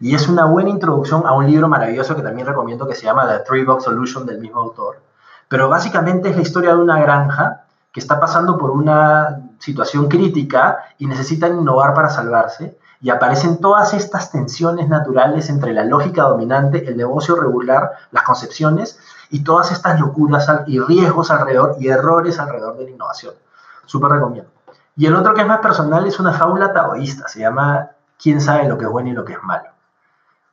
Y 0.00 0.14
es 0.14 0.28
una 0.28 0.46
buena 0.46 0.70
introducción 0.70 1.26
a 1.26 1.32
un 1.32 1.46
libro 1.46 1.68
maravilloso 1.68 2.16
que 2.16 2.22
también 2.22 2.46
recomiendo 2.46 2.86
que 2.86 2.94
se 2.94 3.04
llama 3.04 3.28
The 3.28 3.44
Three 3.44 3.64
Box 3.64 3.84
Solution 3.84 4.26
del 4.26 4.38
mismo 4.38 4.60
autor. 4.60 5.00
Pero 5.48 5.68
básicamente 5.68 6.30
es 6.30 6.36
la 6.36 6.42
historia 6.42 6.70
de 6.74 6.82
una 6.82 7.00
granja 7.00 7.64
que 7.92 8.00
está 8.00 8.18
pasando 8.18 8.58
por 8.58 8.70
una 8.70 9.43
situación 9.64 10.08
crítica 10.08 10.84
y 10.98 11.06
necesitan 11.06 11.58
innovar 11.58 11.94
para 11.94 12.10
salvarse, 12.10 12.76
y 13.00 13.10
aparecen 13.10 13.58
todas 13.58 13.92
estas 13.92 14.30
tensiones 14.30 14.88
naturales 14.88 15.48
entre 15.50 15.72
la 15.72 15.84
lógica 15.84 16.22
dominante, 16.22 16.86
el 16.88 16.96
negocio 16.96 17.36
regular, 17.36 17.92
las 18.10 18.22
concepciones 18.24 18.98
y 19.30 19.42
todas 19.42 19.72
estas 19.72 20.00
locuras 20.00 20.46
y 20.66 20.80
riesgos 20.80 21.30
alrededor 21.30 21.76
y 21.78 21.88
errores 21.88 22.38
alrededor 22.38 22.78
de 22.78 22.84
la 22.84 22.90
innovación. 22.90 23.34
Súper 23.84 24.12
recomiendo. 24.12 24.50
Y 24.96 25.06
el 25.06 25.16
otro 25.16 25.34
que 25.34 25.42
es 25.42 25.46
más 25.46 25.60
personal 25.60 26.06
es 26.06 26.18
una 26.18 26.32
fábula 26.32 26.72
taoísta, 26.72 27.28
se 27.28 27.40
llama 27.40 27.90
¿Quién 28.22 28.40
sabe 28.40 28.68
lo 28.68 28.78
que 28.78 28.84
es 28.84 28.90
bueno 28.90 29.10
y 29.10 29.12
lo 29.12 29.24
que 29.24 29.34
es 29.34 29.42
malo? 29.42 29.68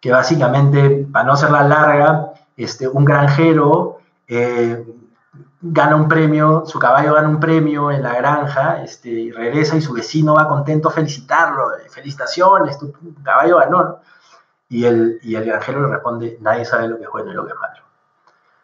Que 0.01 0.11
básicamente, 0.11 1.07
para 1.11 1.25
no 1.25 1.33
hacerla 1.33 1.63
larga, 1.63 2.33
este, 2.57 2.87
un 2.87 3.05
granjero 3.05 3.99
eh, 4.27 4.83
gana 5.61 5.95
un 5.95 6.07
premio, 6.07 6.63
su 6.65 6.79
caballo 6.79 7.13
gana 7.13 7.29
un 7.29 7.39
premio 7.39 7.91
en 7.91 8.01
la 8.01 8.15
granja, 8.15 8.81
este, 8.83 9.09
y 9.09 9.31
regresa 9.31 9.75
y 9.75 9.81
su 9.81 9.93
vecino 9.93 10.33
va 10.35 10.47
contento 10.47 10.89
a 10.89 10.91
felicitarlo, 10.91 11.77
eh, 11.77 11.89
felicitaciones, 11.89 12.77
tu, 12.79 12.93
caballo 13.23 13.57
ganó. 13.59 13.99
Y 14.69 14.85
el, 14.85 15.19
y 15.21 15.35
el 15.35 15.45
granjero 15.45 15.81
le 15.81 15.93
responde, 15.93 16.37
nadie 16.41 16.65
sabe 16.65 16.87
lo 16.87 16.97
que 16.97 17.03
es 17.03 17.09
bueno 17.09 17.31
y 17.31 17.33
lo 17.35 17.45
que 17.45 17.51
es 17.51 17.59
malo. 17.59 17.81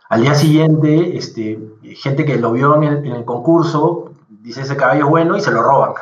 Al 0.09 0.21
día 0.21 0.33
siguiente, 0.33 1.17
este, 1.17 1.59
gente 1.95 2.25
que 2.25 2.37
lo 2.37 2.53
vio 2.53 2.75
en 2.77 2.83
el, 2.83 3.05
en 3.05 3.15
el 3.17 3.25
concurso, 3.25 4.13
dice 4.29 4.61
ese 4.61 4.77
caballo 4.77 5.05
es 5.05 5.09
bueno 5.09 5.35
y 5.35 5.41
se 5.41 5.51
lo 5.51 5.61
roban. 5.61 5.93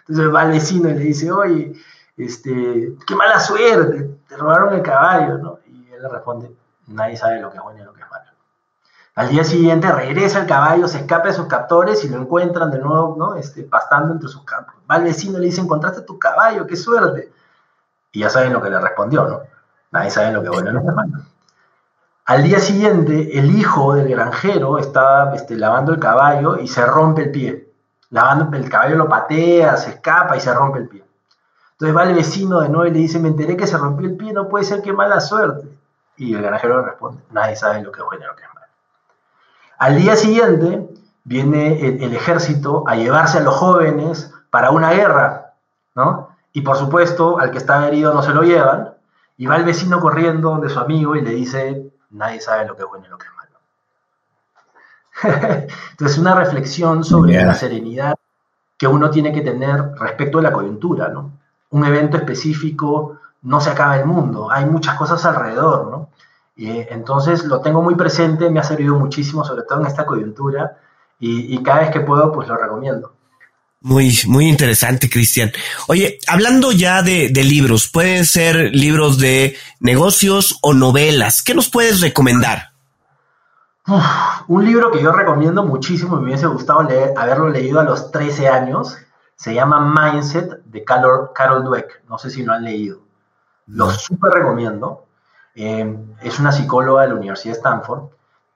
Entonces 0.00 0.34
va 0.34 0.42
al 0.42 0.50
vecino 0.50 0.90
y 0.90 0.94
le 0.94 1.00
dice, 1.00 1.30
oye, 1.30 1.72
este, 2.16 2.94
qué 3.06 3.14
mala 3.14 3.38
suerte, 3.38 4.18
te 4.28 4.36
robaron 4.36 4.74
el 4.74 4.82
caballo, 4.82 5.38
¿no? 5.38 5.58
Y 5.66 5.92
él 5.92 6.02
le 6.02 6.08
responde, 6.08 6.50
nadie 6.88 7.16
sabe 7.16 7.40
lo 7.40 7.50
que 7.50 7.58
es 7.58 7.62
bueno 7.62 7.80
y 7.80 7.84
lo 7.84 7.94
que 7.94 8.02
es 8.02 8.10
malo. 8.10 8.33
Al 9.16 9.28
día 9.28 9.44
siguiente 9.44 9.92
regresa 9.92 10.40
el 10.40 10.46
caballo, 10.46 10.88
se 10.88 10.98
escapa 10.98 11.28
de 11.28 11.34
sus 11.34 11.46
captores 11.46 12.04
y 12.04 12.08
lo 12.08 12.16
encuentran 12.16 12.70
de 12.72 12.80
nuevo, 12.80 13.14
¿no? 13.16 13.36
Este, 13.36 13.62
pastando 13.62 14.12
entre 14.12 14.28
sus 14.28 14.42
campos. 14.42 14.74
Va 14.90 14.96
al 14.96 15.04
vecino 15.04 15.38
y 15.38 15.42
le 15.42 15.46
dice, 15.46 15.60
encontraste 15.60 16.02
tu 16.02 16.18
caballo, 16.18 16.66
qué 16.66 16.74
suerte. 16.74 17.32
Y 18.10 18.20
ya 18.20 18.30
saben 18.30 18.52
lo 18.52 18.60
que 18.60 18.70
le 18.70 18.80
respondió, 18.80 19.24
¿no? 19.24 19.40
Nadie 19.92 20.10
sabe 20.10 20.32
lo 20.32 20.42
que 20.42 20.48
bueno 20.48 20.72
los 20.72 20.84
hermanos. 20.84 21.22
Al 22.24 22.42
día 22.42 22.58
siguiente, 22.58 23.38
el 23.38 23.56
hijo 23.56 23.94
del 23.94 24.08
granjero 24.08 24.78
está 24.78 25.32
este, 25.34 25.54
lavando 25.56 25.92
el 25.92 26.00
caballo 26.00 26.58
y 26.58 26.66
se 26.66 26.84
rompe 26.84 27.22
el 27.22 27.30
pie. 27.30 27.72
Lavando, 28.10 28.56
el 28.56 28.68
caballo 28.68 28.96
lo 28.96 29.08
patea, 29.08 29.76
se 29.76 29.90
escapa 29.90 30.36
y 30.36 30.40
se 30.40 30.52
rompe 30.52 30.80
el 30.80 30.88
pie. 30.88 31.04
Entonces 31.72 31.96
va 31.96 32.02
el 32.02 32.14
vecino 32.14 32.60
de 32.60 32.68
nuevo 32.68 32.86
y 32.86 32.90
le 32.90 32.98
dice, 32.98 33.20
me 33.20 33.28
enteré 33.28 33.56
que 33.56 33.66
se 33.68 33.76
rompió 33.76 34.08
el 34.08 34.16
pie, 34.16 34.32
no 34.32 34.48
puede 34.48 34.64
ser 34.64 34.82
que 34.82 34.92
mala 34.92 35.20
suerte. 35.20 35.68
Y 36.16 36.34
el 36.34 36.42
granjero 36.42 36.78
le 36.78 36.86
responde, 36.86 37.22
nadie 37.30 37.54
sabe 37.54 37.80
lo 37.82 37.92
que 37.92 38.02
bueno 38.02 38.26
lo 38.26 38.34
que 38.34 38.42
es. 38.42 38.53
Al 39.84 39.96
día 39.96 40.16
siguiente 40.16 40.88
viene 41.24 41.86
el, 41.86 42.14
ejército 42.14 42.84
a 42.86 42.96
llevarse 42.96 43.36
a 43.36 43.42
los 43.42 43.54
jóvenes 43.54 44.32
para 44.48 44.70
una 44.70 44.92
guerra, 44.92 45.52
¿no? 45.94 46.30
Y 46.54 46.62
por 46.62 46.78
supuesto, 46.78 47.38
al 47.38 47.50
que 47.50 47.58
estaba 47.58 47.86
herido 47.86 48.14
no 48.14 48.22
se 48.22 48.32
lo 48.32 48.44
llevan, 48.44 48.94
y 49.36 49.44
va 49.44 49.56
el 49.56 49.64
vecino 49.64 50.00
corriendo 50.00 50.48
donde 50.48 50.70
su 50.70 50.78
amigo 50.78 51.16
y 51.16 51.20
le 51.20 51.32
dice, 51.32 51.92
nadie 52.08 52.40
sabe 52.40 52.64
lo 52.64 52.74
que 52.76 52.82
es 52.84 52.88
bueno 52.88 53.04
y 53.04 53.10
lo 53.10 53.18
que 53.18 53.26
es 53.26 53.32
malo. 55.22 55.66
Entonces, 55.90 56.16
una 56.16 56.34
reflexión 56.34 57.04
sobre 57.04 57.44
la 57.44 57.52
serenidad 57.52 58.14
que 58.78 58.86
uno 58.86 59.10
tiene 59.10 59.34
que 59.34 59.42
tener 59.42 59.96
respecto 60.00 60.38
de 60.38 60.44
la 60.44 60.52
coyuntura, 60.52 61.08
¿no? 61.08 61.30
Un 61.68 61.84
evento 61.84 62.16
específico 62.16 63.18
no 63.42 63.60
se 63.60 63.68
acaba 63.68 63.98
el 63.98 64.06
mundo, 64.06 64.50
hay 64.50 64.64
muchas 64.64 64.94
cosas 64.94 65.22
alrededor, 65.26 65.90
¿no? 65.90 66.08
Y 66.56 66.70
entonces 66.88 67.44
lo 67.44 67.60
tengo 67.60 67.82
muy 67.82 67.94
presente, 67.94 68.48
me 68.50 68.60
ha 68.60 68.64
servido 68.64 68.98
muchísimo, 68.98 69.44
sobre 69.44 69.62
todo 69.62 69.80
en 69.80 69.86
esta 69.86 70.06
coyuntura, 70.06 70.78
y, 71.18 71.62
cada 71.62 71.80
vez 71.80 71.90
que 71.90 72.00
puedo, 72.00 72.30
pues 72.32 72.48
lo 72.48 72.56
recomiendo. 72.56 73.14
Muy, 73.80 74.18
muy 74.26 74.46
interesante, 74.46 75.08
Cristian. 75.08 75.52
Oye, 75.88 76.18
hablando 76.26 76.70
ya 76.70 77.02
de, 77.02 77.30
libros, 77.30 77.88
pueden 77.88 78.26
ser 78.26 78.74
libros 78.74 79.18
de 79.18 79.56
negocios 79.80 80.58
o 80.60 80.74
novelas. 80.74 81.42
¿Qué 81.42 81.54
nos 81.54 81.70
puedes 81.70 82.00
recomendar? 82.00 82.72
un 84.48 84.64
libro 84.64 84.90
que 84.90 85.02
yo 85.02 85.12
recomiendo 85.12 85.62
muchísimo, 85.62 86.16
me 86.16 86.28
hubiese 86.28 86.46
gustado 86.46 86.82
leer, 86.84 87.12
haberlo 87.16 87.50
leído 87.50 87.80
a 87.80 87.84
los 87.84 88.10
13 88.10 88.48
años, 88.48 88.96
se 89.36 89.52
llama 89.52 89.94
Mindset 89.94 90.62
de 90.64 90.84
Carol, 90.84 91.30
Carol 91.34 91.64
Dweck. 91.64 92.02
No 92.08 92.18
sé 92.18 92.30
si 92.30 92.42
lo 92.42 92.52
han 92.52 92.64
leído. 92.64 93.00
Lo 93.66 93.90
súper 93.90 94.32
recomiendo. 94.32 95.03
Em, 95.54 96.14
es 96.20 96.40
una 96.40 96.50
psicóloga 96.50 97.02
de 97.02 97.08
la 97.08 97.14
Universidad 97.14 97.54
de 97.54 97.58
Stanford, 97.58 98.04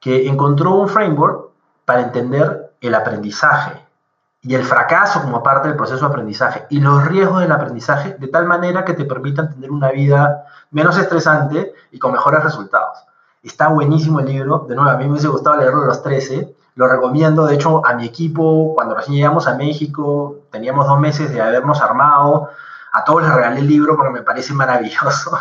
que 0.00 0.28
encontró 0.28 0.74
un 0.74 0.88
framework 0.88 1.50
para 1.84 2.02
entender 2.02 2.72
el 2.80 2.94
aprendizaje 2.94 3.84
y 4.42 4.54
el 4.54 4.64
fracaso 4.64 5.22
como 5.22 5.42
parte 5.42 5.68
del 5.68 5.76
proceso 5.76 6.00
de 6.00 6.06
aprendizaje 6.06 6.66
y 6.70 6.80
los 6.80 7.04
riesgos 7.06 7.40
del 7.40 7.52
aprendizaje 7.52 8.16
de 8.18 8.28
tal 8.28 8.46
manera 8.46 8.84
que 8.84 8.94
te 8.94 9.04
permitan 9.04 9.50
tener 9.50 9.70
una 9.70 9.90
vida 9.90 10.44
menos 10.70 10.96
estresante 10.98 11.72
y 11.90 11.98
con 11.98 12.12
mejores 12.12 12.42
resultados. 12.42 12.98
Está 13.42 13.68
buenísimo 13.68 14.20
el 14.20 14.26
libro, 14.26 14.66
de 14.68 14.74
nuevo, 14.74 14.90
a 14.90 14.96
mí 14.96 15.04
me 15.04 15.12
hubiese 15.12 15.28
gustado 15.28 15.56
leerlo 15.56 15.82
a 15.82 15.86
los 15.86 16.02
13, 16.02 16.54
lo 16.74 16.88
recomiendo, 16.88 17.46
de 17.46 17.54
hecho, 17.54 17.84
a 17.84 17.94
mi 17.94 18.06
equipo, 18.06 18.74
cuando 18.74 18.94
recién 18.94 19.16
llegamos 19.16 19.48
a 19.48 19.54
México, 19.54 20.36
teníamos 20.50 20.86
dos 20.86 21.00
meses 21.00 21.32
de 21.32 21.40
habernos 21.40 21.80
armado, 21.80 22.50
a 22.92 23.04
todos 23.04 23.22
les 23.22 23.34
regalé 23.34 23.60
el 23.60 23.66
libro 23.66 23.96
porque 23.96 24.12
me 24.12 24.22
parece 24.22 24.52
maravilloso. 24.52 25.36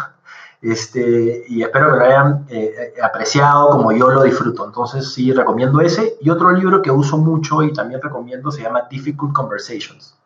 Este, 0.61 1.45
y 1.47 1.61
espero 1.61 1.91
que 1.91 1.97
lo 1.97 2.03
hayan 2.03 2.45
eh, 2.49 2.93
apreciado 3.01 3.69
como 3.69 3.91
yo 3.91 4.09
lo 4.09 4.23
disfruto. 4.23 4.65
Entonces 4.65 5.13
sí, 5.13 5.31
recomiendo 5.31 5.81
ese. 5.81 6.17
Y 6.21 6.29
otro 6.29 6.51
libro 6.51 6.81
que 6.81 6.91
uso 6.91 7.17
mucho 7.17 7.63
y 7.63 7.73
también 7.73 8.01
recomiendo 8.01 8.51
se 8.51 8.63
llama 8.63 8.83
Difficult 8.89 9.33
Conversations. 9.33 10.17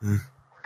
Mm. 0.00 0.16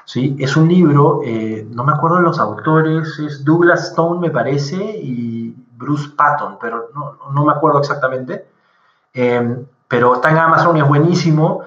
¿sí? 0.05 0.37
Es 0.39 0.57
un 0.57 0.69
libro, 0.69 1.21
eh, 1.25 1.67
no 1.71 1.85
me 1.85 1.93
acuerdo 1.93 2.17
de 2.17 2.23
los 2.23 2.41
autores, 2.41 3.19
es 3.19 3.45
Douglas 3.45 3.89
Stone 3.91 4.21
me 4.21 4.31
parece 4.31 4.77
y 4.77 5.55
Bruce 5.77 6.11
Patton, 6.17 6.59
pero 6.61 6.89
no, 7.33 7.45
me 7.45 7.53
acuerdo 7.53 7.79
exactamente. 7.79 8.49
Eh, 9.15 9.65
pero 9.87 10.15
está 10.15 10.31
en 10.31 10.39
Amazon 10.39 10.77
y 10.77 10.81
es 10.81 10.89
buenísimo. 10.89 11.63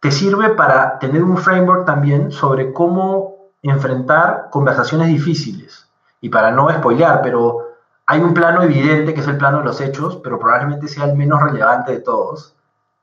Te 0.00 0.10
sirve 0.10 0.50
para 0.50 0.98
tener 0.98 1.24
un 1.24 1.36
framework 1.36 1.86
también 1.86 2.30
sobre 2.30 2.72
cómo 2.72 3.48
enfrentar 3.62 4.48
conversaciones 4.50 5.08
difíciles. 5.08 5.87
Y 6.20 6.28
para 6.28 6.50
no 6.50 6.70
spoilear, 6.70 7.22
pero 7.22 7.68
hay 8.06 8.20
un 8.20 8.34
plano 8.34 8.62
evidente 8.62 9.14
que 9.14 9.20
es 9.20 9.28
el 9.28 9.36
plano 9.36 9.58
de 9.58 9.64
los 9.64 9.80
hechos, 9.80 10.20
pero 10.22 10.38
probablemente 10.38 10.88
sea 10.88 11.04
el 11.04 11.16
menos 11.16 11.42
relevante 11.42 11.92
de 11.92 12.00
todos. 12.00 12.54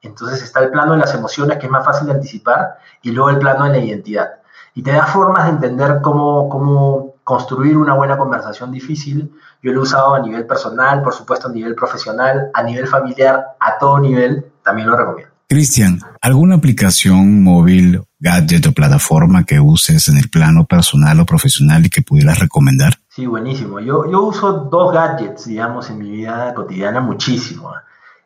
Entonces 0.02 0.42
está 0.42 0.62
el 0.62 0.72
plano 0.72 0.94
de 0.94 1.00
las 1.00 1.14
emociones, 1.14 1.58
que 1.58 1.66
es 1.66 1.72
más 1.72 1.86
fácil 1.86 2.08
de 2.08 2.14
anticipar, 2.14 2.78
y 3.02 3.12
luego 3.12 3.30
el 3.30 3.40
plano 3.40 3.66
de 3.66 3.72
la 3.72 3.78
identidad. 3.78 4.30
Y 4.74 4.84
te 4.84 4.92
da 4.92 5.06
formas 5.06 5.46
de 5.46 5.52
entender 5.52 6.00
cómo, 6.02 6.50
cómo 6.50 7.16
construir 7.24 7.78
una 7.78 7.94
buena 7.94 8.18
conversación 8.18 8.72
difícil. 8.72 9.32
Yo 9.62 9.72
lo 9.72 9.80
he 9.80 9.84
usado 9.84 10.16
a 10.16 10.20
nivel 10.20 10.46
personal, 10.46 11.02
por 11.02 11.14
supuesto 11.14 11.48
a 11.48 11.52
nivel 11.52 11.76
profesional, 11.76 12.50
a 12.54 12.64
nivel 12.64 12.88
familiar, 12.88 13.56
a 13.60 13.78
todo 13.78 14.00
nivel, 14.00 14.46
también 14.64 14.90
lo 14.90 14.96
recomiendo. 14.96 15.34
Cristian, 15.48 16.00
¿alguna 16.22 16.56
aplicación 16.56 17.44
móvil, 17.44 18.02
gadget 18.26 18.66
o 18.66 18.72
plataforma 18.72 19.44
que 19.44 19.60
uses 19.60 20.08
en 20.10 20.18
el 20.18 20.30
plano 20.30 20.66
personal 20.66 21.20
o 21.20 21.26
profesional 21.26 21.86
y 21.86 21.90
que 21.90 22.02
pudieras 22.02 22.40
recomendar? 22.40 22.94
Sí, 23.08 23.28
buenísimo. 23.28 23.80
Yo, 23.80 24.10
yo 24.10 24.24
uso 24.24 24.52
dos 24.72 24.92
gadgets, 24.92 25.46
digamos, 25.46 25.90
en 25.92 26.00
mi 26.00 26.10
vida 26.10 26.54
cotidiana 26.56 27.00
muchísimo. 27.02 27.72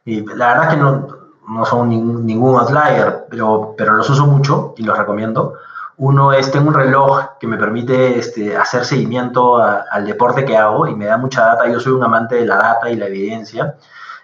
Y 0.06 0.22
la 0.26 0.48
verdad 0.48 0.64
es 0.64 0.70
que 0.74 0.78
no, 0.78 1.08
no 1.50 1.66
son 1.66 1.90
ningún, 1.90 2.56
outlier, 2.56 3.26
pero, 3.30 3.76
pero 3.78 3.94
los 3.94 4.10
uso 4.10 4.26
mucho 4.26 4.74
y 4.78 4.84
los 4.84 4.98
recomiendo. 4.98 5.56
Uno 5.98 6.32
es, 6.32 6.50
tengo 6.50 6.70
un 6.70 6.76
reloj 6.76 7.38
que 7.38 7.48
me 7.48 7.58
permite 7.58 8.18
este, 8.18 8.56
hacer 8.56 8.86
seguimiento 8.86 9.58
al 9.58 10.06
deporte 10.06 10.46
que 10.46 10.56
hago 10.56 10.88
y 10.88 10.96
me 10.96 11.06
da 11.06 11.18
mucha 11.18 11.42
data. 11.42 11.68
Yo 11.68 11.80
soy 11.82 11.92
un 11.92 12.04
amante 12.04 12.36
de 12.36 12.46
la 12.46 12.56
data 12.56 12.90
y 12.90 12.96
la 12.96 13.08
evidencia. 13.08 13.76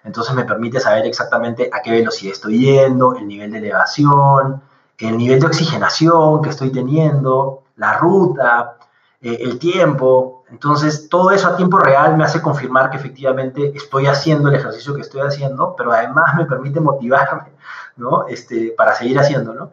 Entonces 0.05 0.33
me 0.35 0.45
permite 0.45 0.79
saber 0.79 1.05
exactamente 1.05 1.69
a 1.73 1.81
qué 1.81 1.91
velocidad 1.91 2.31
estoy 2.31 2.59
yendo, 2.59 3.15
el 3.17 3.27
nivel 3.27 3.51
de 3.51 3.57
elevación, 3.57 4.61
el 4.97 5.17
nivel 5.17 5.39
de 5.39 5.47
oxigenación 5.47 6.41
que 6.41 6.49
estoy 6.49 6.71
teniendo, 6.71 7.63
la 7.75 7.97
ruta, 7.97 8.77
eh, 9.21 9.39
el 9.41 9.59
tiempo. 9.59 10.43
Entonces 10.49 11.09
todo 11.09 11.31
eso 11.31 11.47
a 11.47 11.57
tiempo 11.57 11.77
real 11.79 12.15
me 12.15 12.23
hace 12.23 12.41
confirmar 12.41 12.89
que 12.89 12.97
efectivamente 12.97 13.73
estoy 13.75 14.07
haciendo 14.07 14.49
el 14.49 14.55
ejercicio 14.55 14.93
que 14.93 15.01
estoy 15.01 15.21
haciendo, 15.21 15.75
pero 15.75 15.91
además 15.91 16.35
me 16.37 16.45
permite 16.45 16.79
motivarme 16.79 17.51
¿no? 17.97 18.27
este, 18.27 18.73
para 18.77 18.93
seguir 18.95 19.19
haciéndolo. 19.19 19.71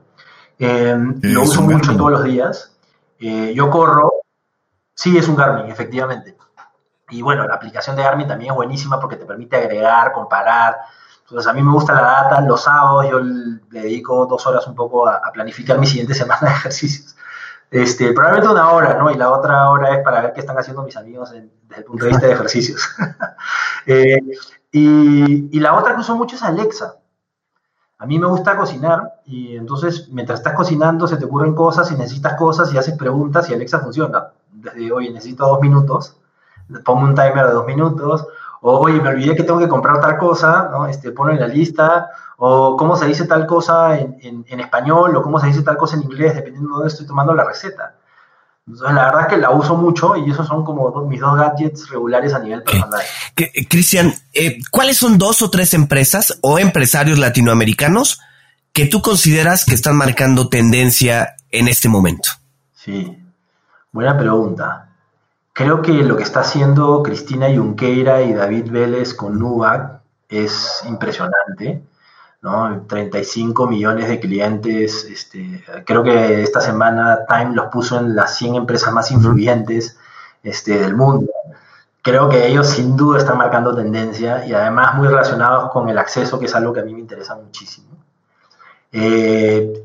Eh, 0.58 0.96
lo 1.22 1.42
uso 1.42 1.62
mucho 1.62 1.96
todos 1.96 2.12
los 2.12 2.24
días. 2.24 2.76
Eh, 3.18 3.52
yo 3.54 3.70
corro, 3.70 4.12
sí 4.94 5.16
es 5.16 5.28
un 5.28 5.36
Garmin, 5.36 5.70
efectivamente. 5.70 6.36
Y 7.10 7.20
bueno, 7.20 7.46
la 7.46 7.54
aplicación 7.54 7.94
de 7.94 8.02
Garmin 8.02 8.26
también 8.26 8.52
es 8.52 8.56
buenísima 8.56 8.98
porque 8.98 9.16
te 9.16 9.26
permite 9.26 9.56
agregar, 9.56 10.12
comparar. 10.12 10.78
Entonces, 11.22 11.50
a 11.50 11.54
mí 11.54 11.62
me 11.62 11.72
gusta 11.72 11.94
la 11.94 12.02
data. 12.02 12.40
Los 12.42 12.62
sábados 12.62 13.06
yo 13.10 13.20
le 13.20 13.80
dedico 13.80 14.26
dos 14.26 14.46
horas 14.46 14.66
un 14.66 14.74
poco 14.74 15.08
a, 15.08 15.20
planificar 15.32 15.78
mi 15.78 15.86
siguiente 15.86 16.14
semana 16.22 16.40
de 16.42 16.54
ejercicios. 16.54 17.16
Este, 17.70 18.12
probablemente 18.12 18.52
una 18.52 18.70
hora, 18.70 18.94
¿no? 18.98 19.10
Y 19.10 19.14
la 19.14 19.30
otra 19.30 19.70
hora 19.70 19.96
es 19.96 20.04
para 20.04 20.20
ver 20.20 20.32
qué 20.34 20.40
están 20.40 20.58
haciendo 20.58 20.82
mis 20.82 20.96
amigos 20.96 21.30
desde 21.30 21.48
el 21.74 21.84
punto 21.84 22.04
de 22.04 22.10
vista 22.10 22.26
de 22.26 22.32
ejercicios. 22.32 22.88
Eh, 23.84 24.16
y, 24.70 25.56
y, 25.56 25.58
la 25.58 25.74
otra 25.74 25.96
que 25.96 26.02
uso 26.02 26.14
mucho 26.14 26.36
es 26.36 26.42
Alexa. 26.44 26.98
A 27.98 28.06
mí 28.06 28.16
me 28.16 28.28
gusta 28.28 28.56
cocinar 28.56 29.14
y 29.24 29.56
entonces 29.56 30.08
mientras 30.12 30.38
estás 30.38 30.54
cocinando 30.54 31.08
se 31.08 31.16
te 31.16 31.24
ocurren 31.24 31.52
cosas 31.52 31.90
y 31.90 31.96
necesitas 31.96 32.34
cosas 32.34 32.72
y 32.72 32.78
haces 32.78 32.96
preguntas 32.96 33.50
y 33.50 33.54
Alexa 33.54 33.80
funciona. 33.80 34.28
Desde, 34.52 34.92
hoy 34.92 35.12
necesito 35.12 35.48
dos 35.48 35.60
minutos 35.60 36.16
pongo 36.84 37.04
un 37.04 37.14
timer 37.14 37.46
de 37.46 37.52
dos 37.52 37.66
minutos, 37.66 38.26
o 38.62 38.78
oye, 38.78 39.00
me 39.00 39.08
olvidé 39.08 39.34
que 39.34 39.42
tengo 39.42 39.58
que 39.58 39.68
comprar 39.68 40.00
tal 40.00 40.16
cosa, 40.16 40.68
¿no? 40.70 40.86
Este, 40.86 41.10
ponlo 41.10 41.32
en 41.32 41.40
la 41.40 41.48
lista, 41.48 42.10
o 42.38 42.76
cómo 42.76 42.96
se 42.96 43.06
dice 43.06 43.26
tal 43.26 43.44
cosa 43.44 43.98
en, 43.98 44.44
en, 44.48 44.60
español, 44.60 45.16
o 45.16 45.22
cómo 45.22 45.40
se 45.40 45.48
dice 45.48 45.62
tal 45.62 45.76
cosa 45.76 45.96
en 45.96 46.04
inglés, 46.04 46.36
dependiendo 46.36 46.68
de 46.68 46.74
dónde 46.74 46.88
estoy 46.88 47.06
tomando 47.06 47.34
la 47.34 47.44
receta. 47.44 47.96
Entonces, 48.64 48.94
la 48.94 49.06
verdad 49.06 49.20
es 49.22 49.26
que 49.26 49.36
la 49.38 49.50
uso 49.50 49.76
mucho 49.76 50.14
y 50.14 50.30
esos 50.30 50.46
son 50.46 50.64
como 50.64 50.92
mis 51.06 51.20
dos 51.20 51.36
gadgets 51.36 51.90
regulares 51.90 52.32
a 52.32 52.38
nivel 52.38 52.62
personal. 52.62 53.02
Cristian, 53.68 54.14
eh, 54.32 54.60
¿cuáles 54.70 54.96
son 54.96 55.18
dos 55.18 55.42
o 55.42 55.50
tres 55.50 55.74
empresas 55.74 56.38
o 56.42 56.60
empresarios 56.60 57.18
latinoamericanos 57.18 58.20
que 58.72 58.86
tú 58.86 59.02
consideras 59.02 59.64
que 59.64 59.74
están 59.74 59.96
marcando 59.96 60.48
tendencia 60.48 61.34
en 61.50 61.66
este 61.66 61.88
momento? 61.88 62.28
Sí, 62.72 63.18
buena 63.90 64.16
pregunta. 64.16 64.91
Creo 65.52 65.82
que 65.82 65.92
lo 65.92 66.16
que 66.16 66.22
está 66.22 66.40
haciendo 66.40 67.02
Cristina 67.02 67.46
Junqueira 67.54 68.22
y 68.22 68.32
David 68.32 68.70
Vélez 68.70 69.14
con 69.14 69.38
Nubac 69.38 70.00
es 70.28 70.82
impresionante. 70.86 71.82
¿no? 72.42 72.84
35 72.88 73.66
millones 73.66 74.08
de 74.08 74.20
clientes. 74.20 75.04
Este, 75.04 75.64
creo 75.86 76.02
que 76.02 76.42
esta 76.42 76.60
semana 76.60 77.20
Time 77.26 77.54
los 77.54 77.66
puso 77.66 77.98
en 77.98 78.14
las 78.14 78.36
100 78.36 78.56
empresas 78.56 78.92
más 78.92 79.10
influyentes 79.10 79.96
este, 80.42 80.78
del 80.78 80.94
mundo. 80.94 81.32
Creo 82.02 82.28
que 82.28 82.48
ellos 82.48 82.68
sin 82.68 82.96
duda 82.96 83.18
están 83.18 83.38
marcando 83.38 83.74
tendencia 83.74 84.44
y 84.44 84.52
además 84.52 84.96
muy 84.96 85.06
relacionados 85.06 85.70
con 85.70 85.88
el 85.88 85.98
acceso, 85.98 86.38
que 86.40 86.46
es 86.46 86.54
algo 86.54 86.72
que 86.72 86.80
a 86.80 86.84
mí 86.84 86.92
me 86.92 87.00
interesa 87.00 87.36
muchísimo. 87.36 87.86
Eh, 88.90 89.84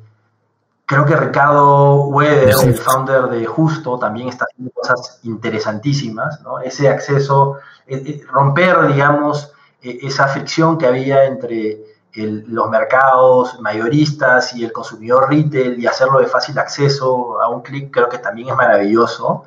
Creo 0.87 1.05
que 1.05 1.17
Ricardo 1.17 2.05
Weber, 2.05 2.55
el 2.63 2.73
founder 2.75 3.23
de 3.23 3.45
Justo, 3.45 3.99
también 3.99 4.29
está 4.29 4.45
haciendo 4.45 4.71
cosas 4.71 5.19
interesantísimas, 5.23 6.41
¿no? 6.43 6.61
Ese 6.61 6.87
acceso, 6.87 7.57
eh, 7.85 8.01
eh, 8.05 8.21
romper, 8.25 8.87
digamos, 8.87 9.51
eh, 9.81 9.99
esa 10.03 10.29
fricción 10.29 10.77
que 10.77 10.87
había 10.87 11.25
entre 11.25 11.83
los 12.13 12.69
mercados 12.69 13.59
mayoristas 13.59 14.55
y 14.55 14.63
el 14.63 14.71
consumidor 14.71 15.29
retail 15.29 15.77
y 15.77 15.85
hacerlo 15.85 16.19
de 16.19 16.27
fácil 16.27 16.57
acceso 16.57 17.41
a 17.41 17.49
un 17.49 17.63
clic, 17.63 17.91
creo 17.91 18.07
que 18.07 18.19
también 18.19 18.47
es 18.47 18.55
maravilloso. 18.55 19.43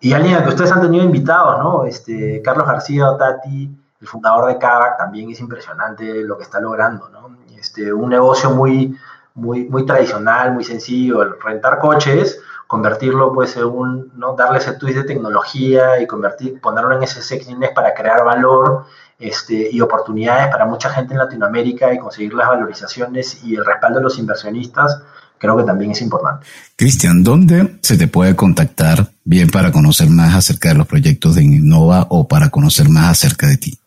Y 0.00 0.12
alguien 0.12 0.42
que 0.42 0.50
ustedes 0.50 0.72
han 0.72 0.82
tenido 0.82 1.04
invitados, 1.04 1.58
¿no? 1.58 1.84
Este, 1.84 2.42
Carlos 2.42 2.66
García 2.66 3.10
Otati, 3.10 3.74
el 3.98 4.06
fundador 4.06 4.46
de 4.48 4.58
Kavak, 4.58 4.98
también 4.98 5.30
es 5.30 5.40
impresionante 5.40 6.22
lo 6.22 6.36
que 6.36 6.42
está 6.42 6.60
logrando, 6.60 7.08
¿no? 7.08 7.34
Este, 7.58 7.90
un 7.90 8.10
negocio 8.10 8.50
muy 8.50 8.94
muy, 9.36 9.64
muy 9.64 9.86
tradicional, 9.86 10.52
muy 10.52 10.64
sencillo, 10.64 11.22
el 11.22 11.40
rentar 11.40 11.78
coches, 11.78 12.40
convertirlo 12.66 13.32
pues 13.32 13.56
en 13.56 13.64
un, 13.64 14.12
¿no? 14.16 14.34
darle 14.34 14.58
ese 14.58 14.72
twist 14.72 14.96
de 14.96 15.04
tecnología 15.04 16.00
y 16.00 16.06
convertir, 16.06 16.60
ponerlo 16.60 16.96
en 16.96 17.02
ese 17.02 17.22
sexiness 17.22 17.70
para 17.70 17.94
crear 17.94 18.24
valor 18.24 18.86
este, 19.18 19.68
y 19.70 19.80
oportunidades 19.80 20.48
para 20.48 20.66
mucha 20.66 20.90
gente 20.90 21.12
en 21.12 21.18
Latinoamérica 21.18 21.92
y 21.92 21.98
conseguir 21.98 22.34
las 22.34 22.48
valorizaciones 22.48 23.44
y 23.44 23.54
el 23.54 23.64
respaldo 23.64 23.98
de 23.98 24.04
los 24.04 24.18
inversionistas, 24.18 25.02
creo 25.38 25.56
que 25.56 25.64
también 25.64 25.90
es 25.92 26.00
importante. 26.00 26.46
Cristian, 26.74 27.22
¿dónde 27.22 27.78
se 27.82 27.96
te 27.96 28.08
puede 28.08 28.34
contactar 28.34 29.10
bien 29.24 29.48
para 29.48 29.70
conocer 29.70 30.08
más 30.08 30.34
acerca 30.34 30.70
de 30.70 30.76
los 30.76 30.86
proyectos 30.86 31.34
de 31.34 31.44
Innova 31.44 32.06
o 32.08 32.26
para 32.26 32.48
conocer 32.48 32.88
más 32.88 33.10
acerca 33.10 33.46
de 33.46 33.58
ti? 33.58 33.78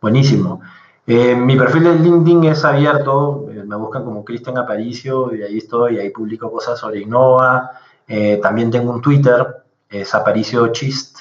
Buenísimo. 0.00 0.60
Eh, 1.06 1.34
mi 1.34 1.56
perfil 1.56 1.84
de 1.84 1.94
LinkedIn 1.94 2.44
es 2.44 2.64
abierto, 2.66 3.47
me 3.68 3.76
buscan 3.76 4.04
como 4.04 4.24
Cristian 4.24 4.58
Aparicio 4.58 5.34
y 5.34 5.42
ahí 5.42 5.58
estoy, 5.58 5.98
ahí 5.98 6.10
publico 6.10 6.50
cosas 6.50 6.78
sobre 6.78 7.00
Innova. 7.00 7.70
Eh, 8.06 8.40
también 8.42 8.70
tengo 8.70 8.90
un 8.92 9.02
Twitter, 9.02 9.46
es 9.88 10.14
Aparicio 10.14 10.68
Chist, 10.68 11.18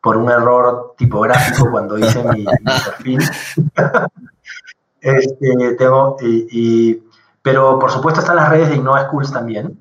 por 0.00 0.16
un 0.16 0.30
error 0.30 0.94
tipográfico 0.96 1.70
cuando 1.70 1.98
hice 1.98 2.22
mi, 2.24 2.44
perfil. 2.44 3.20
Este, 5.00 5.76
tengo, 5.78 6.16
y, 6.20 7.00
pero 7.40 7.78
por 7.78 7.88
supuesto 7.88 8.20
están 8.20 8.34
las 8.34 8.48
redes 8.48 8.68
de 8.68 8.74
Innova 8.74 9.04
Schools 9.04 9.32
también. 9.32 9.80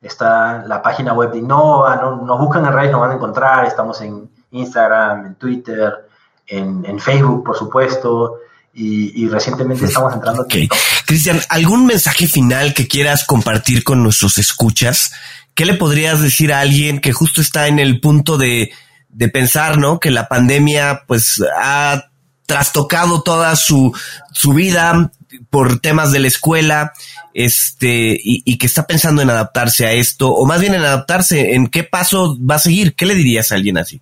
está 0.00 0.64
la 0.66 0.80
página 0.80 1.12
web 1.12 1.30
de 1.30 1.38
Innova, 1.38 1.96
nos 1.96 2.38
buscan 2.40 2.64
en 2.64 2.72
redes, 2.72 2.90
nos 2.90 3.02
van 3.02 3.10
a 3.10 3.14
encontrar, 3.14 3.66
estamos 3.66 4.00
en 4.00 4.30
Instagram, 4.50 5.26
en 5.26 5.34
Twitter, 5.34 6.08
en, 6.50 6.98
Facebook, 6.98 7.44
por 7.44 7.56
supuesto, 7.56 8.38
y, 8.80 9.28
recientemente 9.28 9.84
estamos 9.84 10.14
entrando. 10.14 10.42
Okay. 10.42 10.68
Cristian, 11.06 11.40
¿algún 11.48 11.86
mensaje 11.86 12.26
final 12.26 12.74
que 12.74 12.88
quieras 12.88 13.24
compartir 13.24 13.84
con 13.84 14.02
nuestros 14.02 14.38
escuchas? 14.38 15.12
¿Qué 15.54 15.64
le 15.64 15.74
podrías 15.74 16.20
decir 16.20 16.52
a 16.52 16.60
alguien 16.60 17.00
que 17.00 17.12
justo 17.12 17.40
está 17.40 17.66
en 17.66 17.78
el 17.78 18.00
punto 18.00 18.38
de, 18.38 18.72
de 19.08 19.28
pensar, 19.28 19.78
¿no? 19.78 20.00
Que 20.00 20.10
la 20.10 20.28
pandemia, 20.28 21.02
pues, 21.06 21.42
ha 21.58 22.04
trastocado 22.46 23.22
toda 23.22 23.54
su, 23.56 23.94
su 24.32 24.52
vida 24.54 25.12
por 25.50 25.80
temas 25.80 26.12
de 26.12 26.20
la 26.20 26.28
escuela, 26.28 26.92
este, 27.34 28.12
y, 28.12 28.42
y, 28.44 28.58
que 28.58 28.66
está 28.66 28.86
pensando 28.86 29.22
en 29.22 29.30
adaptarse 29.30 29.86
a 29.86 29.92
esto, 29.92 30.32
o 30.32 30.46
más 30.46 30.60
bien 30.60 30.74
en 30.74 30.82
adaptarse, 30.82 31.54
¿en 31.54 31.68
qué 31.68 31.84
paso 31.84 32.36
va 32.44 32.56
a 32.56 32.60
seguir? 32.60 32.94
¿Qué 32.94 33.06
le 33.06 33.14
dirías 33.14 33.52
a 33.52 33.56
alguien 33.56 33.78
así? 33.78 34.00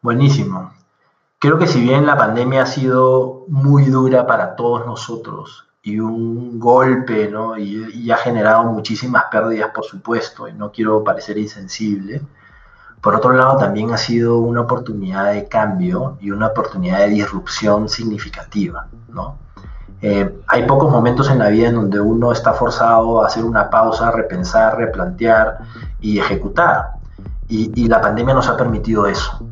Buenísimo. 0.00 0.72
Creo 1.42 1.58
que 1.58 1.66
si 1.66 1.80
bien 1.80 2.06
la 2.06 2.16
pandemia 2.16 2.62
ha 2.62 2.66
sido 2.66 3.46
muy 3.48 3.86
dura 3.86 4.28
para 4.28 4.54
todos 4.54 4.86
nosotros, 4.86 5.66
y 5.82 5.98
un 5.98 6.60
golpe, 6.60 7.28
¿no? 7.28 7.58
Y, 7.58 8.10
ha 8.12 8.16
generado 8.16 8.62
muchísimas 8.64 9.24
pérdidas, 9.30 9.70
por 9.74 9.84
supuesto, 9.84 10.46
y 10.46 10.52
no 10.52 10.70
quiero 10.70 11.02
parecer 11.02 11.38
insensible. 11.38 12.22
Por 13.00 13.16
otro 13.16 13.32
lado, 13.32 13.56
también 13.56 13.90
ha 13.92 13.96
sido 13.96 14.38
una 14.38 14.60
oportunidad 14.60 15.32
de 15.32 15.48
cambio 15.48 16.16
y 16.20 16.30
una 16.30 16.46
oportunidad 16.46 17.00
de 17.00 17.08
disrupción 17.08 17.88
significativa, 17.88 18.86
¿no? 19.08 19.38
Eh, 20.00 20.42
hay 20.46 20.62
pocos 20.66 20.92
momentos 20.92 21.28
en 21.28 21.40
la 21.40 21.48
vida 21.48 21.70
en 21.70 21.74
donde 21.74 22.00
uno 22.00 22.30
está 22.30 22.52
forzado 22.52 23.22
a 23.22 23.26
hacer 23.26 23.44
una 23.44 23.68
pausa, 23.68 24.12
repensar, 24.12 24.76
replantear 24.76 25.58
y 26.00 26.20
ejecutar. 26.20 26.90
Y, 27.48 27.88
la 27.88 28.00
pandemia 28.00 28.32
nos 28.32 28.48
ha 28.48 28.56
permitido 28.56 29.06
eso. 29.06 29.44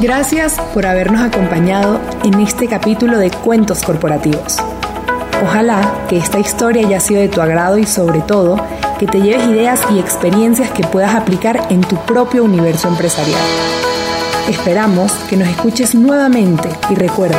Gracias 0.00 0.56
por 0.74 0.86
habernos 0.86 1.22
acompañado 1.22 2.00
en 2.24 2.34
este 2.40 2.68
capítulo 2.68 3.18
de 3.18 3.30
Cuentos 3.30 3.82
Corporativos. 3.82 4.56
Ojalá 5.42 6.06
que 6.08 6.18
esta 6.18 6.38
historia 6.38 6.86
haya 6.86 7.00
sido 7.00 7.20
de 7.20 7.28
tu 7.28 7.40
agrado 7.40 7.78
y 7.78 7.86
sobre 7.86 8.20
todo 8.20 8.64
que 8.98 9.06
te 9.06 9.20
lleves 9.20 9.46
ideas 9.48 9.80
y 9.92 9.98
experiencias 9.98 10.70
que 10.70 10.84
puedas 10.84 11.14
aplicar 11.14 11.66
en 11.70 11.80
tu 11.80 11.96
propio 12.06 12.44
universo 12.44 12.88
empresarial. 12.88 13.40
Esperamos 14.48 15.12
que 15.28 15.36
nos 15.36 15.48
escuches 15.48 15.94
nuevamente 15.94 16.68
y 16.90 16.94
recuerda, 16.94 17.38